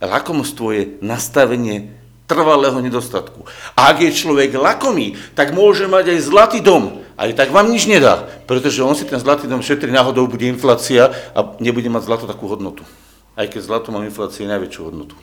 Lakomstvo 0.00 0.72
je 0.72 0.96
nastavenie 1.04 1.92
trvalého 2.24 2.78
nedostatku. 2.80 3.44
A 3.74 3.90
ak 3.90 4.06
je 4.06 4.16
človek 4.16 4.54
lakomý, 4.54 5.18
tak 5.34 5.50
môže 5.50 5.90
mať 5.90 6.14
aj 6.14 6.18
zlatý 6.24 6.58
dom. 6.62 7.02
Aj 7.20 7.28
tak 7.36 7.52
vám 7.52 7.68
nič 7.68 7.84
nedá, 7.84 8.24
pretože 8.48 8.80
on 8.80 8.96
si 8.96 9.04
ten 9.04 9.20
zlatý 9.20 9.44
dom 9.50 9.60
šetrí, 9.60 9.92
náhodou 9.92 10.24
bude 10.30 10.46
inflácia 10.46 11.12
a 11.36 11.40
nebude 11.58 11.90
mať 11.92 12.06
zlato 12.06 12.24
takú 12.24 12.48
hodnotu. 12.48 12.86
Aj 13.34 13.44
keď 13.44 13.60
zlato 13.60 13.92
má 13.92 14.06
inflácie 14.06 14.48
najväčšiu 14.48 14.82
hodnotu. 14.88 15.18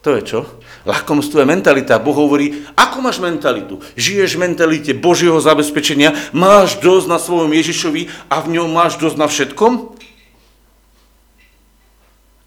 To 0.00 0.16
je 0.16 0.22
čo? 0.24 0.40
Lakomstvo 0.88 1.44
je 1.44 1.50
mentalita. 1.50 2.00
Boh 2.00 2.16
hovorí, 2.16 2.64
ako 2.72 3.04
máš 3.04 3.20
mentalitu? 3.20 3.84
Žiješ 4.00 4.40
v 4.40 4.48
mentalite 4.48 4.96
Božieho 4.96 5.36
zabezpečenia, 5.44 6.16
máš 6.32 6.80
dosť 6.80 7.06
na 7.08 7.18
svojom 7.20 7.52
Ježišovi 7.52 8.32
a 8.32 8.40
v 8.40 8.56
ňom 8.56 8.68
máš 8.72 8.96
dosť 8.96 9.16
na 9.20 9.28
všetkom? 9.28 9.99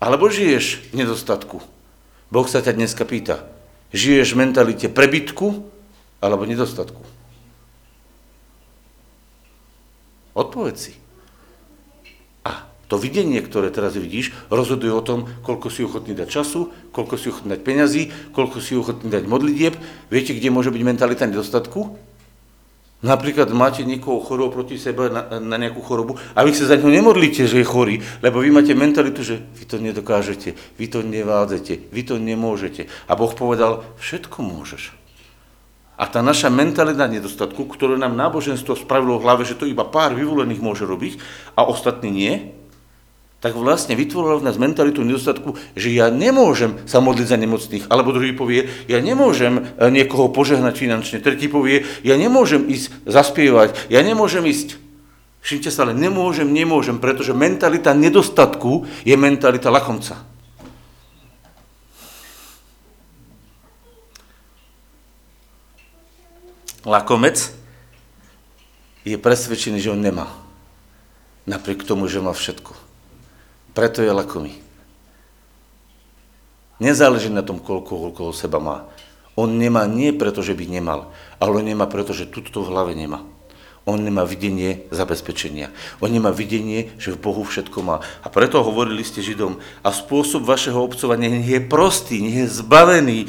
Alebo 0.04 0.28
žiješ 0.28 0.92
v 0.92 1.00
nedostatku? 1.00 1.64
Boh 2.28 2.48
sa 2.52 2.60
ťa 2.60 2.76
dneska 2.76 3.08
pýta, 3.08 3.48
žiješ 3.96 4.36
v 4.36 4.40
mentalite 4.44 4.92
prebytku 4.92 5.64
alebo 6.20 6.44
nedostatku? 6.44 7.00
Odpovedz 10.36 10.92
si. 10.92 10.94
A 12.44 12.68
to 12.92 13.00
videnie, 13.00 13.40
ktoré 13.40 13.72
teraz 13.72 13.96
vidíš, 13.96 14.36
rozhoduje 14.52 14.92
o 14.92 15.00
tom, 15.00 15.32
koľko 15.40 15.72
si 15.72 15.88
ochotný 15.88 16.12
dať 16.20 16.28
času, 16.28 16.68
koľko 16.92 17.16
si 17.16 17.32
ochotný 17.32 17.56
dať 17.56 17.62
peňazí, 17.64 18.04
koľko 18.36 18.60
si 18.60 18.76
ochotný 18.76 19.08
dať 19.08 19.24
modlitieb. 19.24 19.80
Viete, 20.12 20.36
kde 20.36 20.52
môže 20.52 20.74
byť 20.74 20.84
mentalita 20.84 21.32
nedostatku? 21.32 21.96
Napríklad 23.04 23.52
máte 23.52 23.84
niekoho 23.84 24.24
chorého 24.24 24.48
proti 24.48 24.80
sebe 24.80 25.12
na, 25.12 25.28
na 25.44 25.60
nejakú 25.60 25.84
chorobu 25.84 26.16
a 26.32 26.40
vy 26.40 26.56
sa 26.56 26.72
za 26.72 26.80
ňo 26.80 26.88
nemodlíte, 26.88 27.44
že 27.44 27.60
je 27.60 27.68
chorý, 27.68 28.00
lebo 28.24 28.40
vy 28.40 28.48
máte 28.48 28.72
mentalitu, 28.72 29.28
že 29.28 29.44
vy 29.44 29.68
to 29.68 29.76
nedokážete, 29.84 30.56
vy 30.80 30.86
to 30.88 31.04
nevádzete, 31.04 31.92
vy 31.92 32.02
to 32.08 32.16
nemôžete. 32.16 32.88
A 33.12 33.20
Boh 33.20 33.36
povedal, 33.36 33.84
všetko 34.00 34.40
môžeš. 34.40 34.96
A 36.00 36.08
tá 36.08 36.24
naša 36.24 36.48
mentalita 36.48 37.04
nedostatku, 37.06 37.68
ktorú 37.68 38.00
nám 38.00 38.16
náboženstvo 38.16 38.80
spravilo 38.80 39.20
v 39.20 39.28
hlave, 39.28 39.44
že 39.44 39.60
to 39.60 39.68
iba 39.68 39.84
pár 39.84 40.16
vyvolených 40.16 40.64
môže 40.64 40.88
robiť 40.88 41.20
a 41.60 41.68
ostatní 41.68 42.10
nie, 42.10 42.34
tak 43.44 43.60
vlastne 43.60 44.00
vytvorila 44.00 44.40
v 44.40 44.48
nás 44.48 44.56
mentalitu 44.56 45.04
nedostatku, 45.04 45.60
že 45.76 45.92
ja 45.92 46.08
nemôžem 46.08 46.80
sa 46.88 47.04
modliť 47.04 47.28
za 47.28 47.36
nemocných. 47.36 47.92
Alebo 47.92 48.16
druhý 48.16 48.32
povie, 48.32 48.72
ja 48.88 49.04
nemôžem 49.04 49.68
eh, 49.68 49.92
niekoho 49.92 50.32
požehnať 50.32 50.80
finančne. 50.80 51.20
Tretí 51.20 51.52
povie, 51.52 51.84
ja 52.08 52.16
nemôžem 52.16 52.64
ísť 52.72 53.04
zaspievať, 53.04 53.92
ja 53.92 54.00
nemôžem 54.00 54.48
ísť. 54.48 54.80
Všimte 55.44 55.76
sa, 55.76 55.84
ale 55.84 55.92
nemôžem, 55.92 56.48
nemôžem, 56.48 57.04
pretože 57.04 57.36
mentalita 57.36 57.92
nedostatku 57.92 58.88
je 59.04 59.12
mentalita 59.20 59.68
lakomca. 59.68 60.24
Lakomec 66.88 67.52
je 69.04 69.20
presvedčený, 69.20 69.84
že 69.84 69.92
on 69.92 70.00
nemá. 70.00 70.32
Napriek 71.44 71.84
tomu, 71.84 72.08
že 72.08 72.24
má 72.24 72.32
všetko. 72.32 72.93
Preto 73.74 74.06
je 74.06 74.14
lakomý. 74.14 74.54
Nezáleží 76.78 77.30
na 77.30 77.42
tom, 77.46 77.58
koľko 77.58 78.14
okolo 78.14 78.32
seba 78.34 78.62
má. 78.62 78.86
On 79.34 79.50
nemá 79.50 79.90
nie 79.90 80.14
preto, 80.14 80.46
že 80.46 80.54
by 80.54 80.70
nemal, 80.70 81.10
ale 81.42 81.58
on 81.58 81.66
nemá 81.66 81.90
preto, 81.90 82.14
že 82.14 82.30
tuto 82.30 82.62
v 82.62 82.70
hlave 82.70 82.94
nemá. 82.94 83.26
On 83.84 84.00
nemá 84.00 84.24
videnie 84.24 84.88
zabezpečenia. 84.96 85.74
On 86.00 86.08
nemá 86.08 86.32
videnie, 86.32 86.96
že 86.96 87.12
v 87.12 87.20
Bohu 87.20 87.44
všetko 87.44 87.84
má. 87.84 88.00
A 88.24 88.32
preto 88.32 88.64
hovorili 88.64 89.04
ste 89.04 89.20
Židom, 89.20 89.60
a 89.84 89.90
spôsob 89.92 90.48
vašeho 90.48 90.80
obcovania 90.80 91.28
nech 91.28 91.50
je 91.50 91.60
prostý, 91.60 92.24
nech 92.24 92.48
je 92.48 92.64
zbavený 92.64 93.28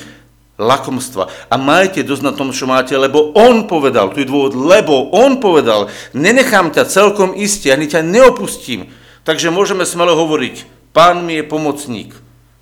lakomstva. 0.55 1.27
A 1.51 1.59
majte 1.59 2.07
dosť 2.07 2.23
na 2.23 2.33
tom, 2.37 2.55
čo 2.55 2.71
máte, 2.71 2.95
lebo 2.95 3.35
on 3.35 3.67
povedal, 3.67 4.15
tu 4.15 4.23
je 4.23 4.31
dôvod, 4.31 4.55
lebo 4.55 5.11
on 5.11 5.43
povedal, 5.43 5.91
nenechám 6.15 6.71
ťa 6.71 6.87
celkom 6.87 7.35
iste, 7.35 7.75
ani 7.75 7.91
ťa 7.91 8.07
neopustím, 8.07 8.95
Takže 9.25 9.49
môžeme 9.49 9.89
smelo 9.89 10.13
hovoriť, 10.13 10.69
pán 10.93 11.25
mi 11.25 11.41
je 11.41 11.49
pomocník, 11.49 12.13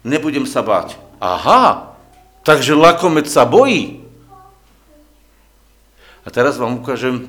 nebudem 0.06 0.46
sa 0.46 0.62
báť. 0.62 0.94
Aha, 1.18 1.98
takže 2.46 2.78
lakomec 2.78 3.26
sa 3.26 3.42
bojí. 3.42 4.06
A 6.22 6.30
teraz 6.30 6.54
vám 6.54 6.78
ukážem, 6.78 7.26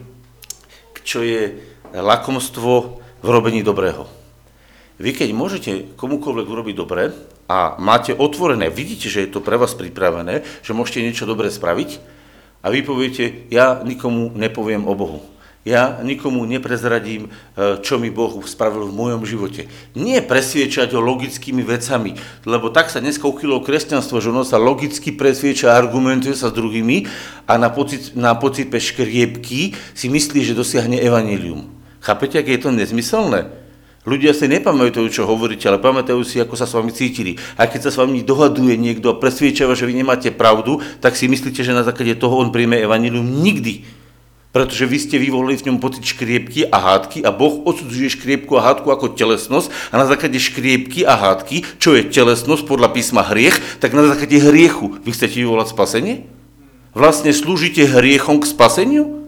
čo 1.02 1.26
je 1.26 1.58
lakomstvo 1.94 3.02
v 3.26 3.28
robení 3.28 3.66
dobrého. 3.66 4.06
Vy 5.02 5.18
keď 5.18 5.30
môžete 5.34 5.72
komukoľvek 5.98 6.46
urobiť 6.46 6.76
dobre 6.78 7.10
a 7.50 7.76
máte 7.82 8.14
otvorené, 8.14 8.70
vidíte, 8.70 9.10
že 9.10 9.26
je 9.26 9.34
to 9.34 9.42
pre 9.42 9.58
vás 9.58 9.74
pripravené, 9.74 10.46
že 10.62 10.78
môžete 10.78 11.02
niečo 11.02 11.26
dobré 11.26 11.50
spraviť 11.50 11.98
a 12.62 12.70
vy 12.70 12.86
poviete, 12.86 13.50
ja 13.50 13.82
nikomu 13.82 14.30
nepoviem 14.38 14.86
o 14.86 14.94
Bohu. 14.94 15.33
Ja 15.64 16.04
nikomu 16.04 16.44
neprezradím, 16.44 17.32
e, 17.56 17.80
čo 17.80 17.96
mi 17.96 18.12
Boh 18.12 18.44
spravil 18.44 18.92
v 18.92 18.98
mojom 19.00 19.24
živote. 19.24 19.72
Nie 19.96 20.20
presviečať 20.20 20.92
ho 20.92 21.00
logickými 21.00 21.64
vecami, 21.64 22.20
lebo 22.44 22.68
tak 22.68 22.92
sa 22.92 23.00
dneska 23.00 23.24
uchylo 23.24 23.64
kresťanstvo, 23.64 24.20
že 24.20 24.36
ono 24.36 24.44
sa 24.44 24.60
logicky 24.60 25.16
presvieča 25.16 25.72
a 25.72 25.80
argumentuje 25.80 26.36
sa 26.36 26.52
s 26.52 26.58
druhými 26.60 27.08
a 27.48 27.56
na, 27.56 27.72
pocit, 27.72 28.12
na 28.12 28.36
pocipe 28.36 28.76
škriepky 28.76 29.72
si 29.96 30.12
myslí, 30.12 30.44
že 30.44 30.52
dosiahne 30.52 31.00
evanilium. 31.00 31.72
Chápete, 32.04 32.44
aké 32.44 32.60
je 32.60 32.68
to 32.68 32.76
nezmyselné? 32.76 33.48
Ľudia 34.04 34.36
si 34.36 34.52
nepamätajú, 34.52 35.08
čo 35.08 35.24
hovoríte, 35.24 35.64
ale 35.72 35.80
pamätajú 35.80 36.28
si, 36.28 36.44
ako 36.44 36.60
sa 36.60 36.68
s 36.68 36.76
vami 36.76 36.92
cítili. 36.92 37.40
A 37.56 37.72
keď 37.72 37.88
sa 37.88 37.92
s 37.96 38.00
vami 38.04 38.20
dohaduje 38.20 38.76
niekto 38.76 39.08
a 39.08 39.16
presviečava, 39.16 39.80
že 39.80 39.88
vy 39.88 39.96
nemáte 39.96 40.28
pravdu, 40.28 40.84
tak 41.00 41.16
si 41.16 41.32
myslíte, 41.32 41.64
že 41.64 41.72
na 41.72 41.88
základe 41.88 42.20
toho 42.20 42.36
on 42.36 42.52
príjme 42.52 42.84
evanilium 42.84 43.24
nikdy. 43.24 44.03
Pretože 44.54 44.86
vy 44.86 44.98
ste 45.02 45.18
vyvolili 45.18 45.58
v 45.58 45.66
ňom 45.74 45.82
pocit 45.82 46.06
škriepky 46.06 46.70
a 46.70 46.78
hádky 46.78 47.26
a 47.26 47.34
Boh 47.34 47.66
odsudzuje 47.66 48.14
škriepku 48.14 48.54
a 48.54 48.62
hádku 48.62 48.94
ako 48.94 49.18
telesnosť 49.18 49.74
a 49.90 49.98
na 49.98 50.06
základe 50.06 50.38
škriepky 50.38 51.02
a 51.10 51.18
hádky, 51.18 51.82
čo 51.82 51.98
je 51.98 52.06
telesnosť 52.06 52.70
podľa 52.70 52.94
písma 52.94 53.26
hriech, 53.26 53.58
tak 53.82 53.98
na 53.98 54.06
základe 54.06 54.38
hriechu 54.38 55.02
vy 55.02 55.10
chcete 55.10 55.42
vyvolať 55.42 55.74
spasenie? 55.74 56.30
Vlastne 56.94 57.34
slúžite 57.34 57.82
hriechom 57.82 58.38
k 58.38 58.46
spaseniu? 58.46 59.26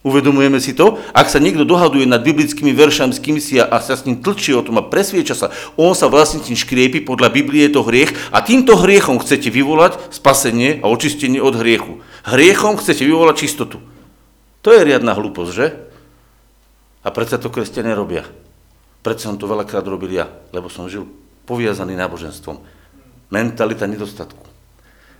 Uvedomujeme 0.00 0.56
si 0.64 0.72
to? 0.72 0.96
Ak 1.12 1.28
sa 1.28 1.36
niekto 1.36 1.68
dohaduje 1.68 2.08
nad 2.08 2.24
biblickými 2.24 2.72
veršami 2.72 3.12
s 3.12 3.20
kým 3.20 3.36
si 3.36 3.60
a, 3.60 3.68
a 3.68 3.84
sa 3.84 4.00
s 4.00 4.08
ním 4.08 4.24
tlčí 4.24 4.56
o 4.56 4.64
tom 4.64 4.80
a 4.80 4.88
presvieča 4.88 5.36
sa, 5.36 5.52
on 5.76 5.92
sa 5.92 6.08
vlastne 6.08 6.40
tým 6.40 6.56
škriepi, 6.56 7.04
podľa 7.04 7.28
Biblie 7.28 7.68
je 7.68 7.76
to 7.76 7.84
hriech 7.84 8.16
a 8.32 8.40
týmto 8.40 8.80
hriechom 8.80 9.20
chcete 9.20 9.52
vyvolať 9.52 10.00
spasenie 10.08 10.80
a 10.80 10.88
očistenie 10.88 11.44
od 11.44 11.52
hriechu. 11.60 12.00
Hriechom 12.24 12.80
chcete 12.80 13.04
vyvolať 13.04 13.44
čistotu. 13.44 13.84
To 14.60 14.68
je 14.76 14.84
riadna 14.84 15.16
hlúposť, 15.16 15.52
že? 15.52 15.66
A 17.00 17.08
predsa 17.08 17.40
to 17.40 17.48
kresťania 17.48 17.96
robia. 17.96 18.28
Predsa 19.00 19.32
som 19.32 19.40
to 19.40 19.48
veľakrát 19.48 19.84
robil 19.88 20.12
ja, 20.12 20.28
lebo 20.52 20.68
som 20.68 20.84
žil 20.84 21.08
poviazaný 21.48 21.96
náboženstvom. 21.96 22.60
Mentalita 23.32 23.88
nedostatku. 23.88 24.44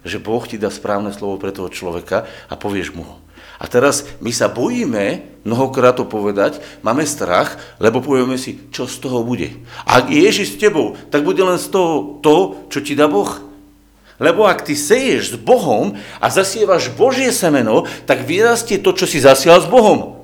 Že 0.04 0.20
Boh 0.20 0.44
ti 0.44 0.60
dá 0.60 0.68
správne 0.68 1.12
slovo 1.16 1.40
pre 1.40 1.52
toho 1.52 1.72
človeka 1.72 2.28
a 2.52 2.54
povieš 2.56 2.92
mu 2.92 3.04
ho. 3.08 3.16
A 3.60 3.68
teraz 3.68 4.08
my 4.24 4.32
sa 4.32 4.48
bojíme 4.48 5.36
mnohokrát 5.44 5.96
to 5.96 6.08
povedať, 6.08 6.60
máme 6.80 7.04
strach, 7.04 7.60
lebo 7.76 8.00
povieme 8.00 8.40
si, 8.40 8.68
čo 8.72 8.88
z 8.88 8.96
toho 9.04 9.20
bude. 9.24 9.52
A 9.84 10.00
ak 10.00 10.12
je 10.12 10.20
Ježiš 10.20 10.56
s 10.56 10.60
tebou, 10.60 10.96
tak 11.12 11.24
bude 11.24 11.40
len 11.40 11.60
z 11.60 11.68
toho 11.68 12.20
to, 12.24 12.68
čo 12.72 12.80
ti 12.80 12.96
dá 12.96 13.08
Boh. 13.08 13.49
Lebo 14.20 14.44
ak 14.44 14.68
ty 14.68 14.76
seješ 14.76 15.34
s 15.34 15.36
Bohom 15.40 15.96
a 16.20 16.26
zasievaš 16.28 16.92
Božie 16.92 17.32
semeno, 17.32 17.88
tak 18.04 18.28
vyrastie 18.28 18.76
to, 18.76 18.92
čo 18.92 19.08
si 19.08 19.16
zasial 19.16 19.64
s 19.64 19.66
Bohom. 19.66 20.20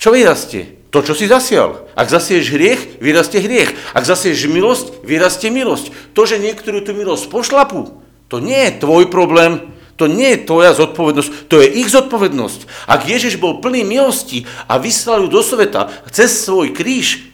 Čo 0.00 0.16
vyrastie? 0.16 0.88
To, 0.88 1.04
čo 1.04 1.12
si 1.12 1.28
zasial. 1.28 1.84
Ak 1.92 2.08
zasieš 2.08 2.56
hriech, 2.56 2.96
vyrastie 3.04 3.44
hriech. 3.44 3.76
Ak 3.92 4.08
zasieš 4.08 4.48
milosť, 4.48 5.04
vyrastie 5.04 5.52
milosť. 5.52 5.92
To, 6.16 6.24
že 6.24 6.40
niektorú 6.40 6.80
tú 6.80 6.96
milosť 6.96 7.28
pošlapú, 7.28 8.00
to 8.32 8.40
nie 8.40 8.72
je 8.72 8.80
tvoj 8.80 9.12
problém, 9.12 9.76
to 10.00 10.08
nie 10.08 10.36
je 10.36 10.48
tvoja 10.48 10.72
zodpovednosť, 10.76 11.52
to 11.52 11.60
je 11.60 11.68
ich 11.84 11.88
zodpovednosť. 11.92 12.88
Ak 12.88 13.08
Ježiš 13.08 13.40
bol 13.40 13.60
plný 13.60 13.84
milosti 13.84 14.48
a 14.68 14.80
vyslal 14.80 15.24
ju 15.24 15.28
do 15.28 15.40
sveta 15.44 15.92
cez 16.08 16.32
svoj 16.44 16.72
kríž, 16.72 17.28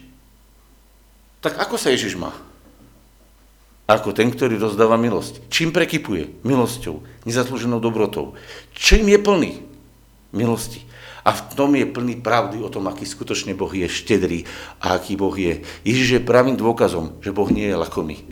tak 1.43 1.59
ako 1.59 1.75
sa 1.75 1.91
Ježiš 1.91 2.15
má? 2.15 2.31
Ako 3.93 4.09
ten, 4.09 4.33
ktorý 4.33 4.57
rozdáva 4.57 4.97
milosť. 4.97 5.45
Čím 5.53 5.69
prekypuje? 5.69 6.41
Milosťou, 6.41 7.05
nezaslúženou 7.29 7.77
dobrotou. 7.77 8.33
Čím 8.73 9.13
je 9.13 9.19
plný? 9.21 9.51
Milosti. 10.33 10.81
A 11.21 11.29
v 11.37 11.53
tom 11.53 11.77
je 11.77 11.85
plný 11.85 12.19
pravdy 12.25 12.57
o 12.65 12.73
tom, 12.73 12.89
aký 12.89 13.05
skutočne 13.05 13.53
Boh 13.53 13.69
je 13.69 13.85
štedrý 13.85 14.49
a 14.81 14.97
aký 14.97 15.13
Boh 15.13 15.31
je. 15.37 15.61
Ježiš 15.85 16.19
je 16.19 16.25
pravým 16.25 16.57
dôkazom, 16.57 17.21
že 17.21 17.29
Boh 17.29 17.47
nie 17.53 17.69
je 17.69 17.77
lakomý, 17.77 18.25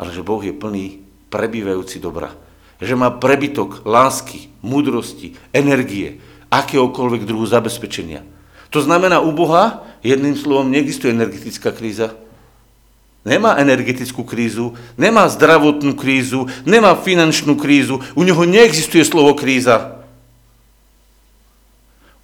ale 0.00 0.10
že 0.16 0.24
Boh 0.24 0.40
je 0.40 0.56
plný 0.56 1.04
prebývajúci 1.28 2.00
dobra 2.00 2.32
že 2.80 2.96
má 2.96 3.12
prebytok 3.12 3.84
lásky, 3.84 4.48
múdrosti, 4.64 5.36
energie, 5.52 6.18
akéhokoľvek 6.48 7.28
druhu 7.28 7.44
zabezpečenia. 7.44 8.24
To 8.72 8.80
znamená, 8.80 9.20
u 9.20 9.30
Boha, 9.36 9.84
jedným 10.00 10.34
slovom, 10.34 10.72
neexistuje 10.72 11.12
energetická 11.12 11.70
kríza. 11.76 12.16
Nemá 13.20 13.60
energetickú 13.60 14.24
krízu, 14.24 14.72
nemá 14.96 15.28
zdravotnú 15.28 15.92
krízu, 15.92 16.48
nemá 16.64 16.96
finančnú 16.96 17.52
krízu, 17.52 18.00
u 18.16 18.22
neho 18.24 18.42
neexistuje 18.48 19.04
slovo 19.04 19.36
kríza. 19.36 20.00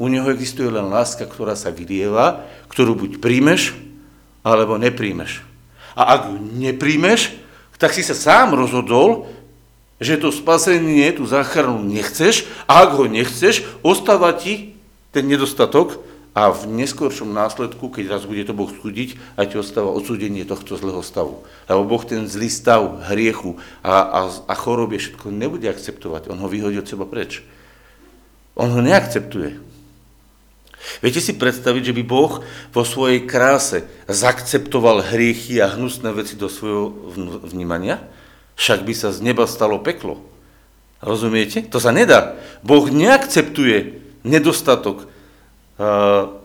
U 0.01 0.09
neho 0.09 0.29
existuje 0.33 0.69
len 0.73 0.89
láska, 0.89 1.29
ktorá 1.29 1.53
sa 1.53 1.69
vylieva, 1.69 2.45
ktorú 2.73 2.97
buď 2.97 3.21
príjmeš, 3.21 3.77
alebo 4.41 4.81
nepríjmeš. 4.81 5.45
A 5.97 6.17
ak 6.17 6.21
ju 6.33 6.37
nepríjmeš, 6.41 7.33
tak 7.77 7.93
si 7.93 8.01
sa 8.01 8.17
sám 8.17 8.57
rozhodol, 8.57 9.29
že 10.01 10.21
to 10.21 10.33
spasenie, 10.33 11.09
tú 11.13 11.25
záchranu 11.25 11.81
nechceš 11.81 12.45
a 12.69 12.85
ak 12.85 13.01
ho 13.01 13.05
nechceš, 13.09 13.65
ostáva 13.81 14.33
ti 14.37 14.77
ten 15.13 15.25
nedostatok 15.25 16.01
a 16.37 16.53
v 16.53 16.69
neskôršom 16.69 17.33
následku, 17.33 17.89
keď 17.89 18.13
raz 18.13 18.29
bude 18.29 18.45
to 18.45 18.53
Boh 18.53 18.69
súdiť, 18.69 19.17
a 19.41 19.49
ti 19.49 19.57
ostáva 19.57 19.89
odsúdenie 19.89 20.45
tohto 20.45 20.77
zlého 20.77 21.01
stavu. 21.01 21.41
Lebo 21.65 21.89
Boh 21.89 22.05
ten 22.05 22.29
zlý 22.29 22.53
stav 22.53 23.09
hriechu 23.09 23.57
a, 23.81 24.05
a, 24.05 24.21
a 24.45 24.53
choroby 24.53 25.01
všetko 25.01 25.33
nebude 25.33 25.65
akceptovať. 25.65 26.29
On 26.29 26.37
ho 26.37 26.45
vyhodí 26.45 26.77
od 26.77 26.85
seba 26.85 27.09
preč. 27.09 27.41
On 28.53 28.69
ho 28.69 28.85
neakceptuje. 28.85 29.57
Viete 31.01 31.25
si 31.25 31.33
predstaviť, 31.33 31.89
že 31.89 31.97
by 31.97 32.03
Boh 32.05 32.45
vo 32.69 32.85
svojej 32.85 33.25
kráse 33.25 33.89
zakceptoval 34.05 35.09
hriechy 35.09 35.57
a 35.65 35.73
hnusné 35.73 36.13
veci 36.13 36.37
do 36.37 36.53
svojho 36.53 37.17
vnímania? 37.49 38.05
Však 38.61 38.85
by 38.85 38.93
sa 38.93 39.09
z 39.09 39.25
neba 39.25 39.49
stalo 39.49 39.81
peklo. 39.81 40.21
Rozumiete? 41.01 41.65
To 41.73 41.81
sa 41.81 41.97
nedá. 41.97 42.37
Boh 42.61 42.93
neakceptuje 42.93 44.05
nedostatok, 44.21 45.09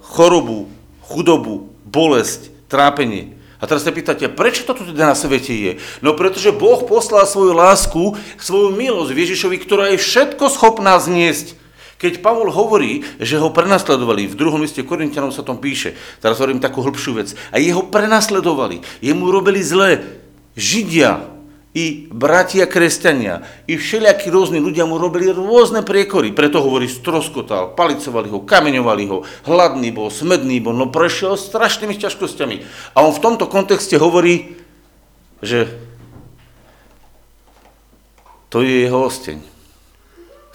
chorobu, 0.01 0.67
chudobu, 1.03 1.71
bolesť, 1.87 2.51
trápenie. 2.67 3.35
A 3.61 3.69
teraz 3.69 3.85
sa 3.85 3.93
pýtate, 3.93 4.25
prečo 4.25 4.65
to 4.65 4.73
tu 4.73 4.89
teda 4.89 5.13
na 5.13 5.15
svete 5.15 5.53
je? 5.53 5.71
No 6.01 6.17
pretože 6.17 6.49
Boh 6.49 6.81
poslal 6.81 7.29
svoju 7.29 7.53
lásku, 7.53 8.17
svoju 8.41 8.73
milosť 8.73 9.13
Ježišovi, 9.13 9.57
ktorá 9.61 9.93
je 9.93 10.01
všetko 10.01 10.49
schopná 10.49 10.97
zniesť. 10.97 11.61
Keď 12.01 12.25
Pavol 12.25 12.49
hovorí, 12.49 13.05
že 13.21 13.37
ho 13.37 13.53
prenasledovali, 13.53 14.25
v 14.25 14.33
druhom 14.33 14.65
liste 14.65 14.81
Korintianov 14.81 15.37
sa 15.37 15.45
tom 15.45 15.61
píše, 15.61 15.93
teraz 16.17 16.41
hovorím 16.41 16.57
takú 16.57 16.81
hĺbšiu 16.81 17.11
vec, 17.13 17.37
a 17.53 17.61
jeho 17.61 17.85
prenasledovali, 17.85 18.81
jemu 19.05 19.25
robili 19.29 19.61
zle, 19.61 20.01
Židia, 20.57 21.21
i 21.71 22.11
bratia 22.11 22.67
kresťania, 22.67 23.47
i 23.63 23.79
všelijakí 23.79 24.27
rôzni 24.27 24.59
ľudia 24.59 24.83
mu 24.83 24.99
robili 24.99 25.31
rôzne 25.31 25.87
priekory. 25.87 26.35
Preto 26.35 26.59
hovorí, 26.59 26.91
stroskotal, 26.91 27.79
palicovali 27.79 28.27
ho, 28.27 28.43
kameňovali 28.43 29.03
ho, 29.07 29.23
hladný 29.47 29.95
bol, 29.95 30.11
smedný 30.11 30.59
bol, 30.59 30.75
no 30.75 30.91
prešiel 30.91 31.39
strašnými 31.39 31.95
ťažkosťami. 31.95 32.55
A 32.91 33.07
on 33.07 33.15
v 33.15 33.23
tomto 33.23 33.47
kontexte 33.47 33.95
hovorí, 33.95 34.59
že 35.39 35.71
to 38.51 38.59
je 38.67 38.83
jeho 38.83 39.07
osteň. 39.07 39.39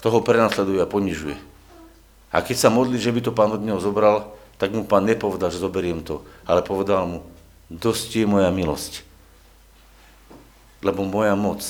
To 0.05 0.13
ho 0.13 0.21
prenasleduje 0.21 0.77
a 0.77 0.85
ponižuje. 0.85 1.33
A 2.29 2.45
keď 2.45 2.55
sa 2.61 2.69
modlí, 2.69 3.01
že 3.01 3.09
by 3.09 3.25
to 3.25 3.33
pán 3.33 3.49
od 3.57 3.65
neho 3.65 3.81
zobral, 3.81 4.37
tak 4.61 4.69
mu 4.69 4.85
pán 4.85 5.09
nepovedal, 5.09 5.49
že 5.49 5.65
zoberiem 5.65 6.05
to, 6.05 6.21
ale 6.45 6.61
povedal 6.61 7.09
mu, 7.09 7.19
dosť 7.73 8.21
je 8.21 8.25
moja 8.29 8.53
milosť 8.53 9.07
lebo 10.81 11.03
moja 11.03 11.33
moc 11.33 11.63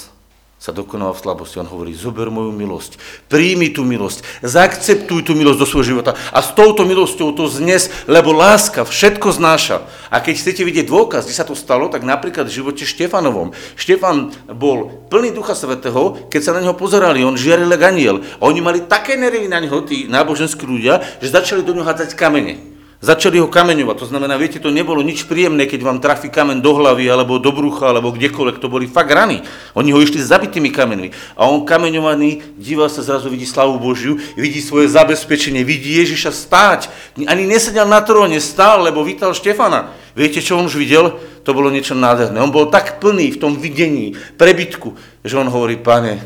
sa 0.57 0.73
dokonala 0.73 1.13
v 1.13 1.21
slabosti. 1.21 1.61
On 1.61 1.69
hovorí, 1.69 1.93
zober 1.93 2.33
moju 2.33 2.49
milosť, 2.49 2.97
príjmi 3.29 3.69
tú 3.69 3.85
milosť, 3.85 4.25
zaakceptuj 4.41 5.29
tú 5.29 5.37
milosť 5.37 5.59
do 5.61 5.69
svojho 5.69 5.93
života 5.93 6.17
a 6.33 6.41
s 6.41 6.49
touto 6.57 6.81
milosťou 6.81 7.29
to 7.37 7.45
znes, 7.45 7.93
lebo 8.09 8.33
láska 8.33 8.81
všetko 8.81 9.37
znáša. 9.37 9.85
A 10.09 10.17
keď 10.17 10.33
chcete 10.41 10.65
vidieť 10.65 10.89
dôkaz, 10.89 11.29
kde 11.29 11.37
sa 11.37 11.45
to 11.45 11.53
stalo, 11.53 11.93
tak 11.93 12.01
napríklad 12.01 12.49
v 12.49 12.57
živote 12.57 12.89
Štefanovom. 12.89 13.53
Štefan 13.77 14.33
bol 14.49 15.05
plný 15.13 15.29
Ducha 15.29 15.53
Svetého, 15.53 16.17
keď 16.33 16.41
sa 16.41 16.55
na 16.57 16.65
neho 16.65 16.73
pozerali, 16.73 17.21
on 17.21 17.37
žiaril 17.37 17.69
aniel. 17.77 18.25
A 18.41 18.49
oni 18.49 18.57
mali 18.57 18.81
také 18.89 19.13
nervy 19.13 19.45
na 19.45 19.61
neho, 19.61 19.85
tí 19.85 20.09
náboženskí 20.09 20.65
ľudia, 20.65 21.05
že 21.21 21.29
začali 21.29 21.61
do 21.61 21.77
neho 21.77 21.85
hádzať 21.85 22.17
kamene. 22.17 22.76
Začali 22.97 23.37
ho 23.37 23.45
kameňovať, 23.45 23.93
to 24.01 24.09
znamená, 24.09 24.41
viete, 24.41 24.57
to 24.57 24.73
nebolo 24.73 25.05
nič 25.05 25.29
príjemné, 25.29 25.69
keď 25.69 25.85
vám 25.85 26.01
trafí 26.01 26.33
kameň 26.33 26.65
do 26.65 26.73
hlavy, 26.81 27.05
alebo 27.05 27.37
do 27.37 27.53
brucha, 27.53 27.93
alebo 27.93 28.09
kdekoľvek, 28.09 28.57
to 28.57 28.73
boli 28.73 28.89
fakt 28.89 29.13
rany. 29.13 29.45
Oni 29.77 29.93
ho 29.93 30.01
išli 30.01 30.17
s 30.17 30.33
zabitými 30.33 30.73
kameňmi. 30.73 31.37
A 31.37 31.45
on 31.45 31.61
kameňovaný, 31.61 32.57
díva 32.57 32.89
sa 32.89 33.05
zrazu, 33.05 33.29
vidí 33.29 33.45
slavu 33.45 33.77
Božiu, 33.77 34.17
vidí 34.33 34.65
svoje 34.65 34.89
zabezpečenie, 34.89 35.61
vidí 35.61 35.93
Ježiša 35.93 36.33
stáť. 36.33 36.81
Ani 37.29 37.45
nesedel 37.45 37.85
na 37.85 38.01
tróne, 38.01 38.41
stál, 38.41 38.81
lebo 38.81 39.05
vítal 39.05 39.37
Štefana. 39.37 39.93
Viete, 40.17 40.41
čo 40.41 40.57
on 40.57 40.65
už 40.65 40.81
videl? 40.81 41.21
To 41.45 41.53
bolo 41.53 41.69
niečo 41.69 41.93
nádherné. 41.93 42.41
On 42.41 42.49
bol 42.49 42.73
tak 42.73 42.97
plný 42.97 43.29
v 43.29 43.37
tom 43.37 43.61
videní, 43.61 44.17
prebytku, 44.41 44.97
že 45.21 45.37
on 45.37 45.53
hovorí, 45.53 45.77
pane, 45.77 46.17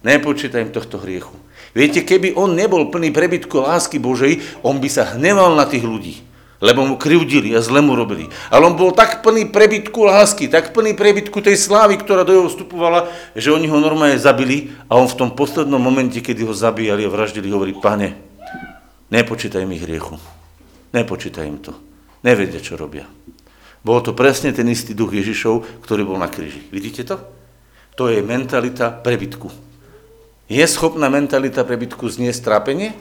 nepočítaj 0.00 0.64
im 0.64 0.72
tohto 0.72 0.96
hriechu. 1.04 1.36
Viete, 1.78 2.02
keby 2.02 2.34
on 2.34 2.58
nebol 2.58 2.90
plný 2.90 3.14
prebytku 3.14 3.62
lásky 3.62 4.02
Božej, 4.02 4.42
on 4.66 4.82
by 4.82 4.90
sa 4.90 5.14
hneval 5.14 5.54
na 5.54 5.62
tých 5.62 5.86
ľudí, 5.86 6.18
lebo 6.58 6.82
mu 6.82 6.98
krivdili 6.98 7.54
a 7.54 7.62
zle 7.62 7.78
mu 7.78 7.94
robili. 7.94 8.26
Ale 8.50 8.66
on 8.66 8.74
bol 8.74 8.90
tak 8.90 9.22
plný 9.22 9.54
prebytku 9.54 10.02
lásky, 10.02 10.50
tak 10.50 10.74
plný 10.74 10.98
prebytku 10.98 11.38
tej 11.38 11.54
slávy, 11.54 12.02
ktorá 12.02 12.26
do 12.26 12.34
jeho 12.34 12.50
vstupovala, 12.50 13.06
že 13.38 13.54
oni 13.54 13.70
ho 13.70 13.78
normálne 13.78 14.18
zabili 14.18 14.74
a 14.90 14.98
on 14.98 15.06
v 15.06 15.22
tom 15.22 15.30
poslednom 15.38 15.78
momente, 15.78 16.18
kedy 16.18 16.50
ho 16.50 16.50
zabíjali 16.50 17.06
a 17.06 17.14
vraždili, 17.14 17.46
hovorí, 17.46 17.78
pane, 17.78 18.18
nepočítaj 19.14 19.62
mi 19.62 19.78
hriechu, 19.78 20.18
nepočítaj 20.90 21.46
im 21.46 21.62
to, 21.62 21.78
nevedia, 22.26 22.58
čo 22.58 22.74
robia. 22.74 23.06
Bol 23.86 24.02
to 24.02 24.18
presne 24.18 24.50
ten 24.50 24.66
istý 24.66 24.98
duch 24.98 25.14
Ježišov, 25.14 25.86
ktorý 25.86 26.02
bol 26.02 26.18
na 26.18 26.26
kríži. 26.26 26.58
Vidíte 26.74 27.06
to? 27.06 27.22
To 27.94 28.10
je 28.10 28.18
mentalita 28.18 28.90
prebytku. 28.90 29.67
Je 30.48 30.64
schopná 30.64 31.12
mentalita 31.12 31.60
prebytku 31.60 32.08
zniesť 32.08 32.40
trápenie? 32.40 32.96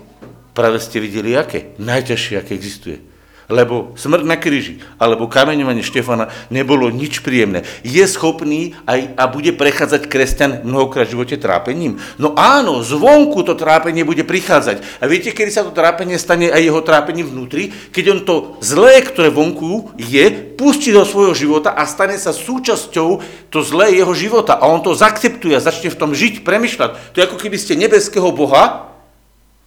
Práve 0.51 0.83
ste 0.83 0.99
videli, 0.99 1.31
aké? 1.31 1.79
Najťažšie, 1.79 2.35
aké 2.43 2.51
existuje. 2.51 2.99
Lebo 3.47 3.95
smrť 3.95 4.27
na 4.27 4.35
kríži 4.35 4.83
alebo 4.99 5.31
kameňovanie 5.31 5.79
Štefana 5.79 6.27
nebolo 6.51 6.91
nič 6.91 7.23
príjemné. 7.23 7.63
Je 7.79 8.03
schopný 8.03 8.75
aj 8.83 9.15
a 9.15 9.23
bude 9.31 9.55
prechádzať 9.55 10.11
kresťan 10.11 10.51
mnohokrát 10.67 11.07
v 11.07 11.15
živote 11.15 11.39
trápením? 11.39 11.95
No 12.19 12.35
áno, 12.35 12.83
zvonku 12.83 13.47
to 13.47 13.55
trápenie 13.55 14.03
bude 14.03 14.27
prichádzať. 14.27 14.99
A 14.99 15.07
viete, 15.07 15.31
kedy 15.31 15.47
sa 15.47 15.63
to 15.63 15.71
trápenie 15.71 16.19
stane 16.19 16.51
aj 16.51 16.59
jeho 16.59 16.83
trápením 16.83 17.31
vnútri? 17.31 17.71
Keď 17.71 18.05
on 18.11 18.19
to 18.27 18.35
zlé, 18.59 18.99
ktoré 18.99 19.31
vonku 19.31 19.95
je, 19.95 20.27
pustí 20.59 20.91
do 20.91 21.07
svojho 21.07 21.31
života 21.31 21.71
a 21.71 21.87
stane 21.87 22.19
sa 22.19 22.35
súčasťou 22.35 23.09
to 23.47 23.59
zlé 23.63 23.95
jeho 23.95 24.11
života. 24.11 24.59
A 24.59 24.67
on 24.67 24.83
to 24.83 24.91
zakceptuje 24.91 25.55
a 25.55 25.63
začne 25.63 25.87
v 25.87 25.99
tom 25.99 26.11
žiť, 26.11 26.43
premyšľať. 26.43 27.15
To 27.15 27.17
je 27.21 27.27
ako 27.31 27.39
keby 27.39 27.55
ste 27.55 27.79
nebeského 27.79 28.27
Boha 28.35 28.86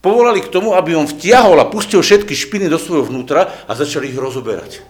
Povolali 0.00 0.40
k 0.40 0.48
tomu, 0.48 0.72
aby 0.72 0.96
on 0.96 1.04
vtiahol 1.04 1.60
a 1.60 1.68
pustil 1.68 2.00
všetky 2.00 2.32
špiny 2.32 2.72
do 2.72 2.80
svojho 2.80 3.08
vnútra 3.08 3.52
a 3.68 3.72
začali 3.76 4.08
ich 4.08 4.16
rozoberať. 4.16 4.80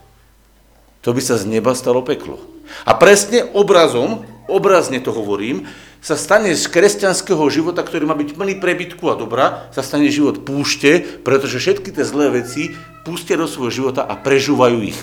To 1.03 1.11
by 1.11 1.19
sa 1.19 1.35
z 1.35 1.51
neba 1.51 1.75
stalo 1.75 2.07
peklo. 2.07 2.39
A 2.87 2.95
presne 2.95 3.43
obrazom, 3.51 4.23
obrazne 4.47 5.03
to 5.03 5.11
hovorím, 5.11 5.67
sa 6.01 6.17
stane 6.17 6.57
z 6.57 6.65
kresťanského 6.71 7.43
života, 7.53 7.85
ktorý 7.85 8.09
má 8.09 8.17
byť 8.17 8.33
plný 8.33 8.55
prebytku 8.57 9.05
a 9.11 9.19
dobra, 9.19 9.69
sa 9.75 9.85
stane 9.85 10.09
život 10.09 10.47
púšte, 10.47 11.05
pretože 11.27 11.61
všetky 11.61 11.93
tie 11.93 12.05
zlé 12.07 12.41
veci 12.41 12.73
pustia 13.05 13.37
do 13.37 13.45
svojho 13.45 13.85
života 13.85 14.07
a 14.07 14.17
prežúvajú 14.17 14.79
ich. 14.81 15.01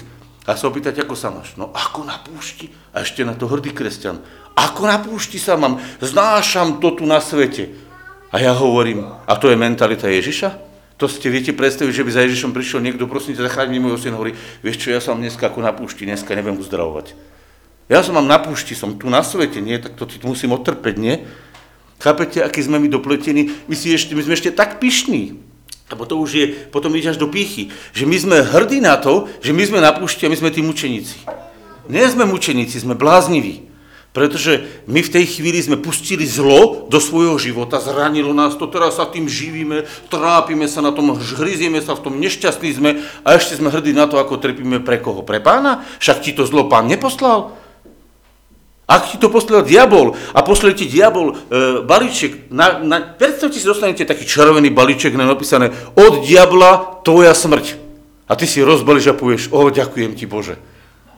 A 0.48 0.56
sa 0.56 0.72
opýtať, 0.72 1.04
ako 1.04 1.14
sa 1.20 1.28
máš? 1.28 1.60
No 1.60 1.76
ako 1.76 2.08
na 2.08 2.18
púšti? 2.24 2.72
A 2.96 3.04
ešte 3.04 3.28
na 3.28 3.36
to 3.36 3.52
hrdý 3.52 3.76
kresťan. 3.76 4.24
Ako 4.56 4.88
na 4.88 4.98
púšti 4.98 5.38
sa 5.38 5.60
mám? 5.60 5.84
Znášam 6.00 6.80
to 6.80 6.96
tu 6.96 7.04
na 7.04 7.20
svete. 7.20 7.87
A 8.28 8.44
ja 8.44 8.52
hovorím, 8.52 9.08
a 9.24 9.34
to 9.40 9.48
je 9.48 9.56
mentalita 9.56 10.12
Ježiša? 10.12 10.60
To 10.98 11.06
ste 11.06 11.30
viete 11.30 11.54
predstaviť, 11.54 11.94
že 11.94 12.04
by 12.04 12.12
za 12.12 12.22
Ježišom 12.26 12.52
prišiel 12.52 12.82
niekto, 12.82 13.06
prosím, 13.06 13.38
zachráň 13.38 13.70
mi 13.70 13.80
môj 13.80 14.02
syn, 14.02 14.18
hovorí, 14.18 14.34
vieš 14.66 14.82
čo, 14.82 14.92
ja 14.92 15.00
som 15.00 15.22
dneska 15.22 15.48
ako 15.48 15.62
na 15.62 15.72
púšti, 15.72 16.10
dneska 16.10 16.34
neviem 16.34 16.58
uzdravovať. 16.58 17.14
Ja 17.88 18.04
som 18.04 18.18
mám 18.18 18.28
na 18.28 18.42
púšti, 18.42 18.76
som 18.76 18.98
tu 19.00 19.08
na 19.08 19.22
svete, 19.22 19.62
nie, 19.64 19.78
tak 19.80 19.96
to 19.96 20.10
ti 20.10 20.20
musím 20.26 20.58
otrpeť, 20.58 20.96
nie? 20.98 21.24
Chápete, 22.02 22.42
aký 22.44 22.66
sme 22.66 22.82
my 22.82 22.90
dopletení? 22.90 23.54
My, 23.70 23.78
si 23.78 23.94
ešte, 23.94 24.18
my 24.18 24.26
sme 24.26 24.34
ešte 24.36 24.52
tak 24.52 24.82
pyšní, 24.82 25.38
lebo 25.88 26.04
to 26.04 26.20
už 26.20 26.30
je, 26.34 26.46
potom 26.68 26.92
ide 26.98 27.14
až 27.14 27.22
do 27.22 27.30
pýchy, 27.30 27.72
že 27.94 28.04
my 28.04 28.18
sme 28.18 28.38
hrdí 28.44 28.84
na 28.84 28.98
to, 29.00 29.30
že 29.40 29.56
my 29.56 29.64
sme 29.64 29.80
na 29.80 29.94
púšti 29.96 30.28
a 30.28 30.32
my 30.34 30.36
sme 30.36 30.52
tí 30.52 30.60
mučeníci. 30.66 31.24
Nie 31.88 32.10
sme 32.12 32.28
mučeníci, 32.28 32.76
sme 32.84 32.98
blázniví. 32.98 33.67
Pretože 34.18 34.66
my 34.90 35.06
v 35.06 35.14
tej 35.14 35.30
chvíli 35.30 35.62
sme 35.62 35.78
pustili 35.78 36.26
zlo 36.26 36.90
do 36.90 36.98
svojho 36.98 37.38
života, 37.38 37.78
zranilo 37.78 38.34
nás 38.34 38.58
to, 38.58 38.66
teraz 38.66 38.98
sa 38.98 39.06
tým 39.06 39.30
živíme, 39.30 39.86
trápime 40.10 40.66
sa 40.66 40.82
na 40.82 40.90
tom, 40.90 41.14
hryzieme 41.14 41.78
sa 41.86 41.94
v 41.94 42.02
tom, 42.02 42.18
nešťastní 42.18 42.70
sme 42.74 42.90
a 43.22 43.38
ešte 43.38 43.62
sme 43.62 43.70
hrdí 43.70 43.94
na 43.94 44.10
to, 44.10 44.18
ako 44.18 44.42
trpíme 44.42 44.82
pre 44.82 44.98
koho? 44.98 45.22
Pre 45.22 45.38
pána? 45.38 45.86
Však 46.02 46.26
ti 46.26 46.34
to 46.34 46.50
zlo 46.50 46.66
pán 46.66 46.90
neposlal? 46.90 47.54
Ak 48.90 49.14
ti 49.14 49.22
to 49.22 49.30
poslal 49.30 49.62
diabol 49.62 50.18
a 50.34 50.42
poslal 50.42 50.74
ti 50.74 50.90
diabol 50.90 51.38
e, 51.38 51.86
balíček, 51.86 52.50
na, 52.50 52.82
na, 52.82 52.98
predstavte 53.22 53.62
si, 53.62 53.70
dostanete 53.70 54.02
taký 54.02 54.26
červený 54.26 54.74
balíček 54.74 55.14
na 55.14 55.30
napísané 55.30 55.70
od 55.94 56.26
diabla 56.26 57.06
tvoja 57.06 57.38
smrť. 57.38 57.78
A 58.26 58.34
ty 58.34 58.50
si 58.50 58.66
rozbalíš 58.66 59.14
a 59.14 59.20
povieš, 59.20 59.54
o, 59.54 59.70
ďakujem 59.70 60.18
ti 60.18 60.26
Bože. 60.26 60.58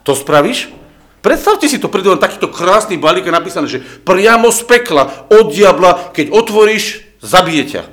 To 0.04 0.20
spravíš? 0.20 0.89
Predstavte 1.20 1.68
si 1.68 1.78
to, 1.80 1.92
príde 1.92 2.16
len 2.16 2.22
takýto 2.22 2.48
krásny 2.48 2.96
balík 2.96 3.28
a 3.28 3.36
napísané, 3.36 3.68
že 3.68 3.84
priamo 3.84 4.48
z 4.56 4.64
pekla, 4.64 5.28
od 5.28 5.52
diabla, 5.52 6.16
keď 6.16 6.32
otvoríš, 6.32 7.04
zabije 7.20 7.64
ťa. 7.76 7.84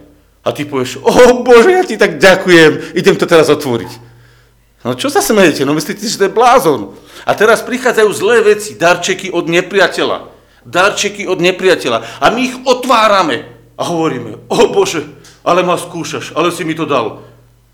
A 0.47 0.55
ty 0.55 0.62
povieš, 0.62 1.03
o 1.03 1.43
Bože, 1.43 1.74
ja 1.74 1.83
ti 1.83 1.99
tak 1.99 2.22
ďakujem, 2.22 2.95
idem 2.95 3.18
to 3.18 3.27
teraz 3.27 3.51
otvoriť. 3.51 3.91
No 4.87 4.95
čo 4.95 5.11
sa 5.11 5.18
smejete? 5.18 5.66
No 5.66 5.74
myslíte, 5.74 6.07
že 6.07 6.22
to 6.22 6.31
je 6.31 6.39
blázon. 6.39 6.95
A 7.27 7.35
teraz 7.35 7.66
prichádzajú 7.66 8.11
zlé 8.14 8.47
veci, 8.47 8.79
darčeky 8.79 9.35
od 9.35 9.51
nepriateľa. 9.51 10.31
Darčeky 10.62 11.27
od 11.27 11.43
nepriateľa. 11.43 12.22
A 12.22 12.31
my 12.31 12.41
ich 12.47 12.55
otvárame 12.62 13.51
a 13.74 13.83
hovoríme, 13.83 14.47
o 14.47 14.59
Bože, 14.70 15.03
ale 15.43 15.66
ma 15.66 15.74
skúšaš, 15.74 16.31
ale 16.39 16.55
si 16.55 16.62
mi 16.62 16.79
to 16.79 16.87
dal. 16.87 17.27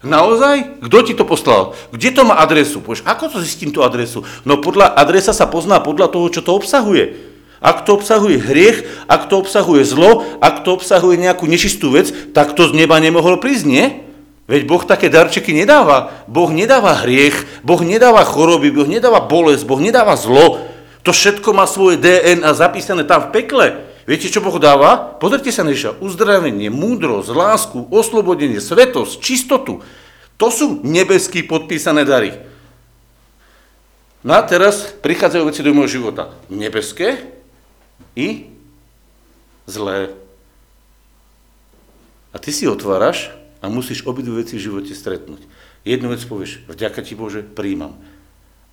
Naozaj? 0.02 0.82
Kto 0.82 0.96
ti 1.06 1.14
to 1.14 1.22
poslal? 1.22 1.78
Kde 1.94 2.10
to 2.10 2.22
má 2.26 2.42
adresu? 2.42 2.82
Povieš, 2.82 3.06
ako 3.06 3.38
to 3.38 3.38
zistím 3.38 3.70
tú 3.70 3.86
adresu? 3.86 4.26
No 4.42 4.58
podľa 4.58 4.98
adresa 4.98 5.30
sa 5.30 5.46
pozná 5.46 5.78
podľa 5.78 6.10
toho, 6.10 6.26
čo 6.26 6.42
to 6.42 6.58
obsahuje. 6.58 7.30
Ak 7.62 7.86
to 7.86 7.94
obsahuje 7.94 8.42
hriech, 8.42 9.06
ak 9.06 9.30
to 9.30 9.38
obsahuje 9.38 9.86
zlo, 9.86 10.26
ak 10.42 10.66
to 10.66 10.74
obsahuje 10.74 11.14
nejakú 11.22 11.46
nečistú 11.46 11.94
vec, 11.94 12.10
tak 12.34 12.58
to 12.58 12.66
z 12.66 12.74
neba 12.74 12.98
nemohol 12.98 13.38
prísť, 13.38 13.64
nie? 13.70 14.02
Veď 14.50 14.66
Boh 14.66 14.82
také 14.82 15.06
darčeky 15.06 15.54
nedáva. 15.54 16.10
Boh 16.26 16.50
nedáva 16.50 16.98
hriech, 17.06 17.62
Boh 17.62 17.78
nedáva 17.78 18.26
choroby, 18.26 18.74
Boh 18.74 18.90
nedáva 18.90 19.22
bolesť, 19.22 19.62
Boh 19.62 19.78
nedáva 19.78 20.18
zlo. 20.18 20.66
To 21.06 21.14
všetko 21.14 21.54
má 21.54 21.70
svoje 21.70 22.02
DNA 22.02 22.50
zapísané 22.58 23.06
tam 23.06 23.30
v 23.30 23.38
pekle. 23.38 23.66
Viete, 24.02 24.26
čo 24.26 24.42
Boh 24.42 24.58
dáva? 24.58 25.14
Pozrite 25.22 25.54
sa 25.54 25.62
na 25.62 25.70
Ježiša. 25.70 26.02
Uzdravenie, 26.02 26.74
múdrosť, 26.74 27.30
lásku, 27.30 27.78
oslobodenie, 27.86 28.58
svetosť, 28.58 29.22
čistotu. 29.22 29.78
To 30.42 30.46
sú 30.50 30.82
nebeský 30.82 31.46
podpísané 31.46 32.02
dary. 32.02 32.34
No 34.26 34.34
a 34.34 34.42
teraz 34.42 34.90
prichádzajú 35.02 35.42
veci 35.46 35.62
do 35.62 35.70
môjho 35.70 36.02
života. 36.02 36.34
Nebeské 36.50 37.30
i 38.18 38.50
zlé. 39.70 40.14
A 42.34 42.42
ty 42.42 42.50
si 42.50 42.66
otváraš 42.66 43.30
a 43.62 43.70
musíš 43.70 44.02
obidve 44.02 44.42
veci 44.42 44.58
v 44.58 44.66
živote 44.66 44.94
stretnúť. 44.94 45.46
Jednu 45.86 46.10
vec 46.10 46.22
povieš, 46.26 46.66
vďaka 46.66 47.06
ti 47.06 47.14
Bože, 47.14 47.46
príjmam. 47.46 47.94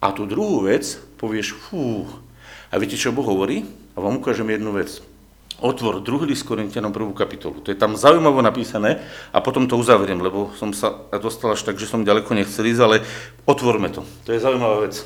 A 0.02 0.10
tú 0.10 0.26
druhú 0.26 0.66
vec 0.66 0.98
povieš, 1.22 1.54
fú. 1.54 2.10
A 2.74 2.82
viete, 2.82 2.98
čo 2.98 3.14
Boh 3.14 3.26
hovorí? 3.26 3.66
A 3.94 4.02
vám 4.02 4.22
ukážem 4.22 4.50
jednu 4.50 4.74
vec 4.74 5.02
otvor 5.60 6.00
druhý 6.00 6.26
list 6.32 6.48
Korintianom 6.48 6.96
prvú 6.96 7.12
kapitolu. 7.12 7.60
To 7.62 7.72
je 7.72 7.78
tam 7.78 8.00
zaujímavo 8.00 8.40
napísané 8.40 9.04
a 9.36 9.44
potom 9.44 9.68
to 9.68 9.76
uzavriem, 9.76 10.20
lebo 10.24 10.56
som 10.56 10.72
sa 10.72 10.96
dostal 11.20 11.54
až 11.54 11.68
tak, 11.68 11.76
že 11.76 11.88
som 11.88 12.08
ďaleko 12.08 12.32
nechcel 12.34 12.66
ísť, 12.66 12.82
ale 12.82 13.04
otvorme 13.44 13.92
to. 13.92 14.08
To 14.28 14.30
je 14.32 14.40
zaujímavá 14.40 14.88
vec. 14.88 15.04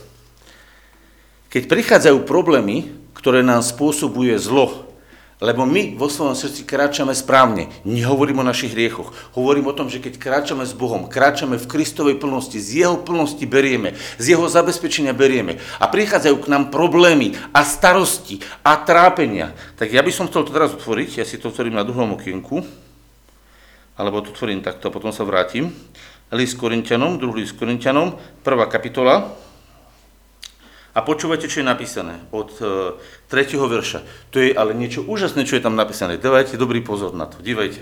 Keď 1.49 1.70
prichádzajú 1.70 2.26
problémy, 2.26 2.93
ktoré 3.14 3.45
nám 3.45 3.62
spôsobuje 3.62 4.38
zlo, 4.41 4.93
lebo 5.41 5.65
my 5.65 5.97
vo 5.97 6.11
svojom 6.11 6.38
srdci 6.38 6.67
kráčame 6.67 7.15
správne. 7.17 7.71
Nehovorím 7.88 8.41
o 8.41 8.47
našich 8.47 8.73
hriechoch. 8.75 9.13
Hovorím 9.34 9.69
o 9.69 9.77
tom, 9.77 9.89
že 9.89 10.03
keď 10.03 10.19
kráčame 10.19 10.65
s 10.67 10.75
Bohom, 10.75 11.09
kráčame 11.09 11.57
v 11.57 11.69
Kristovej 11.69 12.21
plnosti, 12.21 12.57
z 12.57 12.86
Jeho 12.86 12.97
plnosti 13.01 13.43
berieme, 13.43 13.97
z 14.21 14.36
Jeho 14.38 14.45
zabezpečenia 14.45 15.15
berieme 15.15 15.57
a 15.81 15.86
prichádzajú 15.89 16.36
k 16.43 16.51
nám 16.51 16.69
problémy 16.69 17.34
a 17.55 17.65
starosti 17.65 18.43
a 18.61 18.77
trápenia. 18.79 19.55
Tak 19.79 19.89
ja 19.89 20.05
by 20.05 20.11
som 20.13 20.29
chcel 20.29 20.45
to 20.45 20.55
teraz 20.55 20.73
otvoriť, 20.75 21.21
ja 21.21 21.25
si 21.25 21.41
to 21.41 21.49
otvorím 21.49 21.75
na 21.77 21.86
druhom 21.88 22.15
okienku, 22.15 22.63
alebo 23.93 24.25
to 24.25 24.34
otvorím 24.34 24.65
takto, 24.65 24.89
potom 24.89 25.13
sa 25.13 25.21
vrátim. 25.21 25.69
List 26.34 26.57
Korintianom, 26.57 27.21
druhý 27.21 27.45
list 27.45 27.53
Korintianom, 27.61 28.17
prvá 28.41 28.65
kapitola, 28.65 29.38
a 30.94 31.02
počúvajte, 31.02 31.50
čo 31.50 31.66
je 31.66 31.66
napísané 31.66 32.22
od 32.30 32.54
3. 32.54 32.98
E, 33.34 33.58
verša. 33.58 34.00
To 34.30 34.38
je 34.38 34.54
ale 34.54 34.78
niečo 34.78 35.02
úžasné, 35.02 35.41
čo 35.50 35.58
je 35.58 35.66
tam 35.66 35.74
napísané. 35.74 36.22
Dávajte 36.22 36.54
dobrý 36.54 36.86
pozor 36.86 37.18
na 37.18 37.26
to. 37.26 37.41
Dívajte. 37.41 37.82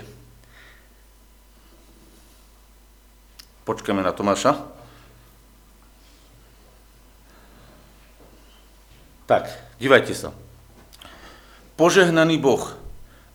Počkáme 3.68 4.00
na 4.00 4.16
Tomáša. 4.16 4.58
Tak, 9.28 9.48
dívajte 9.76 10.16
sa. 10.16 10.32
Požehnaný 11.76 12.40
Boh 12.40 12.74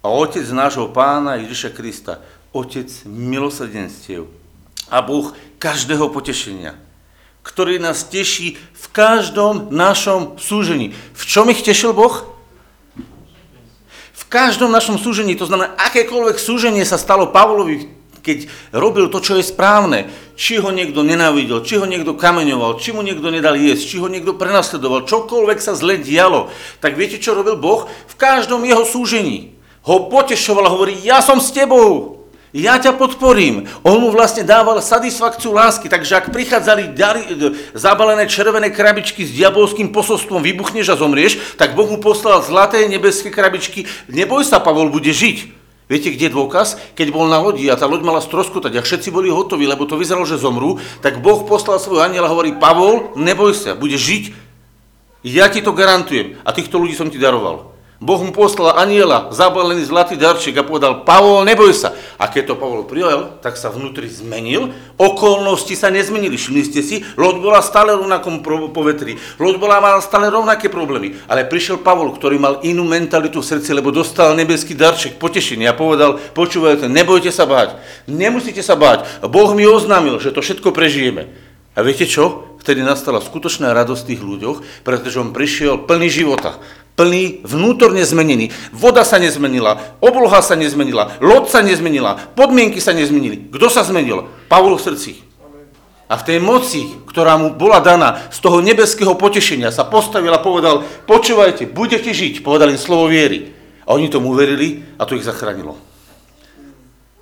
a 0.02 0.08
Otec 0.10 0.46
nášho 0.54 0.90
Pána 0.90 1.38
Ježiša 1.42 1.70
Krista, 1.74 2.22
Otec 2.54 2.90
milosrdenstiev 3.06 4.30
a 4.90 5.02
Boh 5.02 5.34
každého 5.58 6.10
potešenia, 6.14 6.78
ktorý 7.48 7.80
nás 7.80 8.04
teší 8.04 8.60
v 8.60 8.86
každom 8.92 9.72
našom 9.72 10.36
súžení. 10.36 10.92
V 11.16 11.24
čom 11.24 11.48
ich 11.48 11.64
tešil 11.64 11.96
Boh? 11.96 12.28
V 14.12 14.24
každom 14.28 14.68
našom 14.68 15.00
súžení, 15.00 15.40
to 15.40 15.48
znamená, 15.48 15.72
akékoľvek 15.80 16.36
súženie 16.36 16.84
sa 16.84 17.00
stalo 17.00 17.32
Pavlovi, 17.32 17.88
keď 18.20 18.52
robil 18.76 19.08
to, 19.08 19.24
čo 19.24 19.40
je 19.40 19.48
správne. 19.48 20.12
Či 20.36 20.60
ho 20.60 20.68
niekto 20.76 21.00
nenávidel, 21.00 21.64
či 21.64 21.80
ho 21.80 21.88
niekto 21.88 22.20
kameňoval, 22.20 22.76
či 22.84 22.92
mu 22.92 23.00
niekto 23.00 23.32
nedal 23.32 23.56
jesť, 23.56 23.96
či 23.96 23.98
ho 24.04 24.12
niekto 24.12 24.36
prenasledoval, 24.36 25.08
čokoľvek 25.08 25.64
sa 25.64 25.80
zle 25.80 25.96
dialo. 25.96 26.52
Tak 26.84 27.00
viete, 27.00 27.24
čo 27.24 27.32
robil 27.32 27.56
Boh? 27.56 27.88
V 27.88 28.16
každom 28.20 28.68
jeho 28.68 28.84
súžení 28.84 29.56
ho 29.88 30.12
potešoval 30.12 30.68
a 30.68 30.74
hovorí, 30.76 31.00
ja 31.00 31.24
som 31.24 31.40
s 31.40 31.56
tebou. 31.56 32.17
Ja 32.58 32.82
ťa 32.82 32.98
podporím. 32.98 33.70
On 33.86 34.02
mu 34.02 34.10
vlastne 34.10 34.42
dával 34.42 34.82
satisfakciu 34.82 35.54
lásky, 35.54 35.86
takže 35.86 36.18
ak 36.18 36.34
prichádzali 36.34 36.90
dary, 36.98 37.30
zabalené 37.78 38.26
červené 38.26 38.74
krabičky 38.74 39.22
s 39.22 39.38
diabolským 39.38 39.94
posolstvom, 39.94 40.42
vybuchneš 40.42 40.90
a 40.90 40.98
zomrieš, 40.98 41.38
tak 41.54 41.78
Boh 41.78 41.86
mu 41.86 42.02
poslal 42.02 42.42
zlaté 42.42 42.82
nebeské 42.90 43.30
krabičky. 43.30 43.86
Neboj 44.10 44.42
sa, 44.42 44.58
Pavol 44.58 44.90
bude 44.90 45.14
žiť. 45.14 45.54
Viete, 45.86 46.10
kde 46.10 46.28
je 46.28 46.36
dôkaz? 46.36 46.82
Keď 46.98 47.14
bol 47.14 47.30
na 47.30 47.38
lodi 47.38 47.70
a 47.70 47.78
tá 47.78 47.86
loď 47.86 48.02
mala 48.02 48.26
stroskotať 48.26 48.74
a 48.74 48.82
všetci 48.82 49.14
boli 49.14 49.30
hotoví, 49.30 49.70
lebo 49.70 49.86
to 49.86 49.94
vyzeralo, 49.94 50.26
že 50.26 50.42
zomrú, 50.42 50.82
tak 51.06 51.22
Boh 51.22 51.46
poslal 51.46 51.78
svoj 51.78 52.10
aniel 52.10 52.26
a 52.26 52.34
hovorí, 52.34 52.58
Pavol, 52.58 53.14
neboj 53.14 53.54
sa, 53.54 53.78
budeš 53.78 54.02
žiť, 54.02 54.24
ja 55.22 55.46
ti 55.46 55.62
to 55.62 55.78
garantujem 55.78 56.42
a 56.42 56.50
týchto 56.58 56.82
ľudí 56.82 56.98
som 56.98 57.14
ti 57.14 57.22
daroval. 57.22 57.77
Boh 57.98 58.22
mu 58.22 58.30
poslal 58.30 58.78
aniela, 58.78 59.34
zabalený 59.34 59.82
zlatý 59.90 60.14
darček 60.14 60.54
a 60.62 60.62
povedal, 60.62 61.02
Pavol, 61.02 61.42
neboj 61.42 61.74
sa. 61.74 61.98
A 62.22 62.30
keď 62.30 62.54
to 62.54 62.60
Pavol 62.62 62.86
prijal, 62.86 63.42
tak 63.42 63.58
sa 63.58 63.74
vnútri 63.74 64.06
zmenil, 64.06 64.70
okolnosti 65.02 65.74
sa 65.74 65.90
nezmenili. 65.90 66.38
Všimli 66.38 66.62
ste 66.62 66.86
si, 66.86 67.02
loď 67.18 67.42
bola 67.42 67.58
stále 67.66 67.98
rovnakom 67.98 68.46
povetri, 68.70 69.18
loď 69.42 69.58
bola 69.58 69.82
mala 69.82 69.98
stále 69.98 70.30
rovnaké 70.30 70.70
problémy. 70.70 71.18
Ale 71.26 71.50
prišiel 71.50 71.82
Pavol, 71.82 72.14
ktorý 72.14 72.38
mal 72.38 72.62
inú 72.62 72.86
mentalitu 72.86 73.42
v 73.42 73.50
srdci, 73.50 73.74
lebo 73.74 73.90
dostal 73.90 74.38
nebeský 74.38 74.78
darček, 74.78 75.18
potešenie 75.18 75.66
a 75.66 75.74
povedal, 75.74 76.22
počúvajte, 76.38 76.86
nebojte 76.86 77.34
sa 77.34 77.50
báť, 77.50 77.82
nemusíte 78.06 78.62
sa 78.62 78.78
báť. 78.78 79.26
Boh 79.26 79.58
mi 79.58 79.66
oznámil, 79.66 80.22
že 80.22 80.30
to 80.30 80.46
všetko 80.46 80.70
prežijeme. 80.70 81.34
A 81.74 81.82
viete 81.82 82.06
čo? 82.06 82.46
Vtedy 82.62 82.86
nastala 82.86 83.26
skutočná 83.26 83.74
radosť 83.74 84.04
tých 84.06 84.22
ľuďoch, 84.22 84.86
pretože 84.86 85.18
on 85.18 85.34
prišiel 85.34 85.82
plný 85.90 86.10
života 86.14 86.62
plný, 86.98 87.46
vnútorne 87.46 88.02
zmenený. 88.02 88.50
Voda 88.74 89.06
sa 89.06 89.22
nezmenila, 89.22 90.02
obloha 90.02 90.42
sa 90.42 90.58
nezmenila, 90.58 91.22
loď 91.22 91.46
sa 91.48 91.62
nezmenila, 91.62 92.18
podmienky 92.34 92.82
sa 92.82 92.92
nezmenili. 92.92 93.54
Kto 93.54 93.70
sa 93.70 93.86
zmenil? 93.86 94.26
Pavol 94.50 94.82
v 94.82 94.86
srdci. 94.90 95.12
A 96.10 96.18
v 96.18 96.26
tej 96.26 96.40
moci, 96.42 96.88
ktorá 97.06 97.38
mu 97.38 97.54
bola 97.54 97.84
daná 97.84 98.32
z 98.34 98.40
toho 98.42 98.64
nebeského 98.64 99.14
potešenia, 99.14 99.76
sa 99.76 99.86
postavil 99.86 100.34
a 100.34 100.42
povedal, 100.42 100.82
počúvajte, 101.06 101.70
budete 101.70 102.10
žiť, 102.16 102.42
povedal 102.42 102.74
im 102.74 102.82
slovo 102.82 103.12
viery. 103.12 103.54
A 103.86 103.94
oni 103.94 104.10
tomu 104.10 104.34
uverili 104.34 104.84
a 104.98 105.06
to 105.06 105.16
ich 105.16 105.28
zachránilo. 105.28 105.78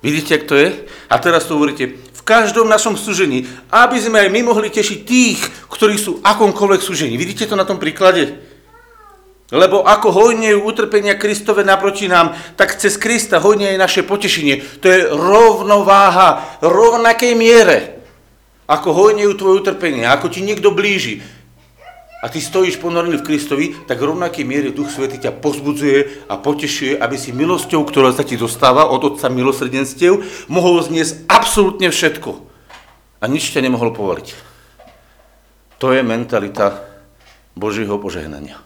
Vidíte, 0.00 0.38
jak 0.38 0.46
to 0.46 0.54
je? 0.54 0.86
A 1.10 1.18
teraz 1.18 1.50
to 1.50 1.58
hovoríte, 1.58 1.98
v 1.98 2.22
každom 2.22 2.70
našom 2.70 2.94
súžení, 2.94 3.50
aby 3.74 3.98
sme 3.98 4.22
aj 4.22 4.30
my 4.30 4.40
mohli 4.46 4.70
tešiť 4.70 4.98
tých, 5.02 5.40
ktorí 5.66 5.98
sú 5.98 6.22
akomkoľvek 6.22 6.80
súžení. 6.82 7.18
Vidíte 7.18 7.50
to 7.50 7.58
na 7.58 7.66
tom 7.66 7.82
príklade? 7.82 8.45
Lebo 9.54 9.86
ako 9.86 10.10
hojnejú 10.10 10.66
utrpenia 10.66 11.14
Kristove 11.14 11.62
naproti 11.62 12.10
nám, 12.10 12.34
tak 12.58 12.74
cez 12.82 12.98
Krista 12.98 13.38
hojne 13.38 13.74
je 13.74 13.78
naše 13.78 14.02
potešenie. 14.02 14.82
To 14.82 14.86
je 14.90 15.06
rovnováha, 15.06 16.58
rovnakej 16.58 17.38
miere. 17.38 18.02
Ako 18.66 18.90
hojnejú 18.90 19.38
tvoje 19.38 19.62
utrpenia, 19.62 20.10
ako 20.10 20.26
ti 20.34 20.42
niekto 20.42 20.74
blíži. 20.74 21.22
A 22.18 22.26
ty 22.26 22.42
stojíš 22.42 22.82
ponorený 22.82 23.22
v 23.22 23.26
Kristovi, 23.28 23.66
tak 23.86 24.02
rovnakej 24.02 24.42
miere 24.42 24.74
Duch 24.74 24.90
Svetý 24.90 25.22
ťa 25.22 25.38
pozbudzuje 25.38 26.26
a 26.26 26.34
potešuje, 26.34 26.98
aby 26.98 27.14
si 27.14 27.30
milosťou, 27.30 27.86
ktorá 27.86 28.10
sa 28.10 28.26
ti 28.26 28.34
dostáva 28.34 28.90
od 28.90 29.14
Otca 29.14 29.30
milosrdenstiev, 29.30 30.26
mohol 30.50 30.82
zniesť 30.82 31.22
absolútne 31.30 31.86
všetko. 31.86 32.34
A 33.22 33.30
nič 33.30 33.54
ťa 33.54 33.62
nemohol 33.62 33.94
povoliť. 33.94 34.34
To 35.78 35.94
je 35.94 36.02
mentalita 36.02 36.82
Božieho 37.54 37.94
požehnania. 38.02 38.58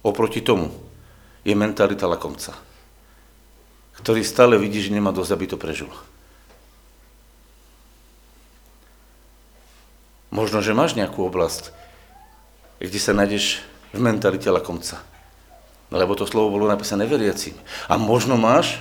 Oproti 0.00 0.40
tomu 0.40 0.72
je 1.44 1.52
mentalita 1.52 2.08
lakomca, 2.08 2.56
ktorý 4.00 4.24
stále 4.24 4.56
vidí, 4.56 4.80
že 4.80 4.92
nemá 4.92 5.12
dosť, 5.12 5.32
aby 5.36 5.44
to 5.48 5.56
prežil. 5.60 5.92
Možno, 10.30 10.62
že 10.62 10.72
máš 10.72 10.94
nejakú 10.94 11.26
oblasť, 11.26 11.74
kde 12.80 13.00
sa 13.02 13.12
nájdeš 13.12 13.60
v 13.92 13.98
mentalite 14.00 14.46
lakomca. 14.48 15.02
Lebo 15.90 16.14
to 16.14 16.24
slovo 16.24 16.54
bolo 16.54 16.70
napísané 16.70 17.04
veriacím. 17.04 17.58
A 17.90 17.98
možno 17.98 18.38
máš 18.38 18.78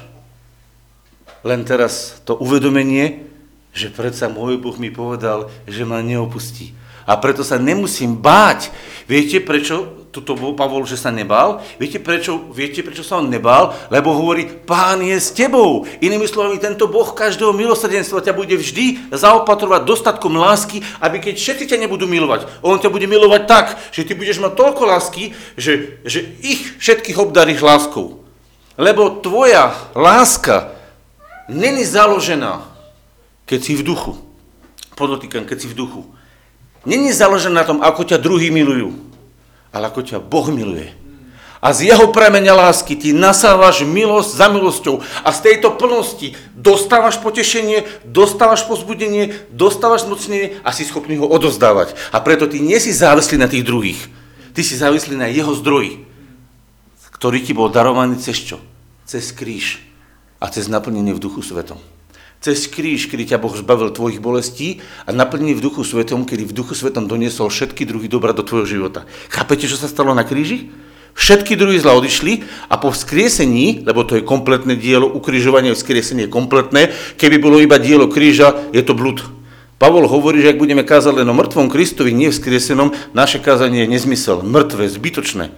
len 1.41 1.65
teraz 1.65 2.21
to 2.23 2.37
uvedomenie, 2.37 3.27
že 3.73 3.89
predsa 3.89 4.29
môj 4.29 4.61
Boh 4.61 4.77
mi 4.77 4.93
povedal, 4.93 5.49
že 5.65 5.83
ma 5.89 6.05
neopustí. 6.05 6.77
A 7.09 7.17
preto 7.17 7.41
sa 7.41 7.57
nemusím 7.57 8.13
báť. 8.13 8.69
Viete, 9.09 9.41
prečo 9.41 9.98
tuto 10.09 10.33
Pavol, 10.57 10.89
že 10.89 10.97
sa 10.97 11.13
nebál. 11.13 11.61
Viete 11.77 12.01
prečo, 12.01 12.49
viete, 12.49 12.81
prečo 12.81 13.05
sa 13.05 13.21
on 13.21 13.29
nebál? 13.29 13.77
Lebo 13.93 14.13
hovorí, 14.17 14.49
pán 14.49 15.05
je 15.05 15.13
s 15.13 15.29
tebou. 15.29 15.85
Inými 16.01 16.25
slovami, 16.25 16.57
tento 16.57 16.89
Boh 16.89 17.13
každého 17.13 17.53
milosrdenstva 17.53 18.25
ťa 18.25 18.33
bude 18.33 18.57
vždy 18.57 19.13
zaopatrovať 19.13 19.81
dostatkom 19.85 20.33
lásky, 20.33 20.81
aby 20.97 21.21
keď 21.21 21.35
všetci 21.37 21.65
ťa 21.69 21.81
nebudú 21.85 22.09
milovať, 22.09 22.49
on 22.65 22.81
ťa 22.81 22.89
bude 22.89 23.05
milovať 23.05 23.41
tak, 23.45 23.77
že 23.93 24.05
ty 24.05 24.17
budeš 24.17 24.41
mať 24.41 24.57
toľko 24.57 24.83
lásky, 24.89 25.37
že, 25.53 26.01
že 26.01 26.25
ich 26.41 26.81
všetkých 26.81 27.21
obdaríš 27.21 27.61
láskou. 27.61 28.25
Lebo 28.79 29.21
tvoja 29.21 29.77
láska 29.93 30.73
není 31.45 31.85
založená, 31.85 32.65
keď 33.45 33.59
si 33.61 33.73
v 33.77 33.85
duchu. 33.85 34.17
Podotýkam, 34.97 35.45
keď 35.45 35.57
si 35.61 35.67
v 35.69 35.77
duchu. 35.85 36.01
Není 36.87 37.13
založená 37.13 37.61
na 37.61 37.67
tom, 37.67 37.79
ako 37.83 38.07
ťa 38.07 38.17
druhí 38.17 38.49
milujú 38.49 39.08
ale 39.73 39.89
ako 39.89 40.01
ťa 40.01 40.17
Boh 40.23 40.47
miluje. 40.49 40.89
A 41.59 41.75
z 41.75 41.91
jeho 41.91 42.07
premenia 42.15 42.55
lásky 42.55 42.95
ty 42.95 43.11
nasávaš 43.11 43.83
milosť 43.83 44.31
za 44.31 44.47
milosťou 44.47 45.03
a 45.03 45.29
z 45.35 45.39
tejto 45.43 45.75
plnosti 45.75 46.31
dostávaš 46.55 47.19
potešenie, 47.19 47.83
dostávaš 48.07 48.63
pozbudenie, 48.63 49.35
dostávaš 49.51 50.07
zmocnenie 50.07 50.55
a 50.63 50.71
si 50.71 50.87
schopný 50.87 51.19
ho 51.19 51.27
odozdávať. 51.27 51.99
A 52.15 52.23
preto 52.23 52.47
ty 52.47 52.63
nie 52.63 52.79
si 52.79 52.95
závislý 52.95 53.35
na 53.35 53.51
tých 53.51 53.67
druhých. 53.67 53.99
Ty 54.55 54.61
si 54.63 54.79
závislý 54.79 55.19
na 55.19 55.27
jeho 55.27 55.51
zdroji, 55.51 56.07
ktorý 57.19 57.43
ti 57.43 57.51
bol 57.51 57.67
darovaný 57.67 58.15
cez 58.23 58.39
čo? 58.39 58.63
Cez 59.03 59.35
kríž 59.35 59.83
a 60.39 60.47
cez 60.47 60.71
naplnenie 60.71 61.11
v 61.11 61.19
duchu 61.19 61.43
svetom 61.43 61.98
cez 62.39 62.71
kríž, 62.71 63.11
kedy 63.11 63.35
ťa 63.35 63.37
Boh 63.37 63.51
zbavil 63.51 63.91
tvojich 63.91 64.23
bolestí 64.23 64.79
a 65.03 65.11
naplnil 65.11 65.59
v 65.59 65.63
duchu 65.63 65.83
svetom, 65.83 66.23
kedy 66.23 66.47
v 66.47 66.55
duchu 66.55 66.71
svetom 66.71 67.05
doniesol 67.05 67.51
všetky 67.51 67.83
druhy 67.83 68.07
dobra 68.07 68.31
do 68.31 68.47
tvojho 68.47 68.67
života. 68.79 69.03
Chápete, 69.27 69.67
čo 69.67 69.75
sa 69.75 69.91
stalo 69.91 70.15
na 70.15 70.23
kríži? 70.23 70.71
Všetky 71.19 71.59
druhy 71.59 71.83
zla 71.83 71.99
odišli 71.99 72.47
a 72.71 72.79
po 72.79 72.95
vzkriesení, 72.95 73.83
lebo 73.83 74.07
to 74.07 74.15
je 74.15 74.23
kompletné 74.23 74.79
dielo, 74.79 75.11
ukrižovanie 75.11 75.75
vzkriesenie 75.75 76.31
je 76.31 76.31
kompletné, 76.31 76.95
keby 77.19 77.43
bolo 77.43 77.59
iba 77.59 77.75
dielo 77.75 78.07
kríža, 78.07 78.55
je 78.71 78.79
to 78.87 78.95
blud. 78.95 79.19
Pavol 79.79 80.07
hovorí, 80.07 80.39
že 80.39 80.55
ak 80.55 80.59
budeme 80.59 80.83
kázať 80.87 81.23
len 81.23 81.27
o 81.27 81.35
mŕtvom 81.35 81.67
Kristovi, 81.67 82.15
nie 82.15 82.31
vzkriesenom, 82.31 82.95
naše 83.11 83.43
kázanie 83.43 83.83
je 83.83 83.95
nezmysel, 83.95 84.43
mŕtve, 84.43 84.87
zbytočné. 84.87 85.51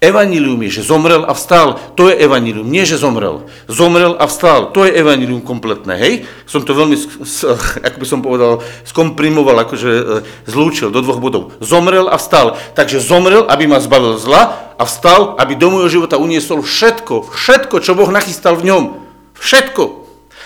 Evanilium 0.00 0.56
je, 0.64 0.80
že 0.80 0.88
zomrel 0.88 1.28
a 1.28 1.36
vstal. 1.36 1.76
To 1.92 2.08
je 2.08 2.16
evanilium, 2.16 2.64
nie 2.64 2.88
že 2.88 2.96
zomrel. 2.96 3.44
Zomrel 3.68 4.16
a 4.16 4.24
vstal. 4.24 4.72
To 4.72 4.88
je 4.88 4.96
evanilium 4.96 5.44
kompletné, 5.44 5.92
hej? 6.00 6.14
Som 6.48 6.64
to 6.64 6.72
veľmi, 6.72 6.96
ako 7.86 7.96
by 8.00 8.06
som 8.08 8.24
povedal, 8.24 8.64
skomprimoval, 8.88 9.60
akože 9.60 9.92
e, 9.92 10.04
zlúčil 10.48 10.88
do 10.88 11.04
dvoch 11.04 11.20
bodov. 11.20 11.52
Zomrel 11.60 12.08
a 12.08 12.16
vstal. 12.16 12.56
Takže 12.72 12.96
zomrel, 12.96 13.44
aby 13.44 13.68
ma 13.68 13.76
zbavil 13.76 14.16
zla 14.16 14.72
a 14.80 14.88
vstal, 14.88 15.36
aby 15.36 15.52
do 15.52 15.68
môjho 15.68 16.00
života 16.00 16.16
uniesol 16.16 16.64
všetko, 16.64 17.28
všetko, 17.36 17.84
čo 17.84 17.92
Boh 17.92 18.08
nachystal 18.08 18.56
v 18.56 18.72
ňom. 18.72 18.82
Všetko. 19.36 19.99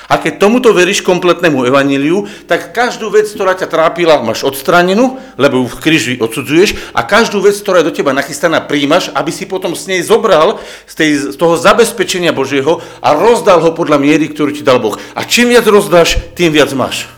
A 0.05 0.21
keď 0.21 0.37
tomuto 0.37 0.77
veríš 0.77 1.01
kompletnému 1.01 1.65
evaníliu, 1.65 2.29
tak 2.45 2.77
každú 2.77 3.09
vec, 3.09 3.25
ktorá 3.33 3.57
ťa 3.57 3.73
trápila, 3.73 4.21
máš 4.21 4.45
odstranenú, 4.45 5.17
lebo 5.41 5.65
ju 5.65 5.67
v 5.73 5.81
kríži 5.81 6.15
odsudzuješ 6.21 6.93
a 6.93 7.01
každú 7.09 7.41
vec, 7.41 7.57
ktorá 7.57 7.81
je 7.81 7.89
do 7.89 7.97
teba 7.97 8.13
nachystaná, 8.13 8.61
príjmaš, 8.61 9.09
aby 9.17 9.33
si 9.33 9.49
potom 9.49 9.73
s 9.73 9.89
nej 9.89 10.05
zobral 10.05 10.61
z, 10.85 10.95
tej, 10.95 11.11
z 11.33 11.37
toho 11.41 11.57
zabezpečenia 11.57 12.37
Božieho 12.37 12.85
a 13.01 13.17
rozdal 13.17 13.65
ho 13.65 13.73
podľa 13.73 13.97
miery, 13.97 14.29
ktorú 14.29 14.53
ti 14.53 14.61
dal 14.61 14.77
Boh. 14.77 15.01
A 15.17 15.25
čím 15.25 15.57
viac 15.57 15.65
rozdáš, 15.65 16.21
tým 16.37 16.53
viac 16.53 16.69
máš. 16.77 17.09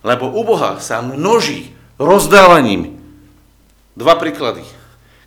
Lebo 0.00 0.32
u 0.32 0.42
Boha 0.46 0.80
sa 0.80 1.04
množí 1.04 1.76
rozdávaním. 2.00 2.96
Dva 3.96 4.16
príklady. 4.16 4.64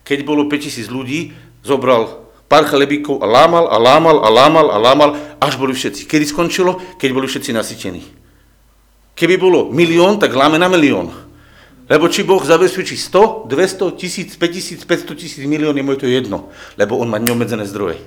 Keď 0.05 0.25
bolo 0.25 0.49
5000 0.49 0.89
ľudí, 0.89 1.37
zobral 1.61 2.28
pár 2.49 2.65
chlebíkov 2.65 3.21
a 3.21 3.29
lámal 3.29 3.69
a 3.69 3.77
lámal 3.77 4.17
a 4.25 4.29
lámal 4.33 4.67
a 4.73 4.77
lámal, 4.81 5.09
až 5.37 5.55
boli 5.55 5.77
všetci. 5.77 6.09
Kedy 6.09 6.25
skončilo? 6.25 6.81
Keď 6.97 7.09
boli 7.13 7.29
všetci 7.29 7.53
nasytení. 7.53 8.01
Keby 9.13 9.37
bolo 9.37 9.69
milión, 9.69 10.17
tak 10.17 10.33
láme 10.33 10.57
na 10.57 10.65
milión. 10.65 11.13
Lebo 11.89 12.05
či 12.09 12.21
Boh 12.21 12.41
zabezpečí 12.41 12.97
100, 12.97 13.49
200, 13.49 13.97
1000, 13.97 14.37
5000, 14.37 14.85
500 14.85 15.13
tisíc 15.17 15.43
milión, 15.45 15.73
je 15.73 15.85
to 15.97 16.05
jedno. 16.05 16.53
Lebo 16.77 16.97
on 16.97 17.09
má 17.09 17.17
neobmedzené 17.17 17.65
zdroje. 17.65 18.01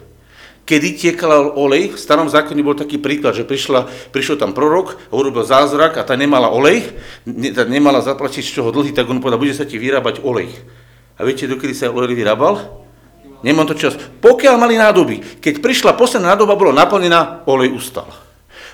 Kedy 0.63 0.95
tiekal 0.95 1.59
olej, 1.59 1.91
v 1.91 1.99
starom 1.99 2.31
zákone 2.31 2.63
bol 2.63 2.79
taký 2.79 3.03
príklad, 3.03 3.35
že 3.35 3.43
prišla, 3.43 3.91
prišiel 4.15 4.39
tam 4.39 4.55
prorok, 4.55 4.95
urobil 5.11 5.43
zázrak 5.43 5.99
a 5.99 6.07
tá 6.07 6.15
nemala 6.15 6.55
olej, 6.55 6.95
ne, 7.27 7.51
tá 7.51 7.67
nemala 7.67 7.99
zaplatiť 7.99 8.47
z 8.47 8.63
čoho 8.63 8.71
dlhy, 8.71 8.95
tak 8.95 9.11
on 9.11 9.19
povedal, 9.19 9.43
bude 9.43 9.59
sa 9.59 9.67
ti 9.67 9.75
vyrábať 9.75 10.23
olej. 10.23 10.55
A 11.19 11.27
viete, 11.27 11.51
dokedy 11.51 11.75
sa 11.75 11.91
olej 11.91 12.15
vyrábal? 12.15 12.63
Nemám 13.43 13.67
to 13.67 13.75
čas. 13.75 13.99
Pokiaľ 14.23 14.55
mali 14.59 14.79
nádoby, 14.79 15.43
keď 15.43 15.59
prišla 15.59 15.99
posledná 15.99 16.35
nádoba, 16.35 16.55
bola 16.55 16.87
naplnená, 16.87 17.43
olej 17.47 17.75
ustal. 17.75 18.07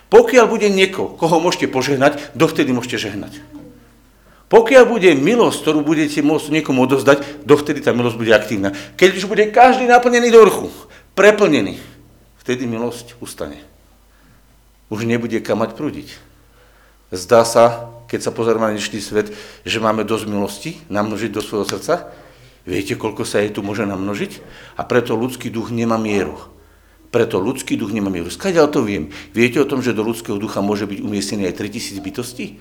Pokiaľ 0.09 0.45
bude 0.49 0.69
nieko, 0.73 1.16
koho 1.16 1.41
môžete 1.41 1.69
požehnať, 1.69 2.33
dovtedy 2.33 2.73
môžete 2.73 3.09
žehnať. 3.09 3.41
Pokiaľ 4.49 4.85
bude 4.89 5.12
milosť, 5.12 5.61
ktorú 5.61 5.81
budete 5.85 6.25
môcť 6.25 6.49
niekomu 6.49 6.89
odozdať, 6.89 7.45
dovtedy 7.45 7.85
tá 7.85 7.93
milosť 7.93 8.16
bude 8.16 8.33
aktívna. 8.33 8.73
Keď 8.97 9.21
už 9.21 9.25
bude 9.29 9.45
každý 9.53 9.85
naplnený 9.85 10.33
do 10.33 10.41
vrchu, 10.41 10.73
preplnený, 11.12 11.77
vtedy 12.41 12.64
milosť 12.64 13.21
ustane. 13.21 13.61
Už 14.89 15.05
nebude 15.05 15.37
kam 15.45 15.61
mať 15.61 15.77
prúdiť. 15.77 16.16
Zdá 17.12 17.45
sa, 17.45 17.93
keď 18.09 18.25
sa 18.25 18.33
pozrieme 18.33 18.69
na 18.69 18.73
dnešný 18.73 19.01
svet, 19.05 19.33
že 19.69 19.85
máme 19.85 20.05
dosť 20.05 20.25
milosti 20.29 20.71
namnožiť 20.89 21.29
do 21.29 21.45
svojho 21.45 21.69
srdca. 21.69 22.09
Viete, 22.69 23.01
koľko 23.01 23.25
sa 23.25 23.41
jej 23.41 23.49
tu 23.49 23.64
môže 23.64 23.89
namnožiť? 23.89 24.45
A 24.77 24.85
preto 24.85 25.16
ľudský 25.16 25.49
duch 25.49 25.73
nemá 25.73 25.97
mieru. 25.97 26.37
Preto 27.09 27.41
ľudský 27.41 27.81
duch 27.81 27.97
nemá 27.97 28.12
mieru. 28.12 28.29
Skadiaľ 28.29 28.69
to 28.69 28.85
viem? 28.85 29.09
Viete 29.33 29.57
o 29.57 29.64
tom, 29.64 29.81
že 29.81 29.97
do 29.97 30.05
ľudského 30.05 30.37
ducha 30.37 30.61
môže 30.61 30.85
byť 30.85 31.01
umiestnený 31.01 31.49
aj 31.49 31.57
3000 31.57 32.05
bytostí? 32.05 32.61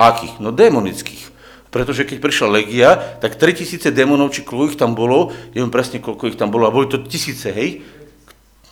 Akých? 0.00 0.40
No 0.40 0.56
démonických. 0.56 1.36
Pretože 1.68 2.08
keď 2.08 2.24
prišla 2.24 2.48
legia, 2.48 2.96
tak 3.20 3.36
3000 3.36 3.92
démonov, 3.92 4.32
či 4.32 4.40
koľko 4.40 4.72
ich 4.72 4.80
tam 4.80 4.96
bolo, 4.96 5.36
neviem 5.52 5.68
presne, 5.68 6.00
koľko 6.00 6.32
ich 6.32 6.40
tam 6.40 6.48
bolo, 6.48 6.64
a 6.64 6.72
boli 6.72 6.88
to 6.88 7.04
tisíce, 7.04 7.52
hej? 7.52 7.84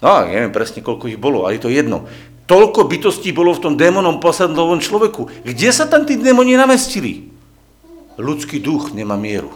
No, 0.00 0.24
neviem 0.24 0.48
presne, 0.48 0.80
koľko 0.80 1.12
ich 1.12 1.20
bolo, 1.20 1.44
ale 1.44 1.60
je 1.60 1.68
to 1.68 1.70
jedno. 1.72 2.08
Toľko 2.48 2.88
bytostí 2.88 3.36
bolo 3.36 3.52
v 3.52 3.60
tom 3.60 3.74
démonom 3.76 4.16
posadlovom 4.16 4.80
človeku. 4.80 5.44
Kde 5.44 5.68
sa 5.68 5.84
tam 5.84 6.08
tí 6.08 6.16
démoni 6.16 6.56
namestili? 6.56 7.28
Ľudský 8.16 8.64
duch 8.64 8.96
nemá 8.96 9.20
mieru, 9.20 9.52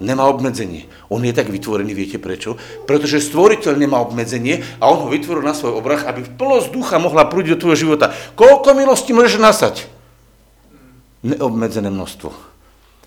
nemá 0.00 0.26
obmedzenie. 0.26 0.88
On 1.12 1.20
je 1.20 1.30
tak 1.30 1.52
vytvorený, 1.52 1.92
viete 1.92 2.16
prečo? 2.16 2.56
Pretože 2.88 3.20
stvoriteľ 3.20 3.76
nemá 3.76 4.00
obmedzenie 4.00 4.64
a 4.80 4.88
on 4.88 5.06
ho 5.06 5.08
vytvoril 5.12 5.44
na 5.44 5.54
svoj 5.54 5.76
obrach, 5.78 6.08
aby 6.08 6.24
plnosť 6.26 6.72
ducha 6.72 6.96
mohla 6.98 7.28
prúdiť 7.28 7.54
do 7.54 7.60
tvojho 7.68 7.78
života. 7.86 8.16
Koľko 8.34 8.74
milosti 8.74 9.12
môžeš 9.12 9.36
nasať? 9.38 9.74
Neobmedzené 11.20 11.92
množstvo. 11.92 12.32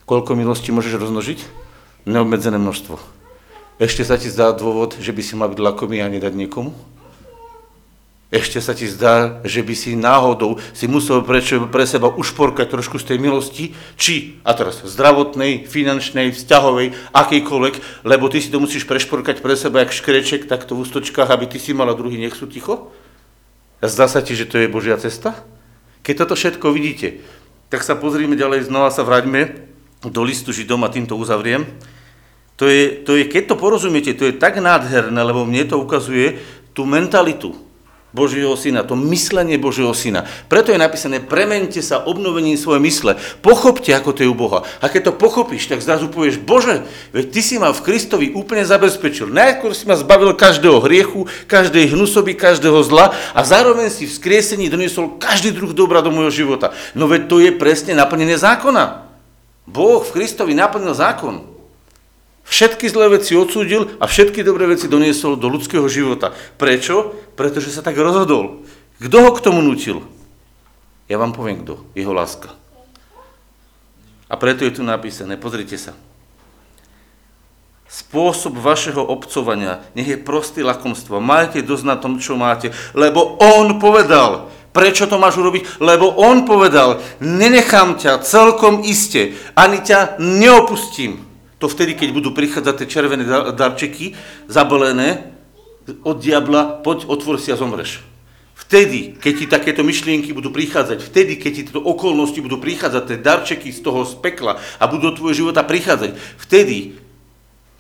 Koľko 0.05 0.37
milosti 0.37 0.69
môžeš 0.69 1.01
roznožiť? 1.01 1.39
Neobmedzené 2.05 2.61
množstvo. 2.61 3.01
Ešte 3.81 4.05
sa 4.05 4.21
ti 4.21 4.29
zdá 4.29 4.53
dôvod, 4.53 5.01
že 5.01 5.09
by 5.09 5.21
si 5.25 5.33
mal 5.33 5.49
byť 5.49 5.59
lakomý 5.59 6.05
a 6.05 6.07
nedať 6.07 6.37
niekomu? 6.37 6.92
Ešte 8.33 8.57
sa 8.65 8.73
ti 8.73 8.89
zdá, 8.89 9.45
že 9.45 9.61
by 9.61 9.77
si 9.77 9.93
náhodou 9.93 10.57
si 10.73 10.89
musel 10.89 11.21
pre 11.21 11.85
seba 11.85 12.09
ušporkať 12.09 12.65
trošku 12.65 12.97
z 12.97 13.13
tej 13.13 13.17
milosti, 13.21 13.77
či, 13.93 14.41
a 14.41 14.57
teraz, 14.57 14.81
zdravotnej, 14.81 15.69
finančnej, 15.69 16.33
vzťahovej, 16.33 17.13
akejkoľvek, 17.13 17.75
lebo 18.01 18.25
ty 18.33 18.41
si 18.41 18.49
to 18.49 18.57
musíš 18.57 18.89
prešporkať 18.89 19.37
pre 19.37 19.53
seba 19.53 19.85
jak 19.85 19.93
škreček 19.93 20.49
takto 20.49 20.73
v 20.73 20.81
ústočkách, 20.81 21.29
aby 21.29 21.45
ty 21.45 21.61
si 21.61 21.77
mal 21.77 21.85
a 21.85 21.93
druhý 21.93 22.17
nech 22.17 22.33
sú 22.33 22.49
ticho? 22.49 22.89
A 23.77 23.85
zdá 23.85 24.09
sa 24.09 24.25
ti, 24.25 24.33
že 24.33 24.49
to 24.49 24.57
je 24.57 24.65
Božia 24.65 24.97
cesta? 24.97 25.45
Keď 26.01 26.25
toto 26.25 26.33
všetko 26.33 26.73
vidíte, 26.73 27.21
tak 27.69 27.85
sa 27.85 27.93
pozrime 27.93 28.33
ďalej, 28.33 28.65
znova 28.65 28.89
sa 28.89 29.05
vraťme 29.05 29.69
do 30.09 30.21
listu 30.25 30.49
Židom 30.49 30.81
a 30.81 30.89
týmto 30.89 31.13
uzavriem. 31.21 31.69
To 32.57 32.65
je, 32.65 32.97
to 33.05 33.13
je, 33.13 33.29
keď 33.29 33.53
to 33.53 33.61
porozumiete, 33.61 34.17
to 34.17 34.25
je 34.25 34.33
tak 34.33 34.57
nádherné, 34.57 35.21
lebo 35.21 35.45
mne 35.45 35.69
to 35.69 35.77
ukazuje 35.77 36.41
tú 36.73 36.89
mentalitu 36.89 37.72
Božieho 38.13 38.53
syna, 38.53 38.85
to 38.85 38.93
myslenie 38.93 39.57
Božieho 39.57 39.89
syna. 39.97 40.29
Preto 40.45 40.69
je 40.69 40.77
napísané, 40.77 41.17
premente 41.17 41.81
sa 41.81 42.05
obnovením 42.05 42.61
svoje 42.61 42.77
mysle. 42.85 43.17
Pochopte, 43.41 43.89
ako 43.89 44.13
to 44.13 44.21
je 44.21 44.29
u 44.29 44.37
Boha. 44.37 44.61
A 44.79 44.85
keď 44.85 45.09
to 45.09 45.17
pochopíš, 45.17 45.65
tak 45.65 45.81
zrazu 45.81 46.13
povieš, 46.13 46.37
Bože, 46.37 46.85
veď 47.09 47.25
ty 47.33 47.41
si 47.41 47.57
ma 47.57 47.73
v 47.73 47.81
Kristovi 47.81 48.29
úplne 48.37 48.61
zabezpečil. 48.61 49.33
Najskôr 49.33 49.73
si 49.73 49.89
ma 49.89 49.97
zbavil 49.97 50.37
každého 50.37 50.77
hriechu, 50.85 51.25
každej 51.49 51.97
hnusoby, 51.97 52.37
každého 52.37 52.85
zla 52.85 53.17
a 53.33 53.41
zároveň 53.41 53.89
si 53.89 54.05
v 54.05 54.13
skriesení 54.13 54.69
doniesol 54.69 55.17
každý 55.17 55.49
druh 55.49 55.73
dobra 55.73 56.05
do 56.05 56.13
môjho 56.13 56.45
života. 56.45 56.69
No 56.93 57.09
veď 57.09 57.21
to 57.25 57.41
je 57.41 57.49
presne 57.49 57.97
naplnené 57.97 58.37
zákona. 58.37 59.09
Boh 59.65 60.05
v 60.05 60.13
Kristovi 60.21 60.53
naplnil 60.53 60.93
zákon. 60.93 61.52
Všetky 62.43 62.91
zlé 62.91 63.17
veci 63.17 63.33
odsúdil 63.33 63.97
a 63.97 64.05
všetky 64.05 64.43
dobré 64.43 64.67
veci 64.67 64.91
doniesol 64.91 65.39
do 65.39 65.47
ľudského 65.47 65.87
života. 65.87 66.35
Prečo? 66.59 67.15
Pretože 67.39 67.71
sa 67.71 67.81
tak 67.81 67.95
rozhodol. 67.95 68.67
Kto 68.99 69.17
ho 69.23 69.31
k 69.31 69.43
tomu 69.43 69.63
nutil? 69.63 70.03
Ja 71.07 71.17
vám 71.19 71.31
poviem 71.31 71.63
kto. 71.63 71.81
Jeho 71.95 72.11
láska. 72.11 72.51
A 74.27 74.35
preto 74.35 74.65
je 74.65 74.75
tu 74.75 74.81
napísané, 74.83 75.37
pozrite 75.37 75.77
sa. 75.77 75.93
Spôsob 77.85 78.57
vašeho 78.57 79.05
obcovania 79.05 79.85
nech 79.93 80.09
je 80.09 80.17
prostý 80.17 80.65
lakomstvo. 80.65 81.21
Majte 81.21 81.61
dosť 81.61 81.85
na 81.85 81.95
tom, 82.01 82.17
čo 82.17 82.33
máte, 82.33 82.73
lebo 82.97 83.37
on 83.37 83.77
povedal, 83.77 84.49
Prečo 84.73 85.05
to 85.05 85.21
máš 85.21 85.37
urobiť? 85.37 85.77
Lebo 85.77 86.09
on 86.17 86.49
povedal, 86.49 86.97
nenechám 87.21 87.93
ťa 88.01 88.25
celkom 88.25 88.81
iste, 88.81 89.37
ani 89.53 89.85
ťa 89.85 90.17
neopustím. 90.17 91.21
To 91.63 91.71
vtedy, 91.71 91.95
keď 91.95 92.11
budú 92.11 92.35
prichádzať 92.35 92.75
tie 92.83 92.91
červené 92.91 93.23
darčeky, 93.55 94.19
zabalené 94.51 95.31
od 96.03 96.19
diabla, 96.19 96.83
poď, 96.83 97.07
otvor 97.07 97.39
si 97.39 97.55
a 97.55 97.59
zomreš. 97.59 98.03
Vtedy, 98.51 99.15
keď 99.15 99.33
ti 99.39 99.45
takéto 99.47 99.79
myšlienky 99.79 100.35
budú 100.35 100.51
prichádzať, 100.51 100.99
vtedy, 100.99 101.39
keď 101.39 101.51
ti 101.55 101.61
tieto 101.63 101.79
okolnosti 101.79 102.35
budú 102.43 102.59
prichádzať, 102.59 103.03
tie 103.07 103.17
darčeky 103.23 103.71
z 103.71 103.79
toho 103.79 104.03
spekla 104.03 104.59
a 104.59 104.83
budú 104.91 105.15
do 105.15 105.23
tvojho 105.23 105.47
života 105.47 105.63
prichádzať, 105.63 106.19
vtedy, 106.43 106.99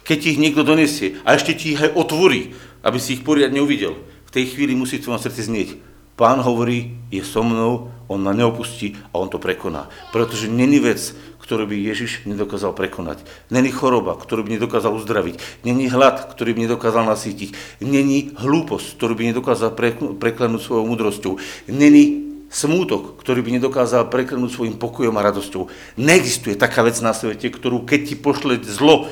keď 0.07 0.15
ti 0.15 0.27
ich 0.31 0.39
niekto 0.39 0.63
donesie 0.63 1.19
a 1.27 1.35
ešte 1.35 1.51
ti 1.51 1.75
ich 1.75 1.83
aj 1.83 1.91
otvorí, 1.91 2.55
aby 2.87 2.97
si 3.03 3.19
ich 3.19 3.25
poriadne 3.27 3.59
uvidel, 3.59 3.99
v 3.99 4.31
tej 4.31 4.55
chvíli 4.55 4.79
musí 4.79 5.03
v 5.03 5.11
tvojom 5.11 5.19
srdci 5.19 5.43
znieť. 5.43 5.69
Pán 6.13 6.45
hovorí, 6.45 6.93
je 7.09 7.25
so 7.25 7.41
mnou, 7.41 7.89
on 8.05 8.21
ma 8.21 8.37
neopustí 8.37 8.93
a 9.09 9.17
on 9.17 9.33
to 9.33 9.41
prekoná. 9.41 9.89
Pretože 10.13 10.45
není 10.45 10.77
vec, 10.77 11.17
ktorú 11.41 11.65
by 11.67 11.75
Ježiš 11.75 12.23
nedokázal 12.29 12.71
prekonať. 12.71 13.25
Není 13.49 13.73
choroba, 13.73 14.15
ktorú 14.15 14.45
by 14.45 14.61
nedokázal 14.61 14.93
uzdraviť. 14.95 15.65
Není 15.65 15.89
hlad, 15.89 16.31
ktorý 16.31 16.53
by 16.55 16.69
nedokázal 16.69 17.03
nasýtiť. 17.09 17.81
Není 17.81 18.37
hlúposť, 18.37 18.95
ktorú 18.95 19.13
by 19.17 19.23
nedokázal 19.33 19.73
preklenúť 20.21 20.61
svojou 20.61 20.85
múdrosťou. 20.87 21.33
Není 21.67 22.23
smútok, 22.53 23.17
ktorý 23.17 23.41
by 23.41 23.57
nedokázal 23.57 24.13
preklenúť 24.13 24.53
svojim 24.53 24.77
pokojom 24.77 25.17
a 25.17 25.25
radosťou. 25.25 25.67
Neexistuje 25.97 26.53
taká 26.53 26.85
vec 26.85 26.95
na 27.01 27.11
svete, 27.11 27.49
ktorú 27.49 27.83
keď 27.83 28.13
ti 28.13 28.15
pošle 28.15 28.61
zlo, 28.61 29.09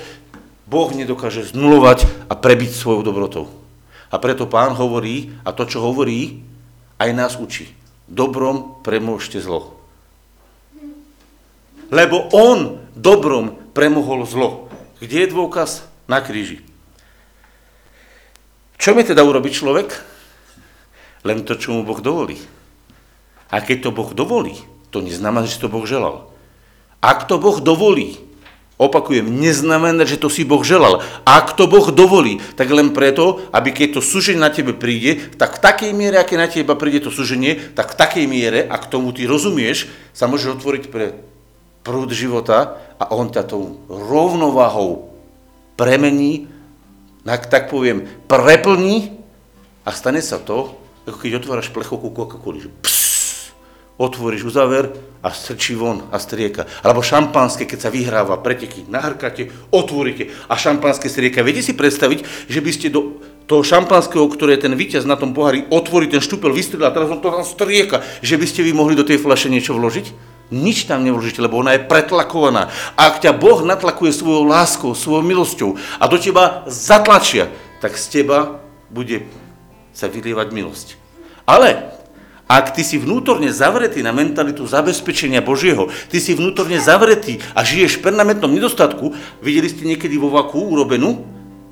Boh 0.72 0.88
nedokáže 0.96 1.52
znulovať 1.52 2.08
a 2.32 2.38
prebiť 2.38 2.72
svojou 2.72 3.04
dobrotou. 3.04 3.52
A 4.08 4.16
preto 4.24 4.48
pán 4.48 4.72
hovorí, 4.72 5.36
a 5.44 5.52
to, 5.52 5.68
čo 5.68 5.84
hovorí, 5.84 6.48
aj 7.02 7.10
nás 7.18 7.34
učí. 7.42 7.74
Dobrom 8.06 8.78
premôžte 8.86 9.42
zlo. 9.42 9.74
Lebo 11.90 12.30
on 12.32 12.86
dobrom 12.94 13.58
premohol 13.74 14.30
zlo. 14.30 14.70
Kde 15.02 15.26
je 15.26 15.34
dôkaz? 15.34 15.90
Na 16.06 16.22
kríži. 16.22 16.62
Čo 18.78 18.94
mi 18.94 19.02
teda 19.02 19.26
urobí 19.26 19.50
človek? 19.50 19.98
Len 21.26 21.46
to, 21.46 21.58
čo 21.58 21.74
mu 21.74 21.82
Boh 21.82 22.02
dovolí. 22.02 22.38
A 23.52 23.62
keď 23.62 23.90
to 23.90 23.96
Boh 23.96 24.10
dovolí, 24.14 24.58
to 24.94 25.02
neznamená, 25.04 25.46
že 25.46 25.62
to 25.62 25.72
Boh 25.72 25.86
želal. 25.86 26.30
Ak 27.02 27.26
to 27.26 27.42
Boh 27.42 27.58
dovolí, 27.62 28.18
Opakujem, 28.82 29.30
neznamená, 29.30 30.10
že 30.10 30.18
to 30.18 30.26
si 30.26 30.42
Boh 30.42 30.66
želal. 30.66 31.06
Ak 31.22 31.54
to 31.54 31.70
Boh 31.70 31.94
dovolí, 31.94 32.42
tak 32.58 32.74
len 32.74 32.98
preto, 32.98 33.46
aby 33.54 33.70
keď 33.70 33.98
to 33.98 34.02
súženie 34.02 34.42
na 34.42 34.50
tebe 34.50 34.74
príde, 34.74 35.22
tak 35.38 35.62
v 35.62 35.70
takej 35.70 35.92
miere, 35.94 36.18
aké 36.18 36.34
na 36.34 36.50
teba 36.50 36.74
príde 36.74 37.06
to 37.06 37.14
súženie, 37.14 37.62
tak 37.78 37.94
v 37.94 38.00
takej 38.02 38.26
miere, 38.26 38.66
ak 38.66 38.90
tomu 38.90 39.14
ty 39.14 39.30
rozumieš, 39.30 39.86
sa 40.18 40.26
môžeš 40.26 40.58
otvoriť 40.58 40.84
pre 40.90 41.14
prúd 41.86 42.10
života 42.10 42.82
a 42.98 43.14
on 43.14 43.30
ťa 43.30 43.46
tou 43.46 43.86
rovnováhou 43.86 45.14
premení, 45.78 46.50
tak 47.22 47.70
poviem, 47.70 48.10
preplní 48.26 49.14
a 49.86 49.94
stane 49.94 50.26
sa 50.26 50.42
to, 50.42 50.74
ako 51.06 51.18
keď 51.22 51.38
otváraš 51.38 51.70
plechovku 51.70 52.10
Coca-Cola, 52.10 52.66
že 52.66 52.74
pss, 52.82 53.01
otvoríš 54.00 54.48
uzaver 54.48 54.92
a 55.22 55.30
strčí 55.30 55.78
von 55.78 56.10
a 56.10 56.18
strieka. 56.18 56.66
Alebo 56.82 57.06
šampanské, 57.06 57.70
keď 57.70 57.80
sa 57.88 57.94
vyhráva, 57.94 58.42
preteky, 58.42 58.90
nahrkáte, 58.90 59.54
otvoríte 59.70 60.34
a 60.50 60.58
šampanské 60.58 61.08
strieka. 61.08 61.46
Viete 61.46 61.62
si 61.62 61.78
predstaviť, 61.78 62.50
že 62.50 62.60
by 62.60 62.72
ste 62.74 62.88
do 62.90 63.22
toho 63.46 63.62
šampanského, 63.62 64.26
ktoré 64.32 64.58
ten 64.58 64.74
víťaz 64.74 65.06
na 65.06 65.20
tom 65.20 65.36
pohári, 65.36 65.68
otvorí 65.70 66.08
ten 66.08 66.24
štúpel, 66.24 66.56
vystrelil 66.56 66.88
a 66.88 66.96
teraz 66.96 67.12
on 67.12 67.20
to 67.20 67.30
tam 67.30 67.46
strieka, 67.46 68.02
že 68.24 68.40
by 68.40 68.46
ste 68.48 68.66
vy 68.66 68.72
mohli 68.74 68.96
do 68.98 69.06
tej 69.06 69.22
flaše 69.22 69.52
niečo 69.52 69.78
vložiť? 69.78 70.32
Nič 70.52 70.84
tam 70.84 71.08
nevložíte, 71.08 71.40
lebo 71.40 71.64
ona 71.64 71.80
je 71.80 71.88
pretlakovaná. 71.88 72.68
A 73.00 73.12
ak 73.12 73.24
ťa 73.24 73.32
Boh 73.36 73.64
natlakuje 73.64 74.12
svojou 74.12 74.44
láskou, 74.44 74.92
svojou 74.92 75.24
milosťou 75.24 75.80
a 75.96 76.04
do 76.12 76.20
teba 76.20 76.68
zatlačia, 76.68 77.48
tak 77.80 77.96
z 77.96 78.20
teba 78.20 78.60
bude 78.92 79.24
sa 79.96 80.12
vylievať 80.12 80.48
milosť. 80.52 80.88
Ale 81.48 82.01
ak 82.60 82.76
ty 82.76 82.84
si 82.84 83.00
vnútorne 83.00 83.48
zavretý 83.54 84.04
na 84.04 84.12
mentalitu 84.12 84.68
zabezpečenia 84.68 85.40
Božieho, 85.40 85.88
ty 86.12 86.20
si 86.20 86.36
vnútorne 86.36 86.82
zavretý 86.84 87.40
a 87.56 87.64
žiješ 87.64 88.02
v 88.02 88.12
permanentnom 88.12 88.52
nedostatku, 88.52 89.16
videli 89.40 89.72
ste 89.72 89.88
niekedy 89.88 90.20
vo 90.20 90.34
vaku 90.34 90.60
urobenú? 90.60 91.24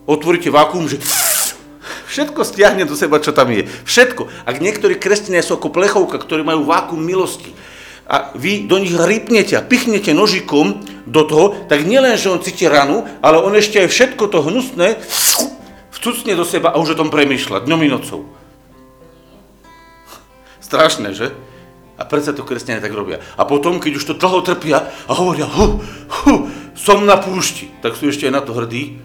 Otvoríte 0.08 0.48
vakuum, 0.48 0.88
že 0.88 1.02
všetko 2.10 2.42
stiahne 2.48 2.88
do 2.88 2.96
seba, 2.96 3.20
čo 3.20 3.36
tam 3.36 3.52
je. 3.52 3.68
Všetko. 3.86 4.32
Ak 4.48 4.58
niektorí 4.64 4.96
kresťania 4.98 5.44
sú 5.44 5.60
ako 5.60 5.70
plechovka, 5.70 6.18
ktorí 6.18 6.42
majú 6.42 6.66
vakuum 6.66 7.04
milosti, 7.04 7.52
a 8.10 8.34
vy 8.34 8.66
do 8.66 8.82
nich 8.82 8.98
rypnete 8.98 9.54
a 9.54 9.62
pichnete 9.62 10.18
nožikom 10.18 10.82
do 11.06 11.22
toho, 11.30 11.54
tak 11.70 11.86
nielen, 11.86 12.18
že 12.18 12.34
on 12.34 12.42
cíti 12.42 12.66
ranu, 12.66 13.06
ale 13.22 13.38
on 13.38 13.54
ešte 13.54 13.86
aj 13.86 13.94
všetko 13.94 14.34
to 14.34 14.42
hnusné 14.42 14.98
vcucne 15.94 16.34
do 16.34 16.42
seba 16.42 16.74
a 16.74 16.82
už 16.82 16.98
o 16.98 17.00
tom 17.06 17.14
premýšľa 17.14 17.70
dňom 17.70 17.82
i 17.86 17.90
nocou. 17.94 18.39
Strašné, 20.70 21.18
že? 21.18 21.34
A 21.98 22.06
predsa 22.06 22.30
to 22.30 22.46
kresťania 22.46 22.78
tak 22.78 22.94
robia. 22.94 23.18
A 23.36 23.44
potom, 23.44 23.82
keď 23.82 23.98
už 23.98 24.06
to 24.06 24.14
dlho 24.14 24.46
trpia 24.46 24.86
a 25.10 25.12
hovoria, 25.18 25.50
hu, 25.50 25.82
hu, 25.82 26.34
som 26.78 27.02
na 27.10 27.18
púšti, 27.18 27.74
tak 27.82 27.98
sú 27.98 28.14
ešte 28.14 28.30
aj 28.30 28.34
na 28.38 28.46
to 28.46 28.54
hrdí, 28.54 29.02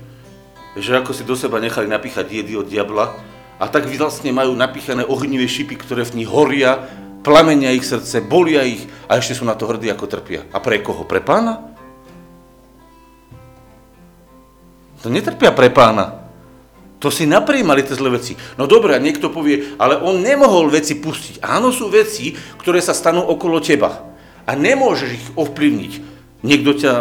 že 0.76 0.92
ako 0.92 1.16
si 1.16 1.24
do 1.24 1.32
seba 1.32 1.64
nechali 1.64 1.88
napíchať 1.88 2.28
jedy 2.28 2.60
od 2.60 2.68
diabla 2.68 3.16
a 3.56 3.64
tak 3.64 3.88
vlastne 3.88 4.28
majú 4.28 4.52
napíchané 4.52 5.08
ohnivé 5.08 5.48
šipy, 5.48 5.80
ktoré 5.80 6.04
v 6.04 6.20
nich 6.20 6.28
horia, 6.28 6.84
plamenia 7.24 7.72
ich 7.72 7.88
srdce, 7.88 8.20
bolia 8.20 8.60
ich 8.68 8.84
a 9.08 9.16
ešte 9.16 9.40
sú 9.40 9.48
na 9.48 9.56
to 9.56 9.64
hrdí, 9.64 9.88
ako 9.88 10.04
trpia. 10.04 10.44
A 10.52 10.60
pre 10.60 10.84
koho? 10.84 11.08
Pre 11.08 11.24
pána? 11.24 11.72
To 15.00 15.08
netrpia 15.08 15.56
pre 15.56 15.72
pána. 15.72 16.23
To 17.04 17.12
si 17.12 17.28
naprijímali 17.28 17.84
tie 17.84 18.00
zlé 18.00 18.16
veci. 18.16 18.32
No 18.56 18.64
dobré, 18.64 18.96
niekto 18.96 19.28
povie, 19.28 19.76
ale 19.76 20.00
on 20.00 20.24
nemohol 20.24 20.72
veci 20.72 20.96
pustiť. 20.96 21.44
Áno, 21.44 21.68
sú 21.68 21.92
veci, 21.92 22.32
ktoré 22.56 22.80
sa 22.80 22.96
stanú 22.96 23.20
okolo 23.20 23.60
teba. 23.60 24.08
A 24.48 24.56
nemôžeš 24.56 25.10
ich 25.12 25.26
ovplyvniť. 25.36 25.92
Niekto 26.40 26.70
ťa 26.72 26.92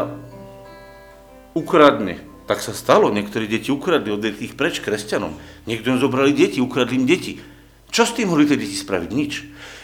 ukradne. 1.55 2.19
Tak 2.51 2.59
sa 2.59 2.75
stalo, 2.75 3.15
niektorí 3.15 3.47
deti 3.47 3.71
ukradli, 3.71 4.11
od 4.11 4.27
ich 4.27 4.59
preč 4.59 4.83
kresťanom. 4.83 5.39
Niekto 5.71 5.95
im 5.95 6.03
zobrali 6.03 6.35
deti, 6.35 6.59
ukradli 6.59 6.99
im 6.99 7.07
deti. 7.07 7.39
Čo 7.87 8.03
s 8.03 8.11
tým 8.11 8.27
mohli 8.27 8.43
tie 8.43 8.59
deti 8.59 8.75
spraviť? 8.75 9.07
Nič. 9.15 9.33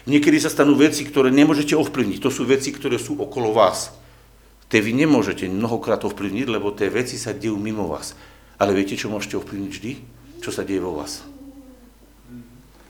Niekedy 0.03 0.35
sa 0.43 0.51
stanú 0.51 0.75
veci, 0.75 1.07
ktoré 1.07 1.31
nemôžete 1.31 1.79
ovplyvniť. 1.79 2.19
To 2.19 2.27
sú 2.27 2.43
veci, 2.43 2.75
ktoré 2.75 2.99
sú 2.99 3.15
okolo 3.15 3.55
vás. 3.55 3.95
Tie 4.67 4.83
vy 4.83 4.99
nemôžete 4.99 5.47
mnohokrát 5.47 6.03
ovplyvniť, 6.03 6.47
lebo 6.51 6.75
tie 6.75 6.91
veci 6.91 7.15
sa 7.15 7.31
dejú 7.31 7.55
mimo 7.55 7.87
vás. 7.87 8.19
Ale 8.59 8.75
viete, 8.75 8.99
čo 8.99 9.07
môžete 9.07 9.39
ovplyvniť 9.39 9.71
vždy? 9.71 9.91
Čo 10.43 10.51
sa 10.51 10.67
deje 10.67 10.83
vo 10.83 10.99
vás. 10.99 11.23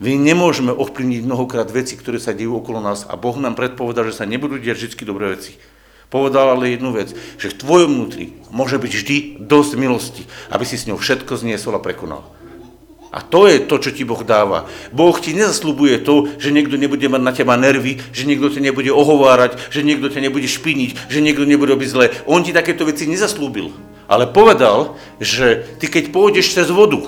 My 0.00 0.16
nemôžeme 0.16 0.72
ovplyvniť 0.74 1.22
mnohokrát 1.28 1.68
veci, 1.70 1.94
ktoré 1.94 2.18
sa 2.18 2.34
dejú 2.34 2.58
okolo 2.58 2.82
nás 2.82 3.06
a 3.06 3.14
Boh 3.14 3.36
nám 3.38 3.54
predpovedal, 3.54 4.08
že 4.08 4.18
sa 4.18 4.26
nebudú 4.26 4.58
diať 4.58 4.90
vždy 4.90 5.04
dobré 5.06 5.36
veci. 5.36 5.60
Povedal 6.10 6.58
ale 6.58 6.74
jednu 6.74 6.90
vec, 6.90 7.14
že 7.38 7.52
v 7.54 7.58
tvojom 7.60 7.90
vnútri 7.94 8.34
môže 8.50 8.80
byť 8.80 8.92
vždy 8.96 9.16
dosť 9.46 9.72
milosti, 9.78 10.22
aby 10.50 10.64
si 10.66 10.74
s 10.74 10.88
ňou 10.90 10.98
všetko 10.98 11.38
zniesol 11.38 11.78
a 11.78 11.84
prekonal. 11.84 12.26
A 13.10 13.22
to 13.22 13.46
je 13.46 13.62
to, 13.62 13.76
čo 13.78 13.90
ti 13.92 14.02
Boh 14.02 14.22
dáva. 14.24 14.66
Boh 14.90 15.14
ti 15.18 15.36
nezaslubuje 15.36 16.02
to, 16.02 16.32
že 16.38 16.54
niekto 16.54 16.78
nebude 16.80 17.04
mať 17.06 17.22
na 17.22 17.32
teba 17.34 17.54
nervy, 17.60 18.00
že 18.10 18.26
niekto 18.26 18.50
ťa 18.50 18.72
nebude 18.72 18.90
ohovárať, 18.90 19.70
že 19.70 19.86
niekto 19.86 20.10
ťa 20.10 20.30
nebude 20.30 20.48
špiniť, 20.48 21.10
že 21.10 21.18
niekto 21.22 21.46
nebude 21.46 21.76
robiť 21.76 21.88
zle. 21.90 22.06
On 22.26 22.40
ti 22.42 22.56
takéto 22.56 22.88
veci 22.88 23.04
nezaslúbil 23.06 23.70
ale 24.10 24.26
povedal, 24.26 24.98
že 25.22 25.78
ty 25.78 25.86
keď 25.86 26.10
pôjdeš 26.10 26.58
cez 26.58 26.66
vodu, 26.66 26.98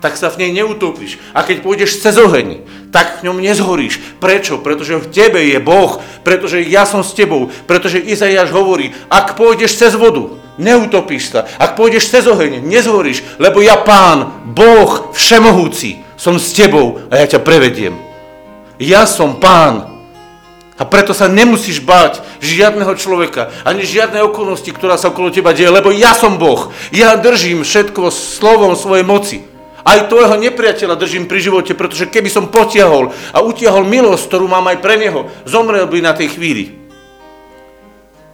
tak 0.00 0.16
sa 0.16 0.32
v 0.32 0.46
nej 0.46 0.62
neutopíš. 0.62 1.20
A 1.34 1.42
keď 1.44 1.60
pôjdeš 1.60 2.00
cez 2.00 2.14
oheň, 2.16 2.64
tak 2.94 3.20
v 3.20 3.28
ňom 3.28 3.42
nezhoríš. 3.42 4.22
Prečo? 4.22 4.62
Pretože 4.62 5.02
v 5.02 5.10
tebe 5.10 5.42
je 5.42 5.58
Boh, 5.60 6.00
pretože 6.22 6.62
ja 6.64 6.86
som 6.86 7.02
s 7.02 7.12
tebou, 7.12 7.50
pretože 7.66 8.00
Izaiáš 8.00 8.54
hovorí, 8.54 8.94
ak 9.10 9.34
pôjdeš 9.34 9.74
cez 9.76 9.92
vodu, 9.98 10.38
neutopíš 10.56 11.34
sa. 11.34 11.50
Ak 11.58 11.74
pôjdeš 11.74 12.08
cez 12.08 12.24
oheň, 12.24 12.62
nezhoríš, 12.62 13.42
lebo 13.42 13.58
ja 13.58 13.76
pán, 13.82 14.48
Boh, 14.54 15.10
všemohúci, 15.12 16.06
som 16.14 16.38
s 16.38 16.54
tebou 16.54 17.02
a 17.10 17.18
ja 17.18 17.26
ťa 17.26 17.42
prevediem. 17.42 17.94
Ja 18.78 19.02
som 19.06 19.42
pán, 19.42 19.97
a 20.78 20.86
preto 20.86 21.10
sa 21.10 21.26
nemusíš 21.26 21.82
báť 21.82 22.22
žiadneho 22.38 22.94
človeka, 22.94 23.50
ani 23.66 23.82
žiadnej 23.82 24.22
okolnosti, 24.22 24.70
ktorá 24.70 24.94
sa 24.94 25.10
okolo 25.10 25.34
teba 25.34 25.50
deje, 25.50 25.74
lebo 25.74 25.90
ja 25.90 26.14
som 26.14 26.38
Boh. 26.38 26.70
Ja 26.94 27.18
držím 27.18 27.66
všetko 27.66 28.14
slovom 28.14 28.78
svojej 28.78 29.02
moci. 29.02 29.42
Aj 29.82 30.06
tvojho 30.06 30.38
nepriateľa 30.38 30.94
držím 30.94 31.26
pri 31.26 31.42
živote, 31.42 31.72
pretože 31.74 32.06
keby 32.06 32.30
som 32.30 32.52
potiahol 32.52 33.10
a 33.34 33.42
utiahol 33.42 33.82
milosť, 33.82 34.30
ktorú 34.30 34.46
mám 34.46 34.70
aj 34.70 34.78
pre 34.78 35.00
neho, 35.00 35.26
zomrel 35.48 35.90
by 35.90 35.98
na 35.98 36.14
tej 36.14 36.38
chvíli. 36.38 36.78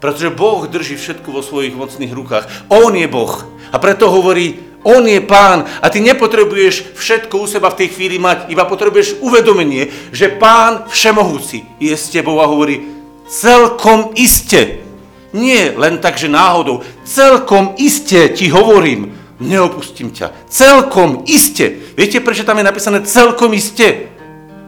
Pretože 0.04 0.34
Boh 0.34 0.68
drží 0.68 1.00
všetko 1.00 1.32
vo 1.32 1.40
svojich 1.40 1.72
mocných 1.72 2.12
rukách. 2.12 2.44
On 2.68 2.92
je 2.92 3.08
Boh. 3.08 3.40
A 3.72 3.80
preto 3.80 4.12
hovorí, 4.12 4.73
on 4.84 5.08
je 5.08 5.20
pán 5.24 5.64
a 5.80 5.88
ty 5.88 6.04
nepotrebuješ 6.04 6.94
všetko 6.94 7.40
u 7.40 7.46
seba 7.48 7.72
v 7.72 7.84
tej 7.84 7.88
chvíli 7.96 8.16
mať, 8.20 8.52
iba 8.52 8.68
potrebuješ 8.68 9.24
uvedomenie, 9.24 9.88
že 10.12 10.28
pán 10.28 10.84
všemohúci 10.92 11.64
je 11.80 11.96
s 11.96 12.12
tebou 12.12 12.38
a 12.44 12.46
hovorí 12.46 12.84
celkom 13.24 14.12
iste. 14.14 14.84
Nie 15.34 15.74
len 15.74 15.98
tak, 15.98 16.14
že 16.14 16.30
náhodou. 16.30 16.84
Celkom 17.02 17.74
iste 17.80 18.30
ti 18.30 18.52
hovorím, 18.52 19.10
neopustím 19.42 20.14
ťa. 20.14 20.46
Celkom 20.46 21.26
iste. 21.26 21.90
Viete, 21.98 22.22
prečo 22.22 22.46
tam 22.46 22.62
je 22.62 22.68
napísané 22.68 23.02
celkom 23.02 23.50
iste? 23.50 24.14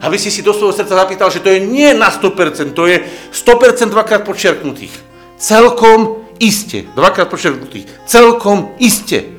Aby 0.03 0.19
si 0.19 0.29
si 0.29 0.43
do 0.43 0.51
svojho 0.51 0.75
srdca 0.75 0.99
zapýtal, 0.99 1.31
že 1.31 1.41
to 1.41 1.55
je 1.55 1.63
nie 1.63 1.95
na 1.95 2.11
100%, 2.11 2.75
to 2.75 2.85
je 2.91 3.01
100% 3.31 3.95
dvakrát 3.95 4.27
počerknutých. 4.27 4.93
Celkom 5.39 6.27
iste. 6.43 6.89
Dvakrát 6.99 7.31
počerknutých. 7.31 7.87
Celkom 8.05 8.75
iste 8.83 9.36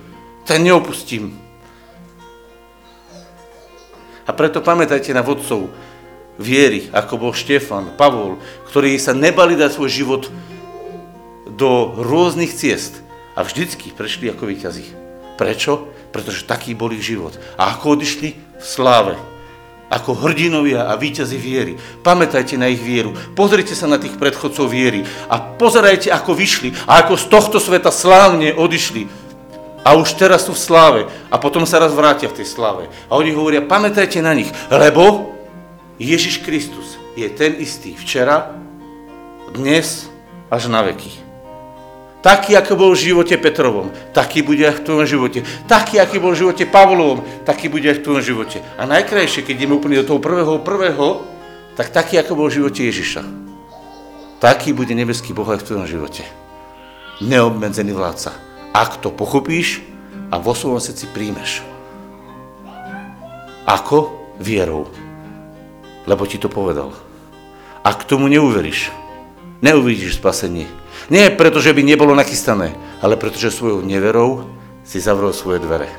ten 0.48 0.64
neopustím. 0.64 1.36
A 4.28 4.32
preto 4.32 4.64
pamätajte 4.64 5.12
na 5.12 5.24
vodcov 5.24 5.68
viery, 6.40 6.88
ako 6.96 7.20
bol 7.20 7.32
Štefan, 7.36 7.96
Pavol, 8.00 8.40
ktorí 8.72 8.96
sa 8.96 9.12
nebali 9.12 9.60
dať 9.60 9.76
svoj 9.76 9.92
život 9.92 10.24
do 11.52 11.96
rôznych 12.00 12.52
ciest 12.52 13.04
a 13.36 13.44
vždycky 13.44 13.92
prešli 13.92 14.32
ako 14.32 14.48
víťazí. 14.48 14.88
Prečo? 15.36 15.92
Pretože 16.12 16.48
taký 16.48 16.74
bol 16.74 16.96
ich 16.96 17.04
život. 17.04 17.36
A 17.60 17.76
ako 17.76 18.00
odišli? 18.00 18.30
V 18.58 18.66
sláve. 18.66 19.16
Ako 19.88 20.20
hrdinovia 20.20 20.92
a 20.92 21.00
víťazi 21.00 21.40
viery. 21.40 21.80
Pamätajte 22.04 22.60
na 22.60 22.68
ich 22.68 22.84
vieru. 22.84 23.16
Pozrite 23.36 23.72
sa 23.72 23.88
na 23.88 23.96
tých 23.96 24.20
predchodcov 24.20 24.68
viery 24.68 25.08
a 25.32 25.40
pozerajte, 25.40 26.12
ako 26.12 26.36
vyšli 26.36 26.76
a 26.84 27.08
ako 27.08 27.16
z 27.16 27.26
tohto 27.32 27.58
sveta 27.64 27.94
slávne 27.96 28.52
odišli 28.52 29.27
a 29.88 29.96
už 29.96 30.20
teraz 30.20 30.44
sú 30.44 30.52
v 30.52 30.60
sláve 30.60 31.02
a 31.32 31.40
potom 31.40 31.64
sa 31.64 31.80
raz 31.80 31.96
vrátia 31.96 32.28
v 32.28 32.44
tej 32.44 32.52
sláve. 32.52 32.92
A 33.08 33.16
oni 33.16 33.32
hovoria, 33.32 33.64
pamätajte 33.64 34.20
na 34.20 34.36
nich, 34.36 34.52
lebo 34.68 35.32
Ježiš 35.96 36.44
Kristus 36.44 37.00
je 37.16 37.24
ten 37.32 37.56
istý 37.56 37.96
včera, 37.96 38.52
dnes 39.56 40.12
až 40.52 40.68
na 40.68 40.84
veky. 40.84 41.24
Taký, 42.20 42.60
ako 42.60 42.76
bol 42.76 42.92
v 42.92 43.00
živote 43.00 43.40
Petrovom, 43.40 43.88
taký 44.12 44.44
bude 44.44 44.68
aj 44.68 44.84
v 44.84 44.84
tvojom 44.84 45.08
živote. 45.08 45.40
Taký, 45.72 46.04
aký 46.04 46.20
bol 46.20 46.36
v 46.36 46.44
živote 46.44 46.68
Pavlovom, 46.68 47.24
taký 47.48 47.72
bude 47.72 47.88
aj 47.88 48.04
v 48.04 48.04
tvojom 48.04 48.24
živote. 48.28 48.60
A 48.76 48.84
najkrajšie, 48.84 49.48
keď 49.48 49.56
ideme 49.56 49.80
úplne 49.80 50.04
do 50.04 50.08
toho 50.12 50.20
prvého 50.20 50.60
prvého, 50.68 51.24
tak 51.80 51.96
taký, 51.96 52.20
ako 52.20 52.36
bol 52.36 52.52
v 52.52 52.60
živote 52.60 52.84
Ježiša. 52.84 53.24
Taký 54.44 54.76
bude 54.76 54.92
nebeský 54.92 55.32
Boh 55.32 55.48
aj 55.48 55.64
v 55.64 55.68
tvojom 55.72 55.88
živote. 55.88 56.28
Neobmedzený 57.24 57.96
vládca 57.96 58.47
ak 58.78 59.02
to 59.02 59.10
pochopíš 59.10 59.82
a 60.30 60.38
vo 60.38 60.54
svojom 60.54 60.78
srdci 60.78 61.10
príjmeš. 61.10 61.66
Ako? 63.66 64.14
Vierou. 64.38 64.86
Lebo 66.06 66.30
ti 66.30 66.38
to 66.38 66.46
povedal. 66.46 66.94
Ak 67.82 68.06
tomu 68.06 68.30
neuveríš, 68.30 68.94
neuvidíš 69.66 70.22
spasenie. 70.22 70.70
Nie 71.10 71.34
preto, 71.34 71.58
že 71.58 71.74
by 71.74 71.82
nebolo 71.82 72.14
nachystané, 72.14 72.78
ale 73.02 73.18
pretože 73.18 73.50
svojou 73.50 73.82
neverou 73.82 74.46
si 74.86 75.02
zavrel 75.02 75.34
svoje 75.34 75.58
dvere. 75.58 75.90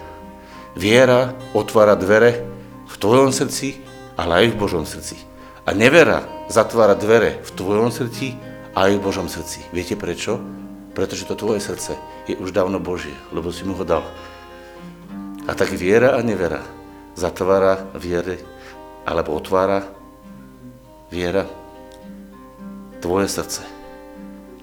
Viera 0.78 1.34
otvára 1.58 1.98
dvere 1.98 2.46
v 2.86 2.94
tvojom 2.94 3.34
srdci, 3.34 3.82
ale 4.14 4.46
aj 4.46 4.54
v 4.54 4.58
Božom 4.60 4.86
srdci. 4.86 5.18
A 5.66 5.74
nevera 5.74 6.22
zatvára 6.46 6.94
dvere 6.94 7.42
v 7.42 7.50
tvojom 7.58 7.90
srdci 7.90 8.38
a 8.72 8.86
aj 8.86 8.96
v 8.96 9.04
Božom 9.04 9.26
srdci. 9.26 9.66
Viete 9.74 9.98
prečo? 9.98 10.38
Pretože 10.98 11.30
to 11.30 11.38
tvoje 11.38 11.62
srdce 11.62 11.94
je 12.26 12.34
už 12.34 12.50
dávno 12.50 12.82
Božie, 12.82 13.14
lebo 13.30 13.54
si 13.54 13.62
mu 13.62 13.78
ho 13.78 13.86
dal. 13.86 14.02
A 15.46 15.54
tak 15.54 15.70
viera 15.70 16.18
a 16.18 16.20
nevera 16.26 16.58
zatvára 17.14 17.86
viere, 17.94 18.42
alebo 19.06 19.38
otvára 19.38 19.86
viera 21.06 21.46
tvoje 22.98 23.30
srdce. 23.30 23.62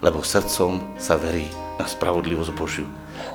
Lebo 0.03 0.27
srdcom 0.27 0.99
sa 0.99 1.15
verí 1.15 1.47
na 1.79 1.87
spravodlivosť 1.87 2.51
Božiu. 2.51 2.87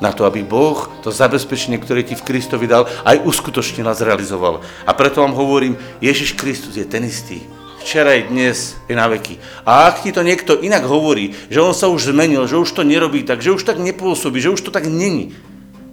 Na 0.05 0.13
to, 0.13 0.29
aby 0.29 0.45
Boh 0.45 0.85
to 1.01 1.09
zabezpečenie, 1.09 1.81
ktoré 1.81 2.05
ti 2.05 2.13
v 2.13 2.25
Kristovi 2.25 2.69
dal, 2.69 2.85
aj 3.09 3.25
uskutočnil 3.25 3.89
a 3.89 3.97
zrealizoval. 3.97 4.61
A 4.85 4.93
preto 4.93 5.25
vám 5.25 5.33
hovorím, 5.33 5.81
Ježiš 6.05 6.37
Kristus 6.37 6.77
je 6.77 6.85
ten 6.85 7.05
istý, 7.09 7.49
včera 7.81 8.15
aj 8.15 8.29
dnes 8.29 8.77
je 8.87 8.95
na 8.95 9.09
veky. 9.09 9.41
A 9.65 9.89
ak 9.89 10.05
ti 10.05 10.13
to 10.13 10.21
niekto 10.21 10.61
inak 10.61 10.85
hovorí, 10.85 11.33
že 11.49 11.65
on 11.65 11.73
sa 11.73 11.89
už 11.89 12.13
zmenil, 12.13 12.45
že 12.45 12.61
už 12.61 12.71
to 12.71 12.85
nerobí 12.85 13.25
tak, 13.25 13.41
že 13.41 13.57
už 13.57 13.65
tak 13.65 13.81
nepôsobí, 13.81 14.39
že 14.39 14.53
už 14.53 14.61
to 14.61 14.71
tak 14.71 14.87
není, 14.87 15.33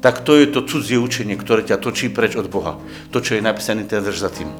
tak 0.03 0.21
to 0.21 0.37
je 0.37 0.51
to 0.51 0.61
cudzie 0.67 0.99
učenie, 0.99 1.39
ktoré 1.39 1.65
ťa 1.65 1.81
točí 1.81 2.11
preč 2.11 2.37
od 2.37 2.51
Boha. 2.51 2.77
To, 3.15 3.23
čo 3.23 3.33
je 3.33 3.41
napísané 3.41 3.87
ten 3.87 4.03
verš 4.03 4.19
za 4.21 4.29
tým. 4.29 4.51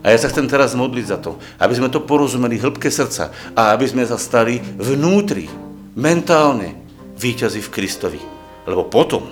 A 0.00 0.14
ja 0.14 0.18
sa 0.18 0.30
chcem 0.30 0.46
teraz 0.46 0.78
modliť 0.78 1.06
za 1.10 1.18
to, 1.18 1.42
aby 1.58 1.74
sme 1.74 1.90
to 1.90 2.06
porozumeli 2.06 2.56
hĺbke 2.56 2.86
srdca 2.86 3.34
a 3.58 3.74
aby 3.74 3.84
sme 3.90 4.06
sa 4.06 4.14
stali 4.14 4.62
vnútri, 4.78 5.50
mentálne, 5.98 6.78
víťazi 7.18 7.58
v 7.58 7.72
Kristovi. 7.74 8.22
Lebo 8.64 8.86
potom 8.86 9.26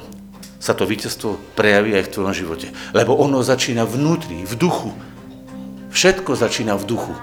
sa 0.59 0.75
to 0.75 0.83
víťazstvo 0.83 1.55
prejaví 1.55 1.95
aj 1.95 2.11
v 2.11 2.13
tvojom 2.13 2.35
živote. 2.35 2.69
Lebo 2.91 3.15
ono 3.15 3.39
začína 3.47 3.87
vnútri, 3.87 4.43
v 4.43 4.55
duchu. 4.59 4.91
Všetko 5.95 6.35
začína 6.35 6.75
v 6.75 6.85
duchu. 6.85 7.15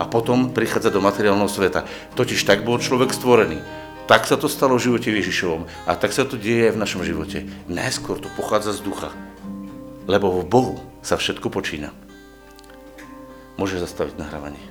A 0.00 0.08
potom 0.08 0.56
prichádza 0.56 0.88
do 0.88 1.04
materiálneho 1.04 1.52
sveta. 1.52 1.84
Totiž 2.16 2.40
tak 2.48 2.64
bol 2.64 2.80
človek 2.80 3.12
stvorený. 3.12 3.60
Tak 4.08 4.24
sa 4.24 4.40
to 4.40 4.48
stalo 4.48 4.80
v 4.80 4.88
živote 4.88 5.12
Ježišovom. 5.12 5.68
A 5.84 5.92
tak 5.92 6.16
sa 6.16 6.24
to 6.24 6.40
deje 6.40 6.72
aj 6.72 6.74
v 6.74 6.82
našom 6.82 7.04
živote. 7.04 7.44
Najskôr 7.68 8.16
to 8.16 8.32
pochádza 8.32 8.80
z 8.80 8.80
ducha. 8.80 9.12
Lebo 10.08 10.32
v 10.40 10.48
Bohu 10.48 10.74
sa 11.04 11.20
všetko 11.20 11.52
počína. 11.52 11.92
Môžeš 13.60 13.84
zastaviť 13.84 14.16
nahrávanie. 14.16 14.69